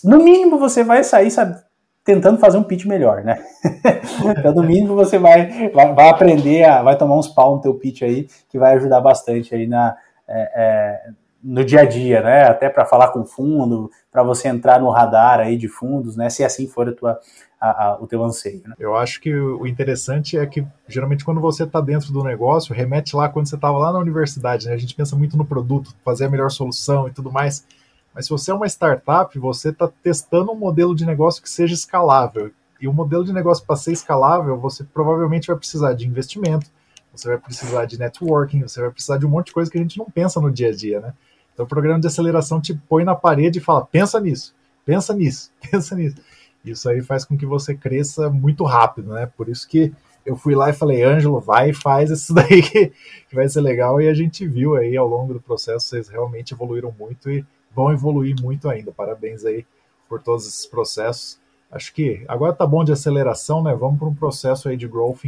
no 0.05 0.19
mínimo, 0.19 0.59
você 0.59 0.83
vai 0.83 1.05
sair, 1.05 1.31
sabe? 1.31 1.57
Tentando 2.05 2.39
fazer 2.39 2.57
um 2.57 2.63
pitch 2.63 2.87
melhor, 2.87 3.25
né? 3.25 3.45
então, 4.39 4.55
no 4.55 4.63
mínimo, 4.63 4.95
você 4.95 5.19
vai, 5.19 5.71
vai, 5.71 5.95
vai, 5.95 6.09
aprender, 6.09 6.65
a, 6.65 6.83
vai 6.83 6.97
tomar 6.97 7.17
uns 7.17 7.29
pau 7.29 7.57
no 7.57 7.61
teu 7.61 7.75
pitch 7.75 8.03
aí, 8.03 8.29
que 8.49 8.59
vai 8.59 8.75
ajudar 8.75 9.01
bastante 9.01 9.55
aí 9.55 9.67
na, 9.67 9.97
é, 10.29 10.53
é, 10.55 11.11
no 11.47 11.65
dia 11.65 11.83
a 11.83 11.85
dia, 11.85 12.21
né? 12.23 12.43
Até 12.43 12.69
para 12.69 12.85
falar 12.85 13.09
com 13.09 13.25
fundo, 13.25 13.89
para 14.11 14.25
você 14.25 14.49
entrar 14.49 14.81
no 14.81 14.91
radar 14.91 15.39
aí 15.39 15.57
de 15.57 15.69
fundos, 15.69 16.17
né? 16.17 16.29
Se 16.29 16.45
assim 16.45 16.67
for 16.67 16.89
a 16.89 16.93
tua, 16.93 17.21
a, 17.61 17.85
a, 17.85 18.03
o 18.03 18.07
teu 18.07 18.25
anseio. 18.25 18.63
Né? 18.67 18.75
Eu 18.81 18.97
acho 18.97 19.21
que 19.21 19.33
o 19.33 19.65
interessante 19.65 20.37
é 20.37 20.45
que 20.45 20.67
geralmente 20.89 21.25
quando 21.25 21.41
você 21.41 21.63
está 21.63 21.81
dentro 21.81 22.13
do 22.13 22.25
negócio, 22.25 22.75
remete 22.75 23.15
lá 23.15 23.29
quando 23.29 23.49
você 23.49 23.55
estava 23.55 23.79
lá 23.79 23.93
na 23.93 24.01
universidade, 24.01 24.67
né? 24.67 24.75
A 24.75 24.77
gente 24.77 24.97
pensa 24.97 25.15
muito 25.15 25.37
no 25.37 25.45
produto, 25.45 25.95
fazer 26.05 26.25
a 26.25 26.29
melhor 26.29 26.51
solução 26.51 27.07
e 27.07 27.13
tudo 27.13 27.31
mais. 27.31 27.65
Mas 28.13 28.25
se 28.25 28.31
você 28.31 28.51
é 28.51 28.55
uma 28.55 28.67
startup, 28.67 29.39
você 29.39 29.69
está 29.69 29.89
testando 30.03 30.51
um 30.51 30.57
modelo 30.57 30.97
de 30.97 31.07
negócio 31.07 31.41
que 31.41 31.49
seja 31.49 31.75
escalável. 31.75 32.51
E 32.81 32.89
o 32.89 32.93
modelo 32.93 33.25
de 33.25 33.33
negócio 33.33 33.65
para 33.65 33.77
ser 33.77 33.93
escalável, 33.93 34.59
você 34.59 34.83
provavelmente 34.83 35.47
vai 35.47 35.57
precisar 35.57 35.93
de 35.93 36.07
investimento, 36.07 36.67
você 37.15 37.29
vai 37.29 37.39
precisar 37.39 37.85
de 37.85 37.99
networking, 37.99 38.63
você 38.63 38.81
vai 38.81 38.91
precisar 38.91 39.17
de 39.17 39.25
um 39.25 39.31
monte 39.31 39.47
de 39.47 39.53
coisa 39.53 39.71
que 39.71 39.79
a 39.79 39.81
gente 39.81 39.97
não 39.97 40.07
pensa 40.07 40.41
no 40.41 40.51
dia 40.51 40.69
a 40.69 40.73
dia, 40.73 41.01
né? 41.01 41.15
Então 41.57 41.65
o 41.65 41.69
programa 41.69 41.99
de 41.99 42.07
aceleração 42.07 42.61
te 42.61 42.75
põe 42.75 43.03
na 43.03 43.15
parede 43.15 43.59
e 43.59 43.63
fala: 43.63 43.87
pensa 43.87 44.21
nisso, 44.21 44.55
pensa 44.85 45.15
nisso, 45.15 45.51
pensa 45.71 45.97
nisso. 45.97 46.17
Isso 46.63 46.87
aí 46.91 47.01
faz 47.01 47.25
com 47.25 47.37
que 47.37 47.47
você 47.47 47.75
cresça 47.75 48.29
muito 48.29 48.63
rápido, 48.65 49.15
né? 49.15 49.27
Por 49.37 49.49
isso 49.49 49.67
que 49.67 49.91
eu 50.27 50.37
fui 50.37 50.55
lá 50.55 50.69
e 50.69 50.75
falei, 50.75 51.03
Ângelo, 51.03 51.41
vai 51.41 51.71
e 51.71 51.75
faz 51.75 52.11
isso 52.11 52.35
daí 52.35 52.61
que, 52.61 52.93
que 53.29 53.35
vai 53.35 53.49
ser 53.49 53.63
legal. 53.63 54.03
E 54.03 54.09
a 54.09 54.13
gente 54.13 54.47
viu 54.47 54.77
aí 54.77 54.95
ao 54.97 55.09
longo 55.09 55.33
do 55.33 55.41
processo, 55.41 55.87
vocês 55.87 56.09
realmente 56.09 56.53
evoluíram 56.53 56.95
muito 56.99 57.31
e 57.31 57.43
vão 57.75 57.91
evoluir 57.91 58.37
muito 58.43 58.69
ainda. 58.69 58.93
Parabéns 58.93 59.45
aí 59.47 59.65
por 60.09 60.21
todos 60.21 60.47
esses 60.47 60.67
processos. 60.67 61.39
Acho 61.71 61.95
que 61.95 62.23
agora 62.29 62.53
tá 62.53 62.67
bom 62.67 62.85
de 62.85 62.93
aceleração, 62.93 63.63
né? 63.63 63.75
Vamos 63.75 63.99
para 63.99 64.09
um 64.09 64.15
processo 64.15 64.69
aí 64.69 64.77
de 64.77 64.87
growth 64.87 65.25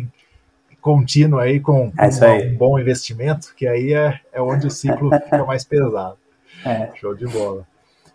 contínuo 0.88 1.38
aí 1.38 1.60
com 1.60 1.92
é 1.98 2.08
um, 2.08 2.54
um 2.54 2.56
bom 2.56 2.78
investimento, 2.78 3.54
que 3.54 3.66
aí 3.66 3.92
é, 3.92 4.18
é 4.32 4.40
onde 4.40 4.66
o 4.66 4.70
ciclo 4.70 5.10
fica 5.22 5.44
mais 5.44 5.62
pesado. 5.62 6.16
É. 6.64 6.90
Show 6.94 7.14
de 7.14 7.26
bola. 7.26 7.66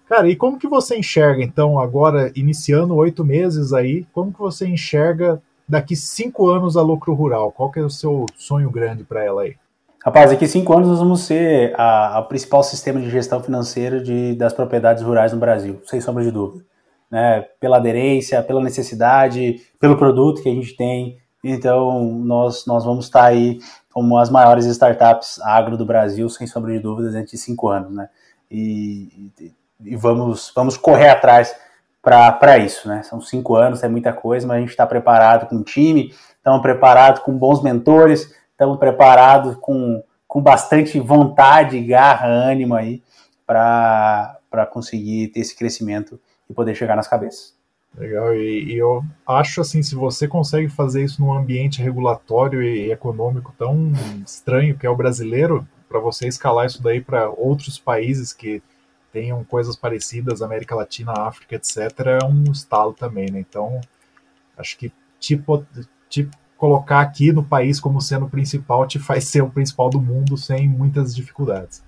Cara, 0.09 0.27
e 0.27 0.35
como 0.35 0.57
que 0.57 0.67
você 0.67 0.97
enxerga, 0.97 1.43
então, 1.43 1.79
agora, 1.79 2.31
iniciando 2.35 2.95
oito 2.95 3.23
meses 3.23 3.73
aí, 3.73 4.07
como 4.11 4.33
que 4.33 4.39
você 4.39 4.67
enxerga 4.67 5.39
daqui 5.69 5.95
cinco 5.95 6.49
anos 6.49 6.75
a 6.75 6.81
Lucro 6.81 7.13
Rural? 7.13 7.51
Qual 7.51 7.71
que 7.71 7.79
é 7.79 7.83
o 7.83 7.91
seu 7.91 8.25
sonho 8.35 8.71
grande 8.71 9.03
para 9.03 9.23
ela 9.23 9.43
aí? 9.43 9.55
Rapaz, 10.03 10.31
daqui 10.31 10.47
cinco 10.47 10.73
anos 10.73 10.89
nós 10.89 10.99
vamos 10.99 11.21
ser 11.21 11.79
a, 11.79 12.17
a 12.17 12.21
principal 12.23 12.63
sistema 12.63 12.99
de 12.99 13.09
gestão 13.09 13.41
financeira 13.41 14.01
de, 14.01 14.33
das 14.33 14.51
propriedades 14.51 15.03
rurais 15.03 15.31
no 15.31 15.39
Brasil, 15.39 15.79
sem 15.85 16.01
sombra 16.01 16.23
de 16.23 16.31
dúvida. 16.31 16.65
Né? 17.09 17.45
Pela 17.59 17.77
aderência, 17.77 18.41
pela 18.41 18.61
necessidade, 18.61 19.61
pelo 19.79 19.95
produto 19.95 20.41
que 20.41 20.49
a 20.49 20.53
gente 20.53 20.75
tem. 20.75 21.17
Então, 21.43 22.01
nós, 22.03 22.65
nós 22.65 22.85
vamos 22.85 23.05
estar 23.05 23.25
aí 23.25 23.59
como 23.91 24.17
as 24.17 24.29
maiores 24.29 24.65
startups 24.65 25.39
agro 25.41 25.77
do 25.77 25.85
Brasil, 25.85 26.29
sem 26.29 26.47
sombra 26.47 26.71
de 26.71 26.79
dúvidas, 26.79 27.13
dentro 27.13 27.31
de 27.31 27.37
cinco 27.37 27.67
anos. 27.67 27.93
Né? 27.93 28.09
E, 28.49 29.31
e, 29.83 29.95
vamos, 29.95 30.51
vamos 30.55 30.77
correr 30.77 31.09
atrás 31.09 31.55
para 32.01 32.57
isso. 32.57 32.87
Né? 32.87 33.03
São 33.03 33.19
cinco 33.19 33.55
anos, 33.55 33.83
é 33.83 33.87
muita 33.89 34.13
coisa, 34.13 34.47
mas 34.47 34.57
a 34.57 34.59
gente 34.59 34.69
está 34.69 34.87
preparado 34.87 35.47
com 35.47 35.61
time, 35.61 36.13
estamos 36.37 36.61
preparados 36.61 37.21
com 37.21 37.37
bons 37.37 37.61
mentores 37.61 38.31
estamos 38.53 38.77
preparados 38.77 39.57
com, 39.59 40.01
com 40.27 40.41
bastante 40.41 40.99
vontade, 40.99 41.81
garra, 41.81 42.27
ânimo 42.27 42.75
aí 42.75 43.03
para 43.45 44.39
conseguir 44.71 45.27
ter 45.29 45.41
esse 45.41 45.55
crescimento 45.55 46.19
e 46.49 46.53
poder 46.53 46.75
chegar 46.75 46.95
nas 46.95 47.07
cabeças. 47.07 47.53
Legal, 47.95 48.33
e, 48.33 48.73
e, 48.73 48.77
eu 48.77 49.03
acho 49.25 49.61
assim, 49.61 49.83
se 49.83 49.93
você 49.93 50.27
consegue 50.27 50.67
fazer 50.67 51.03
isso 51.03 51.21
num 51.21 51.31
ambiente 51.31 51.81
regulatório 51.81 52.63
e 52.63 52.91
econômico 52.91 53.53
tão 53.57 53.91
estranho 54.25 54.77
que 54.77 54.85
é 54.85 54.89
o 54.89 54.95
brasileiro, 54.95 55.67
para 55.87 55.99
você 55.99 56.27
escalar 56.27 56.65
isso 56.65 56.81
daí 56.81 56.99
para 56.99 57.29
outros 57.29 57.77
países 57.77 58.33
que 58.33 58.63
tenham 59.11 59.43
coisas 59.43 59.75
parecidas, 59.75 60.41
América 60.41 60.75
Latina, 60.75 61.13
África, 61.15 61.55
etc., 61.55 61.77
é 62.19 62.25
um 62.25 62.51
estalo 62.51 62.93
também, 62.93 63.29
né? 63.29 63.39
Então, 63.39 63.79
acho 64.57 64.75
que 64.75 64.91
tipo, 65.19 65.63
tipo 66.09 66.35
colocar 66.57 67.01
aqui 67.01 67.31
no 67.31 67.43
país 67.43 67.79
como 67.79 68.01
sendo 68.01 68.25
o 68.25 68.29
principal 68.29 68.87
te 68.87 68.97
faz 68.97 69.25
ser 69.25 69.43
o 69.43 69.49
principal 69.49 69.89
do 69.89 70.01
mundo 70.01 70.35
sem 70.35 70.67
muitas 70.67 71.15
dificuldades. 71.15 71.83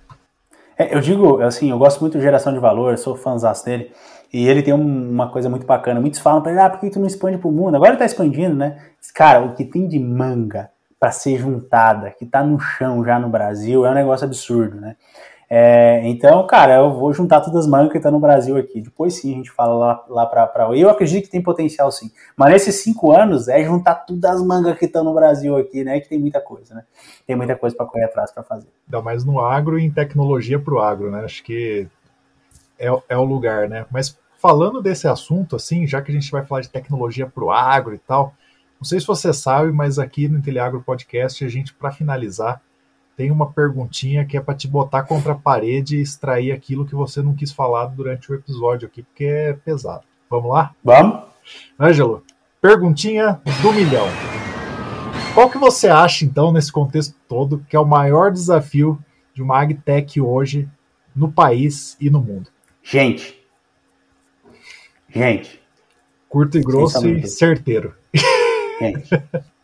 É, 0.78 0.94
eu 0.94 1.00
digo, 1.00 1.40
assim, 1.40 1.70
eu 1.70 1.78
gosto 1.78 2.00
muito 2.00 2.18
de 2.18 2.22
geração 2.22 2.52
de 2.52 2.58
valor, 2.58 2.96
sou 2.98 3.16
fãzão 3.16 3.52
dele, 3.64 3.90
e 4.32 4.48
ele 4.48 4.62
tem 4.62 4.74
um, 4.74 5.10
uma 5.10 5.30
coisa 5.30 5.48
muito 5.48 5.66
bacana. 5.66 6.00
Muitos 6.00 6.20
falam 6.20 6.42
para 6.42 6.52
ele, 6.52 6.60
ah, 6.60 6.70
por 6.70 6.80
que 6.80 6.90
tu 6.90 7.00
não 7.00 7.06
expande 7.06 7.38
pro 7.38 7.50
mundo? 7.50 7.74
Agora 7.74 7.90
ele 7.90 7.98
tá 7.98 8.04
expandindo, 8.04 8.54
né? 8.54 8.78
Cara, 9.14 9.42
o 9.42 9.54
que 9.54 9.64
tem 9.64 9.86
de 9.86 9.98
manga 9.98 10.70
para 10.98 11.10
ser 11.10 11.38
juntada, 11.38 12.10
que 12.10 12.26
tá 12.26 12.42
no 12.42 12.58
chão 12.58 13.04
já 13.04 13.18
no 13.18 13.28
Brasil, 13.28 13.84
é 13.84 13.90
um 13.90 13.94
negócio 13.94 14.24
absurdo, 14.24 14.80
né? 14.80 14.96
É, 15.48 16.02
então, 16.08 16.44
cara, 16.44 16.76
eu 16.76 16.92
vou 16.92 17.12
juntar 17.12 17.40
todas 17.40 17.60
as 17.60 17.70
mangas 17.70 17.92
que 17.92 17.98
estão 17.98 18.10
tá 18.10 18.16
no 18.16 18.20
Brasil 18.20 18.56
aqui. 18.56 18.80
Depois 18.80 19.14
sim 19.14 19.32
a 19.32 19.36
gente 19.36 19.50
fala 19.52 19.74
lá, 19.74 20.04
lá 20.08 20.26
pra, 20.26 20.46
pra. 20.46 20.76
Eu 20.76 20.90
acredito 20.90 21.24
que 21.24 21.30
tem 21.30 21.40
potencial 21.40 21.90
sim. 21.92 22.10
Mas 22.36 22.50
nesses 22.50 22.82
cinco 22.82 23.12
anos 23.12 23.46
é 23.46 23.62
juntar 23.62 23.94
todas 23.94 24.28
as 24.28 24.42
mangas 24.42 24.76
que 24.76 24.86
estão 24.86 25.04
no 25.04 25.14
Brasil 25.14 25.56
aqui, 25.56 25.84
né? 25.84 26.00
Que 26.00 26.08
tem 26.08 26.18
muita 26.18 26.40
coisa, 26.40 26.74
né? 26.74 26.82
Tem 27.24 27.36
muita 27.36 27.54
coisa 27.54 27.76
para 27.76 27.86
correr 27.86 28.04
atrás 28.04 28.32
para 28.32 28.42
fazer. 28.42 28.66
Ainda 28.86 29.00
mais 29.02 29.24
no 29.24 29.38
agro 29.38 29.78
e 29.78 29.84
em 29.84 29.90
tecnologia 29.90 30.58
para 30.58 30.74
o 30.74 30.80
agro, 30.80 31.12
né? 31.12 31.24
Acho 31.24 31.44
que 31.44 31.86
é, 32.78 32.88
é 33.08 33.16
o 33.16 33.24
lugar, 33.24 33.68
né? 33.68 33.86
Mas 33.90 34.18
falando 34.38 34.82
desse 34.82 35.08
assunto, 35.08 35.56
assim, 35.56 35.86
já 35.86 36.00
que 36.02 36.10
a 36.10 36.14
gente 36.14 36.30
vai 36.30 36.44
falar 36.44 36.60
de 36.60 36.68
tecnologia 36.68 37.26
para 37.26 37.44
o 37.44 37.50
agro 37.50 37.94
e 37.94 37.98
tal, 37.98 38.34
não 38.78 38.84
sei 38.84 39.00
se 39.00 39.06
você 39.06 39.32
sabe, 39.32 39.72
mas 39.72 39.98
aqui 39.98 40.28
no 40.28 40.38
Inteliagro 40.38 40.82
Podcast, 40.82 41.44
a 41.44 41.48
gente, 41.48 41.74
para 41.74 41.90
finalizar, 41.90 42.60
tem 43.16 43.30
uma 43.30 43.50
perguntinha 43.50 44.26
que 44.26 44.36
é 44.36 44.40
para 44.40 44.54
te 44.54 44.68
botar 44.68 45.04
contra 45.04 45.32
a 45.32 45.36
parede 45.36 45.96
e 45.96 46.02
extrair 46.02 46.52
aquilo 46.52 46.84
que 46.84 46.94
você 46.94 47.22
não 47.22 47.34
quis 47.34 47.50
falar 47.50 47.86
durante 47.86 48.30
o 48.30 48.34
episódio 48.34 48.86
aqui, 48.86 49.02
porque 49.02 49.24
é 49.24 49.52
pesado. 49.54 50.04
Vamos 50.28 50.50
lá? 50.50 50.74
Vamos. 50.84 51.24
Ângelo, 51.80 52.22
perguntinha 52.60 53.40
do 53.62 53.72
milhão. 53.72 54.06
Qual 55.32 55.48
que 55.48 55.58
você 55.58 55.88
acha, 55.88 56.24
então, 56.24 56.52
nesse 56.52 56.70
contexto 56.70 57.14
todo, 57.26 57.64
que 57.68 57.76
é 57.76 57.80
o 57.80 57.86
maior 57.86 58.30
desafio 58.30 58.98
de 59.32 59.42
uma 59.42 59.60
agtech 59.60 60.20
hoje 60.20 60.68
no 61.14 61.32
país 61.32 61.96
e 61.98 62.10
no 62.10 62.20
mundo? 62.20 62.50
Gente. 62.88 63.36
Gente. 65.08 65.60
Curto 66.28 66.56
e 66.56 66.60
grosso 66.60 67.04
e 67.08 67.26
certeiro. 67.26 67.96
Gente. 68.78 69.10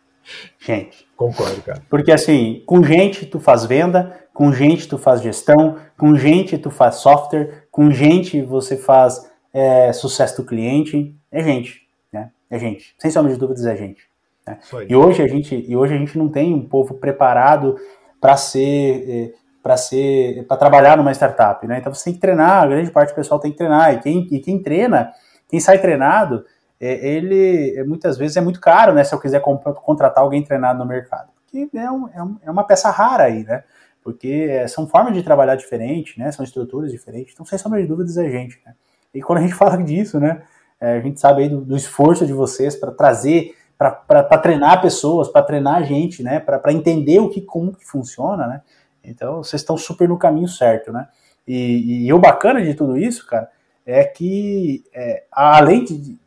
Gente. 0.59 1.07
Concordo, 1.15 1.61
cara. 1.61 1.81
Porque 1.89 2.11
assim, 2.11 2.61
com 2.65 2.83
gente 2.83 3.25
tu 3.25 3.39
faz 3.39 3.65
venda, 3.65 4.19
com 4.33 4.51
gente 4.51 4.89
tu 4.89 4.97
faz 4.97 5.21
gestão, 5.21 5.77
com 5.97 6.15
gente 6.15 6.57
tu 6.57 6.69
faz 6.69 6.95
software, 6.95 7.65
com 7.71 7.91
gente 7.91 8.41
você 8.41 8.75
faz 8.75 9.29
é, 9.53 9.93
sucesso 9.93 10.41
do 10.41 10.47
cliente. 10.47 11.15
É 11.31 11.41
gente, 11.41 11.87
né? 12.11 12.29
É 12.49 12.59
gente. 12.59 12.93
Sem 12.97 13.09
sombra 13.09 13.31
de 13.31 13.39
dúvidas, 13.39 13.65
é 13.65 13.75
gente. 13.77 14.03
Né? 14.45 14.59
E 14.89 14.95
hoje 14.95 15.21
a 15.21 15.27
gente 15.27 15.55
e 15.55 15.75
hoje 15.77 15.93
a 15.93 15.97
gente 15.97 16.17
não 16.17 16.27
tem 16.27 16.53
um 16.53 16.67
povo 16.67 16.95
preparado 16.95 17.77
para 18.19 18.35
ser 18.35 19.05
é, 19.09 19.33
para 19.63 19.77
ser 19.77 20.45
para 20.45 20.57
trabalhar 20.57 20.97
numa 20.97 21.13
startup, 21.13 21.65
né? 21.65 21.79
Então 21.79 21.93
você 21.93 22.03
tem 22.03 22.13
que 22.13 22.19
treinar, 22.19 22.63
a 22.63 22.67
grande 22.67 22.91
parte 22.91 23.13
do 23.13 23.15
pessoal 23.15 23.39
tem 23.39 23.49
que 23.49 23.57
treinar 23.57 23.93
e 23.93 23.99
quem, 23.99 24.27
e 24.29 24.39
quem 24.39 24.61
treina, 24.61 25.13
quem 25.47 25.59
sai 25.61 25.79
treinado, 25.79 26.45
é, 26.79 27.07
ele 27.07 27.73
é, 27.77 27.83
muitas 27.85 28.17
vezes 28.17 28.35
é 28.35 28.41
muito 28.41 28.59
caro, 28.59 28.93
né? 28.93 29.05
Se 29.05 29.15
eu 29.15 29.19
quiser 29.19 29.41
contratar 29.41 30.21
alguém 30.21 30.43
treinado 30.43 30.77
no 30.77 30.85
mercado. 30.85 31.29
Porque 31.45 31.77
é, 31.77 31.89
um, 31.89 32.09
é, 32.13 32.21
um, 32.21 32.37
é 32.43 32.51
uma 32.51 32.65
peça 32.65 32.91
rara 32.91 33.23
aí, 33.23 33.45
né? 33.45 33.63
Porque 34.03 34.47
é, 34.49 34.67
são 34.67 34.85
formas 34.85 35.13
de 35.13 35.23
trabalhar 35.23 35.55
diferentes, 35.55 36.17
né? 36.17 36.29
São 36.33 36.43
estruturas 36.43 36.91
diferentes. 36.91 37.33
Então, 37.33 37.45
sem 37.45 37.57
sombra 37.57 37.81
de 37.81 37.87
dúvidas, 37.87 38.17
é 38.17 38.29
gente, 38.29 38.59
né? 38.65 38.73
E 39.13 39.21
quando 39.21 39.39
a 39.39 39.41
gente 39.43 39.53
fala 39.55 39.77
disso, 39.81 40.19
né? 40.19 40.41
É, 40.81 40.97
a 40.97 40.99
gente 40.99 41.21
sabe 41.21 41.43
aí 41.43 41.49
do, 41.49 41.61
do 41.61 41.77
esforço 41.77 42.25
de 42.25 42.33
vocês 42.33 42.75
para 42.75 42.91
trazer, 42.91 43.55
para 43.77 44.37
treinar 44.39 44.81
pessoas, 44.81 45.29
para 45.29 45.41
treinar 45.41 45.85
gente, 45.85 46.21
né? 46.21 46.41
Para 46.41 46.73
entender 46.73 47.19
o 47.19 47.29
que, 47.29 47.39
como 47.39 47.73
que 47.73 47.85
funciona, 47.85 48.45
né? 48.45 48.61
Então, 49.03 49.43
vocês 49.43 49.61
estão 49.61 49.77
super 49.77 50.07
no 50.07 50.17
caminho 50.17 50.47
certo, 50.47 50.91
né? 50.91 51.07
E, 51.47 52.05
e 52.07 52.13
o 52.13 52.19
bacana 52.19 52.61
de 52.61 52.73
tudo 52.73 52.97
isso, 52.97 53.25
cara, 53.27 53.49
é 53.85 54.03
que 54.03 54.83
é, 54.93 55.23
além 55.31 55.83
de, 55.83 56.17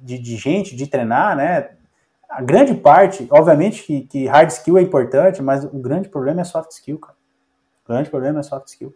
de, 0.00 0.18
de, 0.18 0.36
gente, 0.36 0.74
de 0.74 0.86
treinar, 0.86 1.36
né? 1.36 1.70
A 2.28 2.42
grande 2.42 2.74
parte, 2.74 3.26
obviamente 3.30 3.82
que, 3.82 4.02
que, 4.02 4.26
hard 4.26 4.50
skill 4.50 4.78
é 4.78 4.82
importante, 4.82 5.42
mas 5.42 5.64
o 5.64 5.78
grande 5.78 6.08
problema 6.08 6.40
é 6.40 6.44
soft 6.44 6.70
skill, 6.72 6.98
cara. 6.98 7.16
O 7.84 7.92
grande 7.92 8.10
problema 8.10 8.40
é 8.40 8.42
soft 8.42 8.68
skill. 8.68 8.94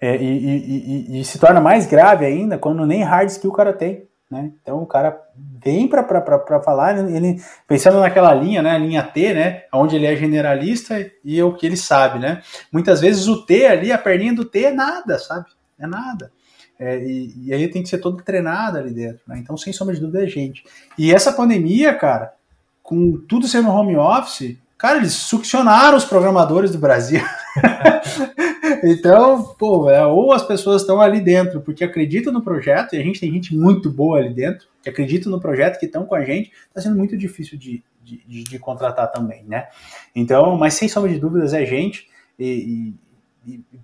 É, 0.00 0.16
e, 0.16 0.24
e, 0.24 1.16
e, 1.16 1.20
e, 1.20 1.24
se 1.24 1.38
torna 1.38 1.60
mais 1.60 1.86
grave 1.86 2.24
ainda 2.24 2.58
quando 2.58 2.86
nem 2.86 3.02
hard 3.02 3.28
skill 3.28 3.50
o 3.50 3.54
cara 3.54 3.72
tem. 3.72 4.06
Né? 4.30 4.50
Então 4.60 4.82
o 4.82 4.86
cara 4.86 5.16
vem 5.36 5.86
para 5.86 6.60
falar, 6.60 6.98
ele 7.08 7.40
pensando 7.66 8.00
naquela 8.00 8.34
linha, 8.34 8.60
né, 8.60 8.76
linha 8.76 9.02
T, 9.04 9.32
né, 9.32 9.62
onde 9.72 9.94
ele 9.94 10.06
é 10.06 10.16
generalista 10.16 10.94
e 11.24 11.38
é 11.38 11.44
o 11.44 11.54
que 11.54 11.64
ele 11.64 11.76
sabe, 11.76 12.18
né? 12.18 12.42
Muitas 12.72 13.00
vezes 13.00 13.28
o 13.28 13.46
T 13.46 13.66
ali, 13.66 13.92
a 13.92 13.98
perninha 13.98 14.34
do 14.34 14.44
T 14.44 14.64
é 14.64 14.72
nada, 14.72 15.16
sabe? 15.18 15.46
É 15.78 15.86
nada. 15.86 16.32
É, 16.78 16.98
e, 16.98 17.46
e, 17.46 17.54
aí 17.54 17.68
tem 17.68 17.82
que 17.82 17.88
ser 17.88 17.98
todo 17.98 18.22
treinado 18.22 18.78
ali 18.78 18.90
dentro, 18.90 19.22
né? 19.26 19.38
Então, 19.38 19.56
sem 19.56 19.72
sombra 19.72 19.94
de 19.94 20.00
dúvida, 20.00 20.24
é 20.24 20.26
gente. 20.26 20.62
E 20.98 21.12
essa 21.12 21.32
pandemia, 21.32 21.94
cara, 21.94 22.34
com 22.82 23.16
tudo 23.26 23.48
sendo 23.48 23.70
home 23.70 23.96
office, 23.96 24.58
cara, 24.76 24.98
eles 24.98 25.14
succionaram 25.14 25.96
os 25.96 26.04
programadores 26.04 26.72
do 26.72 26.78
Brasil. 26.78 27.20
então, 28.84 29.54
pô, 29.58 29.90
é, 29.90 30.04
ou 30.06 30.32
as 30.32 30.42
pessoas 30.42 30.82
estão 30.82 31.00
ali 31.00 31.20
dentro 31.20 31.60
porque 31.60 31.84
acreditam 31.84 32.32
no 32.32 32.42
projeto, 32.42 32.94
e 32.94 32.98
a 32.98 33.02
gente 33.02 33.20
tem 33.20 33.32
gente 33.32 33.54
muito 33.54 33.90
boa 33.90 34.18
ali 34.18 34.32
dentro, 34.32 34.66
que 34.82 34.88
acredita 34.88 35.28
no 35.28 35.40
projeto, 35.40 35.78
que 35.78 35.86
estão 35.86 36.04
com 36.06 36.14
a 36.14 36.24
gente, 36.24 36.52
está 36.68 36.80
sendo 36.80 36.96
muito 36.96 37.16
difícil 37.16 37.58
de, 37.58 37.82
de, 38.02 38.44
de, 38.44 38.58
contratar 38.58 39.10
também, 39.10 39.44
né? 39.44 39.68
Então, 40.14 40.56
mas 40.56 40.74
sem 40.74 40.88
sombra 40.88 41.10
de 41.10 41.18
dúvidas, 41.18 41.52
é 41.52 41.64
gente. 41.64 42.08
E, 42.38 42.94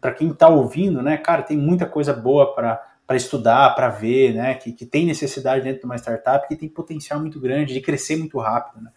para 0.00 0.12
quem 0.12 0.30
está 0.30 0.48
ouvindo, 0.48 1.02
né, 1.02 1.16
cara, 1.16 1.42
tem 1.42 1.56
muita 1.56 1.86
coisa 1.86 2.12
boa 2.12 2.54
para 2.54 2.88
para 3.04 3.16
estudar, 3.16 3.74
para 3.74 3.88
ver, 3.88 4.32
né, 4.32 4.54
que, 4.54 4.72
que 4.72 4.86
tem 4.86 5.04
necessidade 5.04 5.64
dentro 5.64 5.80
de 5.80 5.84
uma 5.84 5.96
startup, 5.96 6.46
que 6.48 6.56
tem 6.56 6.68
potencial 6.68 7.20
muito 7.20 7.38
grande 7.38 7.74
de 7.74 7.80
crescer 7.80 8.16
muito 8.16 8.38
rápido, 8.38 8.82
né? 8.82 8.90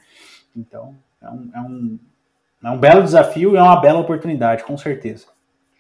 Então, 0.55 0.95
é 1.21 1.30
um, 1.30 1.51
é 1.53 1.59
um, 1.59 1.99
é 2.64 2.70
um 2.70 2.78
belo 2.78 3.03
desafio 3.03 3.53
e 3.53 3.58
é 3.58 3.62
uma 3.62 3.80
bela 3.80 3.99
oportunidade, 3.99 4.64
com 4.64 4.78
certeza. 4.78 5.28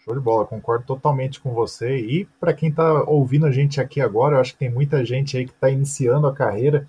Show 0.05 0.13
de 0.13 0.19
bola, 0.19 0.45
concordo 0.45 0.85
totalmente 0.85 1.39
com 1.39 1.51
você. 1.51 1.97
E 1.97 2.25
para 2.39 2.53
quem 2.53 2.69
está 2.69 3.01
ouvindo 3.03 3.47
a 3.47 3.51
gente 3.51 3.81
aqui 3.81 3.99
agora, 3.99 4.35
eu 4.35 4.39
acho 4.39 4.53
que 4.53 4.59
tem 4.59 4.69
muita 4.69 5.03
gente 5.03 5.35
aí 5.35 5.45
que 5.45 5.51
está 5.51 5.67
iniciando 5.67 6.27
a 6.27 6.33
carreira. 6.33 6.87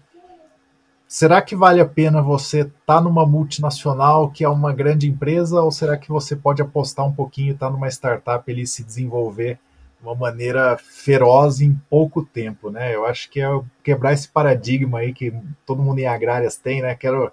será 1.09 1.41
que 1.41 1.57
vale 1.57 1.81
a 1.81 1.87
pena 1.87 2.21
você 2.21 2.61
estar 2.61 2.73
tá 2.85 3.01
numa 3.01 3.25
multinacional 3.25 4.29
que 4.31 4.45
é 4.45 4.49
uma 4.49 4.73
grande 4.73 5.09
empresa 5.09 5.63
ou 5.63 5.71
será 5.71 5.97
que 5.97 6.11
você 6.11 6.37
pode 6.37 6.61
apostar 6.61 7.07
um 7.07 7.13
pouquinho 7.13 7.49
e 7.49 7.55
estar 7.55 7.69
tá 7.69 7.73
numa 7.73 7.89
startup 7.89 8.53
e 8.53 8.67
se 8.67 8.85
desenvolver 8.85 9.59
de 9.99 10.07
uma 10.07 10.15
maneira 10.15 10.77
feroz 10.77 11.63
em 11.63 11.75
pouco 11.89 12.23
tempo, 12.23 12.71
né? 12.71 12.95
Eu 12.95 13.07
acho 13.07 13.31
que 13.31 13.41
é 13.41 13.49
quebrar 13.83 14.13
esse 14.13 14.29
paradigma 14.29 14.99
aí 14.99 15.15
que 15.15 15.33
todo 15.65 15.83
mundo 15.83 16.01
em 16.01 16.07
agrárias 16.07 16.59
tem, 16.59 16.83
né? 16.83 16.95
Quero 16.95 17.33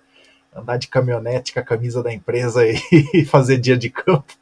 andar 0.56 0.78
de 0.78 0.88
caminhonete 0.88 1.54
com 1.54 1.60
a 1.60 1.64
camisa 1.64 2.04
da 2.04 2.14
empresa 2.14 2.62
e 3.14 3.26
fazer 3.26 3.58
dia 3.58 3.78
de 3.78 3.90
campo 3.90 4.34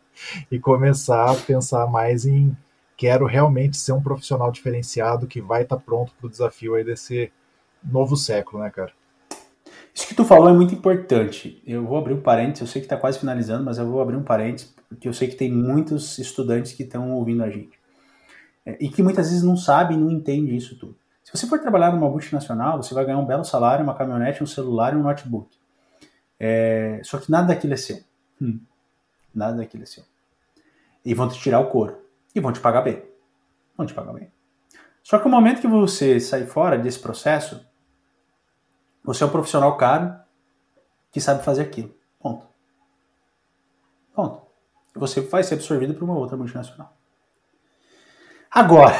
e 0.51 0.59
começar 0.59 1.32
a 1.32 1.36
pensar 1.36 1.88
mais 1.88 2.26
em 2.26 2.55
quero 2.95 3.26
realmente 3.26 3.78
ser 3.78 3.93
um 3.93 4.01
profissional 4.01 4.51
diferenciado 4.51 5.26
que 5.26 5.41
vai 5.41 5.64
estar 5.64 5.78
tá 5.78 5.82
pronto 5.84 6.14
para 6.20 6.28
o 6.28 6.30
desafio 6.30 6.76
aí 6.76 6.84
desse 6.84 7.32
novo 7.84 8.16
século, 8.16 8.62
né, 8.62 8.70
cara? 8.70 8.91
Isso 9.93 10.07
que 10.07 10.14
tu 10.14 10.24
falou 10.24 10.49
é 10.49 10.53
muito 10.53 10.76
importante. 10.76 11.62
Eu 11.66 11.84
vou 11.84 11.97
abrir 11.97 12.14
um 12.14 12.22
parênteses, 12.22 12.62
eu 12.62 12.68
sei 12.68 12.82
que 12.82 12.86
está 12.86 12.95
quase 12.95 13.20
finalizando, 13.20 13.66
mas 13.66 13.78
eu 13.78 13.88
vou 13.88 14.01
abrir 14.01 14.16
um 14.16 14.24
parênteses, 14.24 14.74
porque 14.88 15.07
eu 15.07 15.14
sei 15.14 15.28
que 15.28 15.36
tem 15.36 15.51
muitos 15.51 16.20
estudantes 16.20 16.74
que 16.74 16.84
estão 16.84 17.12
ouvindo 17.12 17.43
a 17.43 17.49
gente. 17.49 17.80
É, 18.66 18.78
e 18.80 18.88
que 18.88 19.01
muitas 19.01 19.30
vezes 19.30 19.43
não 19.43 19.57
sabem, 19.57 19.97
não 19.97 20.12
entendem 20.12 20.55
isso 20.55 20.78
tudo. 20.78 20.95
Se 21.24 21.36
você 21.36 21.47
for 21.47 21.59
trabalhar 21.59 21.91
numa 21.91 22.09
multinacional, 22.09 22.82
você 22.82 22.93
vai 22.93 23.05
ganhar 23.05 23.18
um 23.18 23.26
belo 23.26 23.43
salário, 23.43 23.84
uma 23.84 23.95
caminhonete, 23.95 24.43
um 24.43 24.47
celular 24.47 24.93
e 24.93 24.97
um 24.97 25.03
notebook. 25.03 25.49
É, 26.43 26.99
só 27.03 27.19
que 27.19 27.29
nada 27.29 27.49
daquilo 27.49 27.75
é 27.75 27.77
seu. 27.77 28.03
Hum, 28.41 28.59
nada 29.31 29.57
daquilo 29.57 29.83
é 29.83 29.85
seu. 29.85 30.03
E 31.05 31.13
vão 31.13 31.29
te 31.29 31.39
tirar 31.39 31.59
o 31.59 31.69
couro. 31.69 32.03
E 32.33 32.39
vão 32.39 32.51
te 32.51 32.59
pagar 32.59 32.81
bem. 32.81 33.05
Vão 33.77 33.85
te 33.85 33.93
pagar 33.93 34.11
bem. 34.11 34.31
Só 35.03 35.19
que 35.19 35.27
o 35.27 35.29
momento 35.29 35.61
que 35.61 35.67
você 35.67 36.19
sair 36.19 36.47
fora 36.47 36.79
desse 36.79 36.97
processo, 36.97 37.63
você 39.03 39.23
é 39.23 39.27
um 39.27 39.29
profissional 39.29 39.77
caro 39.77 40.19
que 41.11 41.21
sabe 41.21 41.43
fazer 41.43 41.61
aquilo. 41.61 41.95
Ponto. 42.19 42.47
Ponto. 44.11 44.41
Você 44.95 45.21
vai 45.21 45.43
ser 45.43 45.53
absorvido 45.53 45.93
por 45.93 46.05
uma 46.05 46.17
outra 46.17 46.35
multinacional. 46.35 46.97
Agora, 48.49 48.95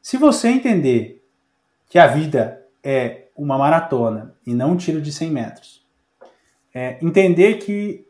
se 0.00 0.16
você 0.16 0.48
entender 0.48 1.28
que 1.88 1.98
a 1.98 2.06
vida 2.06 2.64
é 2.84 3.30
uma 3.34 3.58
maratona 3.58 4.36
e 4.46 4.54
não 4.54 4.72
um 4.72 4.76
tiro 4.76 5.02
de 5.02 5.12
100 5.12 5.30
metros, 5.30 5.81
é, 6.74 6.98
entender 7.02 7.54
que 7.54 8.06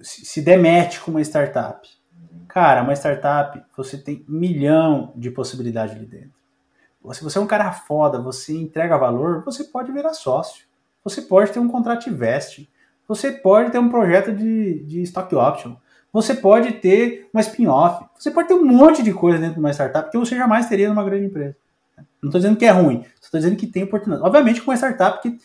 se 0.00 0.40
demete 0.40 1.00
com 1.00 1.10
uma 1.10 1.20
startup, 1.22 1.88
cara, 2.46 2.82
uma 2.82 2.94
startup, 2.94 3.62
você 3.76 3.98
tem 3.98 4.24
milhão 4.28 5.12
de 5.16 5.30
possibilidades 5.30 5.94
ali 5.94 6.06
dentro. 6.06 6.38
Se 7.12 7.22
você 7.22 7.38
é 7.38 7.40
um 7.40 7.46
cara 7.46 7.72
foda, 7.72 8.20
você 8.20 8.56
entrega 8.56 8.96
valor, 8.98 9.42
você 9.44 9.64
pode 9.64 9.90
virar 9.92 10.12
sócio. 10.12 10.66
Você 11.04 11.22
pode 11.22 11.52
ter 11.52 11.58
um 11.58 11.68
contrato 11.68 12.14
veste. 12.14 12.70
Você 13.06 13.32
pode 13.32 13.70
ter 13.70 13.78
um 13.78 13.88
projeto 13.88 14.32
de, 14.32 14.84
de 14.84 15.02
stock 15.02 15.34
option. 15.34 15.76
Você 16.12 16.34
pode 16.34 16.72
ter 16.72 17.28
uma 17.32 17.40
spin-off. 17.40 18.04
Você 18.18 18.30
pode 18.30 18.48
ter 18.48 18.54
um 18.54 18.64
monte 18.64 19.02
de 19.02 19.12
coisa 19.12 19.38
dentro 19.38 19.54
de 19.54 19.60
uma 19.60 19.72
startup 19.72 20.10
que 20.10 20.18
você 20.18 20.36
jamais 20.36 20.68
teria 20.68 20.88
numa 20.88 21.04
grande 21.04 21.26
empresa. 21.26 21.56
Não 22.20 22.28
estou 22.28 22.40
dizendo 22.40 22.56
que 22.56 22.64
é 22.64 22.70
ruim, 22.70 23.04
estou 23.20 23.38
dizendo 23.38 23.56
que 23.56 23.66
tem 23.66 23.84
oportunidade. 23.84 24.26
Obviamente, 24.26 24.60
com 24.60 24.70
uma 24.70 24.76
startup 24.76 25.22
que, 25.22 25.38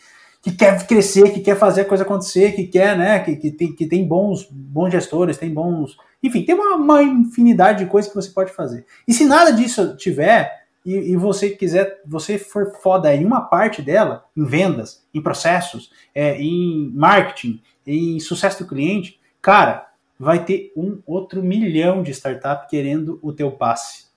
que 0.44 0.52
quer 0.52 0.86
crescer, 0.86 1.32
que 1.32 1.40
quer 1.40 1.58
fazer 1.58 1.82
a 1.82 1.86
coisa 1.86 2.04
acontecer, 2.04 2.52
que 2.52 2.68
quer, 2.68 2.98
né, 2.98 3.20
que, 3.22 3.38
que, 3.38 3.50
tem, 3.50 3.74
que 3.74 3.88
tem 3.88 4.06
bons, 4.06 4.46
bons 4.52 4.92
gestores, 4.92 5.38
tem 5.38 5.52
bons. 5.52 5.98
Enfim, 6.22 6.44
tem 6.44 6.54
uma, 6.54 6.76
uma 6.76 7.02
infinidade 7.02 7.86
de 7.86 7.90
coisas 7.90 8.12
que 8.12 8.16
você 8.16 8.30
pode 8.30 8.52
fazer. 8.52 8.86
E 9.08 9.14
se 9.14 9.24
nada 9.24 9.52
disso 9.52 9.96
tiver, 9.96 10.64
e, 10.86 11.14
e, 11.14 11.16
você 11.16 11.52
quiser, 11.52 12.02
você 12.06 12.38
for 12.38 12.74
foda 12.82 13.16
em 13.16 13.24
uma 13.24 13.40
parte 13.40 13.82
dela, 13.82 14.26
em 14.36 14.44
vendas, 14.44 15.02
em 15.14 15.22
processos, 15.22 15.90
é, 16.14 16.38
em 16.38 16.92
marketing, 16.94 17.62
em 17.88 18.20
sucesso 18.20 18.64
do 18.64 18.68
cliente, 18.68 19.18
cara, 19.42 19.88
vai 20.20 20.44
ter 20.44 20.74
um 20.76 21.02
outro 21.06 21.42
milhão 21.42 22.04
de 22.04 22.12
startup 22.12 22.68
querendo 22.70 23.18
o 23.22 23.32
teu 23.32 23.50
passe. 23.50 24.08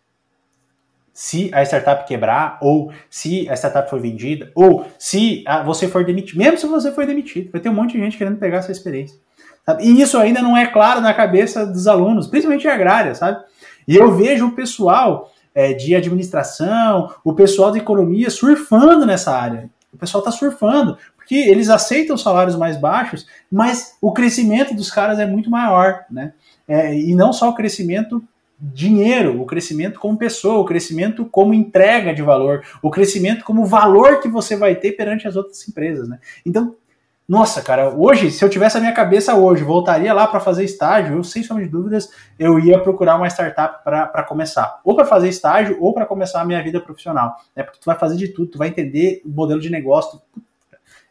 Se 1.19 1.49
a 1.55 1.63
startup 1.63 2.07
quebrar, 2.07 2.59
ou 2.61 2.93
se 3.09 3.49
a 3.49 3.55
startup 3.55 3.89
for 3.89 3.99
vendida, 3.99 4.53
ou 4.55 4.85
se 4.99 5.43
você 5.65 5.89
for 5.89 6.05
demitido, 6.05 6.37
mesmo 6.37 6.59
se 6.59 6.67
você 6.67 6.93
for 6.93 7.07
demitido, 7.07 7.51
vai 7.51 7.59
ter 7.59 7.71
um 7.71 7.75
monte 7.75 7.93
de 7.93 8.01
gente 8.01 8.19
querendo 8.19 8.37
pegar 8.37 8.59
essa 8.59 8.71
experiência. 8.71 9.19
Sabe? 9.65 9.83
E 9.83 10.03
isso 10.03 10.19
ainda 10.19 10.43
não 10.43 10.55
é 10.55 10.67
claro 10.67 11.01
na 11.01 11.15
cabeça 11.15 11.65
dos 11.65 11.87
alunos, 11.87 12.27
principalmente 12.27 12.69
agrária, 12.69 13.15
sabe? 13.15 13.43
E 13.89 13.97
eu 13.97 14.15
vejo 14.15 14.49
o 14.49 14.53
pessoal 14.53 15.33
é, 15.55 15.73
de 15.73 15.95
administração, 15.97 17.11
o 17.25 17.33
pessoal 17.33 17.73
de 17.73 17.79
economia 17.79 18.29
surfando 18.29 19.07
nessa 19.07 19.35
área. 19.35 19.71
O 19.91 19.97
pessoal 19.97 20.21
está 20.21 20.31
surfando, 20.31 20.99
porque 21.17 21.35
eles 21.35 21.71
aceitam 21.71 22.19
salários 22.19 22.57
mais 22.57 22.77
baixos, 22.77 23.27
mas 23.51 23.97
o 24.03 24.13
crescimento 24.13 24.75
dos 24.75 24.91
caras 24.91 25.19
é 25.19 25.25
muito 25.25 25.49
maior, 25.49 26.05
né? 26.11 26.35
É, 26.69 26.95
e 26.95 27.15
não 27.15 27.33
só 27.33 27.49
o 27.49 27.55
crescimento 27.55 28.23
dinheiro, 28.59 29.41
o 29.41 29.47
crescimento 29.47 30.01
como 30.01 30.17
pessoa, 30.17 30.59
o 30.59 30.65
crescimento 30.65 31.27
como 31.27 31.53
entrega 31.53 32.15
de 32.15 32.23
valor, 32.23 32.65
o 32.83 32.91
crescimento 32.91 33.45
como 33.45 33.65
valor 33.65 34.21
que 34.21 34.29
você 34.29 34.57
vai 34.57 34.75
ter 34.75 34.93
perante 34.93 35.29
as 35.29 35.37
outras 35.37 35.69
empresas, 35.69 36.09
né? 36.09 36.19
Então, 36.45 36.75
nossa, 37.29 37.61
cara, 37.61 37.91
hoje, 37.91 38.31
se 38.31 38.45
eu 38.45 38.49
tivesse 38.49 38.77
a 38.77 38.81
minha 38.81 38.93
cabeça 38.93 39.35
hoje, 39.35 39.65
voltaria 39.65 40.15
lá 40.15 40.29
para 40.29 40.39
fazer 40.39 40.63
estágio, 40.63 41.17
eu 41.17 41.25
sem 41.25 41.43
sombra 41.43 41.65
de 41.65 41.71
dúvidas, 41.71 42.09
eu 42.39 42.57
ia 42.61 42.79
procurar 42.79 43.17
uma 43.17 43.27
startup 43.27 43.83
para 43.83 44.23
começar. 44.23 44.81
Ou 44.85 44.95
para 44.95 45.05
fazer 45.05 45.29
estágio, 45.29 45.77
ou 45.81 45.93
para 45.93 46.07
começar 46.07 46.41
a 46.41 46.45
minha 46.45 46.63
vida 46.63 46.81
profissional. 46.81 47.35
É 47.57 47.65
porque 47.65 47.81
tu 47.81 47.85
vai 47.85 47.99
fazer 47.99 48.17
de 48.17 48.29
tudo, 48.29 48.53
tu 48.53 48.59
vai 48.59 48.69
entender 48.69 49.23
o 49.25 49.29
modelo 49.29 49.61
de 49.61 49.69
negócio, 49.69 50.21
tu 50.33 50.41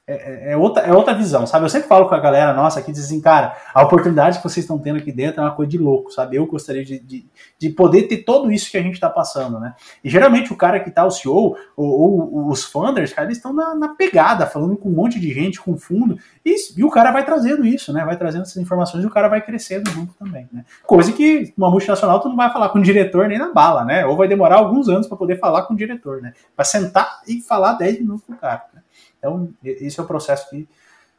é, 0.07 0.13
é, 0.13 0.51
é, 0.51 0.57
outra, 0.57 0.83
é 0.83 0.93
outra 0.93 1.15
visão, 1.15 1.47
sabe? 1.47 1.65
Eu 1.65 1.69
sempre 1.69 1.87
falo 1.87 2.07
com 2.07 2.13
a 2.13 2.19
galera 2.19 2.53
nossa 2.53 2.79
aqui, 2.79 2.91
dizem, 2.91 3.17
assim, 3.17 3.21
cara, 3.21 3.57
a 3.73 3.81
oportunidade 3.81 4.37
que 4.37 4.43
vocês 4.43 4.63
estão 4.63 4.77
tendo 4.77 4.97
aqui 4.97 5.11
dentro 5.11 5.41
é 5.41 5.43
uma 5.43 5.55
coisa 5.55 5.71
de 5.71 5.79
louco, 5.79 6.11
sabe? 6.11 6.35
Eu 6.35 6.45
gostaria 6.45 6.85
de, 6.85 6.99
de, 6.99 7.25
de 7.57 7.69
poder 7.71 8.03
ter 8.03 8.17
tudo 8.17 8.51
isso 8.51 8.69
que 8.69 8.77
a 8.77 8.83
gente 8.83 8.93
está 8.93 9.09
passando, 9.09 9.59
né? 9.59 9.73
E 10.03 10.09
geralmente 10.09 10.53
o 10.53 10.55
cara 10.55 10.79
que 10.79 10.91
tá 10.91 11.03
o 11.03 11.09
CEO, 11.09 11.57
ou, 11.75 12.35
ou 12.35 12.47
os 12.49 12.63
funders, 12.63 13.13
cara, 13.13 13.27
eles 13.27 13.37
estão 13.37 13.51
na, 13.51 13.73
na, 13.73 13.95
pegada, 13.95 14.45
falando 14.45 14.77
com 14.77 14.89
um 14.89 14.93
monte 14.93 15.19
de 15.19 15.33
gente, 15.33 15.59
com 15.59 15.75
fundo, 15.75 16.19
e, 16.45 16.55
e, 16.77 16.83
o 16.83 16.91
cara 16.91 17.11
vai 17.11 17.25
trazendo 17.25 17.65
isso, 17.65 17.91
né? 17.91 18.05
Vai 18.05 18.15
trazendo 18.15 18.43
essas 18.43 18.57
informações 18.57 19.03
e 19.03 19.07
o 19.07 19.11
cara 19.11 19.27
vai 19.27 19.41
crescendo 19.41 19.89
junto 19.89 20.13
também, 20.13 20.47
né? 20.53 20.65
Coisa 20.85 21.11
que 21.11 21.51
uma 21.57 21.71
multinacional 21.71 22.19
tu 22.19 22.29
não 22.29 22.35
vai 22.35 22.53
falar 22.53 22.69
com 22.69 22.77
o 22.77 22.83
diretor 22.83 23.27
nem 23.27 23.39
na 23.39 23.51
bala, 23.51 23.83
né? 23.83 24.05
Ou 24.05 24.15
vai 24.15 24.27
demorar 24.27 24.57
alguns 24.57 24.87
anos 24.87 25.07
para 25.07 25.17
poder 25.17 25.39
falar 25.39 25.63
com 25.63 25.73
o 25.73 25.77
diretor, 25.77 26.21
né? 26.21 26.33
Para 26.55 26.63
sentar 26.63 27.21
e 27.27 27.41
falar 27.41 27.73
10 27.73 28.01
minutos 28.01 28.23
com 28.23 28.33
o 28.33 28.37
cara, 28.37 28.65
né? 28.71 28.81
Então, 29.17 29.49
esse 29.63 29.99
é 29.99 30.03
o 30.03 30.05
processo 30.05 30.49
que, 30.49 30.67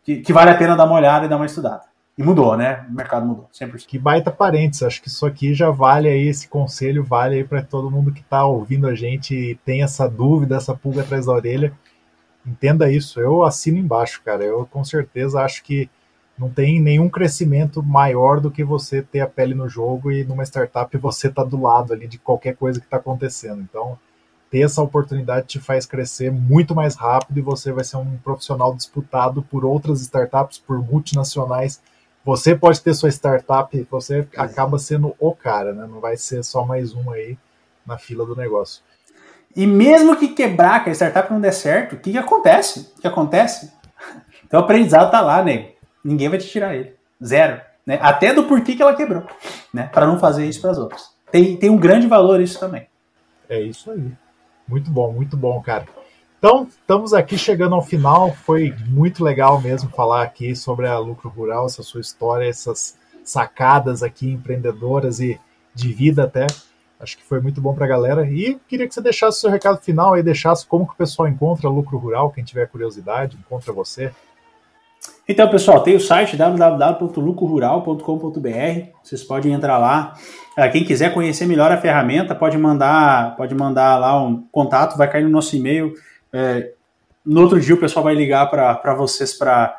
que, 0.05 0.21
que, 0.21 0.33
vale 0.33 0.51
a 0.51 0.57
pena 0.57 0.77
dar 0.77 0.85
uma 0.85 0.97
olhada 0.97 1.27
e 1.27 1.29
dar 1.29 1.37
uma 1.37 1.47
estudada. 1.47 1.83
E 2.17 2.23
mudou, 2.23 2.57
né? 2.57 2.87
O 2.89 2.95
mercado 2.95 3.27
mudou, 3.27 3.49
100%. 3.53 3.87
Que 3.87 3.99
baita 3.99 4.31
parênteses, 4.31 4.83
acho 4.83 5.03
que 5.03 5.09
isso 5.09 5.27
aqui 5.27 5.53
já 5.53 5.71
vale 5.71 6.09
aí, 6.09 6.29
esse 6.29 6.49
conselho 6.49 7.05
vale 7.05 7.37
aí 7.37 7.45
para 7.45 7.63
todo 7.63 7.91
mundo 7.91 8.13
que 8.13 8.21
está 8.21 8.47
ouvindo 8.47 8.87
a 8.87 8.95
gente 8.95 9.35
e 9.35 9.55
tem 9.57 9.83
essa 9.83 10.09
dúvida, 10.09 10.57
essa 10.57 10.75
pulga 10.75 11.03
atrás 11.03 11.27
da 11.27 11.33
orelha. 11.33 11.73
Entenda 12.47 12.91
isso, 12.91 13.21
eu 13.21 13.45
assino 13.45 13.79
embaixo, 13.79 14.23
cara. 14.25 14.45
Eu 14.45 14.67
com 14.67 14.85
certeza 14.85 15.43
acho 15.43 15.63
que 15.63 15.91
não 16.39 16.51
tem 16.51 16.81
nenhum 16.81 17.09
crescimento 17.09 17.83
maior 17.83 18.41
do 18.41 18.51
que 18.51 18.63
você 18.63 19.03
ter 19.03 19.21
a 19.21 19.27
pele 19.27 19.55
no 19.55 19.69
jogo 19.69 20.13
e 20.13 20.23
numa 20.23 20.45
startup 20.45 20.97
você 20.99 21.31
tá 21.31 21.43
do 21.43 21.61
lado 21.61 21.93
ali 21.93 22.07
de 22.07 22.19
qualquer 22.19 22.55
coisa 22.57 22.79
que 22.79 22.87
está 22.87 22.99
acontecendo. 22.99 23.63
Então, 23.63 23.99
ter 24.51 24.61
essa 24.61 24.83
oportunidade 24.83 25.47
te 25.47 25.61
faz 25.61 25.87
crescer 25.87 26.31
muito 26.31 26.75
mais 26.75 26.95
rápido 26.95 27.39
e 27.39 27.43
você 27.43 27.73
vai 27.73 27.85
ser 27.85 27.97
um 27.97 28.17
profissional 28.19 28.75
disputado 28.75 29.43
por 29.43 29.65
outras 29.65 30.01
startups, 30.01 30.59
por 30.59 30.79
multinacionais. 30.79 31.81
Você 32.25 32.55
pode 32.55 32.81
ter 32.81 32.95
sua 32.95 33.09
startup, 33.09 33.87
você 33.91 34.27
acaba 34.37 34.79
sendo 34.79 35.15
o 35.19 35.33
cara, 35.35 35.73
né? 35.73 35.87
Não 35.87 36.01
vai 36.01 36.17
ser 36.17 36.43
só 36.45 36.65
mais 36.65 36.95
um 36.95 37.11
aí 37.11 37.37
na 37.87 37.99
fila 37.99 38.27
do 38.27 38.35
negócio. 38.35 38.83
E 39.55 39.67
mesmo 39.67 40.17
que 40.17 40.29
quebrar, 40.29 40.85
que 40.85 40.91
a 40.91 40.95
startup 40.95 41.33
não 41.33 41.41
der 41.41 41.53
certo, 41.53 41.95
o 41.95 41.99
que, 41.99 42.13
que 42.13 42.19
acontece? 42.19 42.93
O 42.99 43.01
que 43.01 43.07
acontece? 43.07 43.73
Então 44.47 44.61
o 44.61 44.63
aprendizado 44.63 45.11
tá 45.11 45.21
lá, 45.21 45.43
né? 45.43 45.71
Ninguém 46.05 46.29
vai 46.29 46.39
te 46.39 46.47
tirar 46.47 46.77
ele. 46.77 46.95
Zero. 47.21 47.61
Né? 47.85 47.99
Até 48.01 48.33
do 48.33 48.45
porquê 48.45 48.77
que 48.77 48.83
ela 48.83 48.95
quebrou, 48.95 49.25
né? 49.75 49.91
Para 49.93 50.07
não 50.07 50.21
fazer 50.21 50.47
isso 50.47 50.61
para 50.61 50.71
as 50.71 50.79
outras. 50.79 51.11
Tem, 51.33 51.57
tem 51.57 51.69
um 51.69 51.77
grande 51.77 52.07
valor 52.07 52.41
isso 52.41 52.61
também. 52.61 52.87
É 53.49 53.61
isso 53.61 53.91
aí. 53.91 54.13
Muito 54.69 54.91
bom, 54.91 55.13
muito 55.13 55.37
bom, 55.37 55.61
cara. 55.61 55.87
Então, 56.39 56.65
estamos 56.69 57.15
aqui 57.15 57.39
chegando 57.39 57.75
ao 57.75 57.83
final. 57.83 58.33
Foi 58.33 58.75
muito 58.89 59.25
legal 59.25 59.61
mesmo 59.61 59.89
falar 59.91 60.23
aqui 60.23 60.55
sobre 60.55 60.87
a 60.87 60.99
Lucro 60.99 61.29
Rural, 61.29 61.67
essa 61.67 61.83
sua 61.83 62.01
história, 62.01 62.49
essas 62.49 62.97
sacadas 63.25 64.03
aqui 64.03 64.31
empreendedoras 64.31 65.19
e 65.21 65.41
de 65.75 65.93
vida 65.93 66.25
até. 66.25 66.47
Acho 66.99 67.17
que 67.17 67.25
foi 67.25 67.41
muito 67.41 67.61
bom 67.61 67.75
para 67.75 67.85
a 67.85 67.89
galera. 67.89 68.27
E 68.27 68.59
queria 68.69 68.87
que 68.87 68.95
você 68.95 69.01
deixasse 69.01 69.39
o 69.39 69.41
seu 69.41 69.51
recado 69.51 69.81
final 69.81 70.17
e 70.17 70.23
deixasse 70.23 70.67
como 70.67 70.87
que 70.87 70.95
o 70.95 70.97
pessoal 70.97 71.29
encontra 71.29 71.69
Lucro 71.69 71.99
Rural, 71.99 72.31
quem 72.31 72.45
tiver 72.45 72.67
curiosidade, 72.67 73.37
encontra 73.37 73.73
você. 73.73 74.13
Então, 75.29 75.51
pessoal, 75.51 75.83
tem 75.83 75.97
o 75.97 76.01
site 76.01 76.37
www.lucrorural.com.br. 76.37 78.91
Vocês 79.03 79.25
podem 79.25 79.53
entrar 79.53 79.77
lá. 79.77 80.15
Ah, 80.57 80.69
quem 80.69 80.85
quiser 80.85 81.13
conhecer 81.13 81.47
melhor 81.47 81.73
a 81.73 81.77
ferramenta, 81.77 82.33
pode 82.33 82.57
mandar, 82.57 83.35
pode 83.37 83.53
mandar 83.53 83.99
lá 83.99 84.23
um 84.23 84.47
contato, 84.53 84.97
vai 84.97 85.11
cair 85.11 85.25
no 85.25 85.31
nosso 85.31 85.57
e-mail. 85.57 85.95
É, 86.33 86.71
no 87.25 87.41
outro 87.41 87.61
dia 87.61 87.75
o 87.75 87.79
pessoal 87.79 88.05
vai 88.05 88.15
ligar 88.15 88.49
para 88.49 88.95
vocês 88.95 89.35
para 89.35 89.77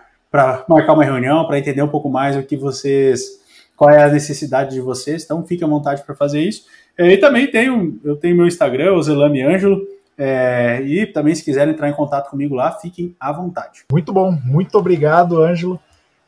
marcar 0.68 0.92
uma 0.92 1.06
reunião, 1.06 1.48
para 1.48 1.58
entender 1.58 1.82
um 1.82 1.88
pouco 1.88 2.10
mais 2.10 2.36
o 2.36 2.44
que 2.44 2.58
vocês, 2.58 3.40
qual 3.78 3.90
é 3.90 4.04
a 4.04 4.10
necessidade 4.10 4.76
de 4.76 4.82
vocês. 4.82 5.24
Então 5.24 5.46
fique 5.46 5.64
à 5.64 5.68
vontade 5.68 6.04
para 6.04 6.14
fazer 6.14 6.42
isso. 6.42 6.66
E 7.00 7.16
também 7.16 7.50
tenho, 7.50 7.98
eu 8.04 8.18
tenho 8.18 8.36
meu 8.36 8.48
Instagram, 8.48 8.96
o 8.96 9.02
Zelame 9.02 9.44
Ângelo. 9.44 9.82
É, 10.18 10.82
e 10.82 11.06
também, 11.06 11.36
se 11.36 11.44
quiserem 11.44 11.74
entrar 11.74 11.90
em 11.90 11.94
contato 11.94 12.30
comigo 12.30 12.56
lá, 12.56 12.72
fiquem 12.72 13.16
à 13.20 13.32
vontade. 13.32 13.86
Muito 13.92 14.12
bom, 14.12 14.32
muito 14.32 14.76
obrigado, 14.78 15.44
Ângelo. 15.44 15.80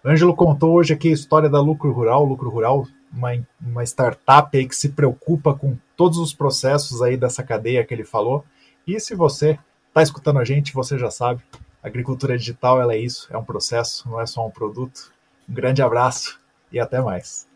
Ângelo 0.06 0.36
contou 0.36 0.74
hoje 0.74 0.94
aqui 0.94 1.10
a 1.10 1.14
história 1.14 1.50
da 1.50 1.60
Lucro 1.60 1.92
Rural. 1.92 2.24
Lucro 2.24 2.50
Rural, 2.50 2.86
uma, 3.12 3.32
uma 3.60 3.84
startup 3.84 4.56
aí 4.56 4.68
que 4.68 4.76
se 4.76 4.90
preocupa 4.90 5.54
com 5.54 5.76
todos 5.98 6.20
os 6.20 6.34
processos 6.34 7.02
aí 7.02 7.18
dessa 7.18 7.44
cadeia 7.44 7.84
que 7.84 7.94
ele 7.94 8.06
falou. 8.06 8.46
E 8.86 9.00
se 9.00 9.16
você 9.16 9.58
está 9.88 10.04
escutando 10.04 10.40
a 10.40 10.46
gente, 10.46 10.74
você 10.74 10.98
já 10.98 11.10
sabe, 11.10 11.42
agricultura 11.82 12.38
digital 12.38 12.80
ela 12.80 12.94
é 12.94 13.00
isso, 13.00 13.28
é 13.32 13.38
um 13.38 13.44
processo, 13.44 14.08
não 14.10 14.22
é 14.22 14.26
só 14.26 14.46
um 14.46 14.52
produto. 14.52 15.12
Um 15.50 15.54
grande 15.54 15.82
abraço 15.82 16.40
e 16.72 16.80
até 16.80 17.02
mais. 17.02 17.49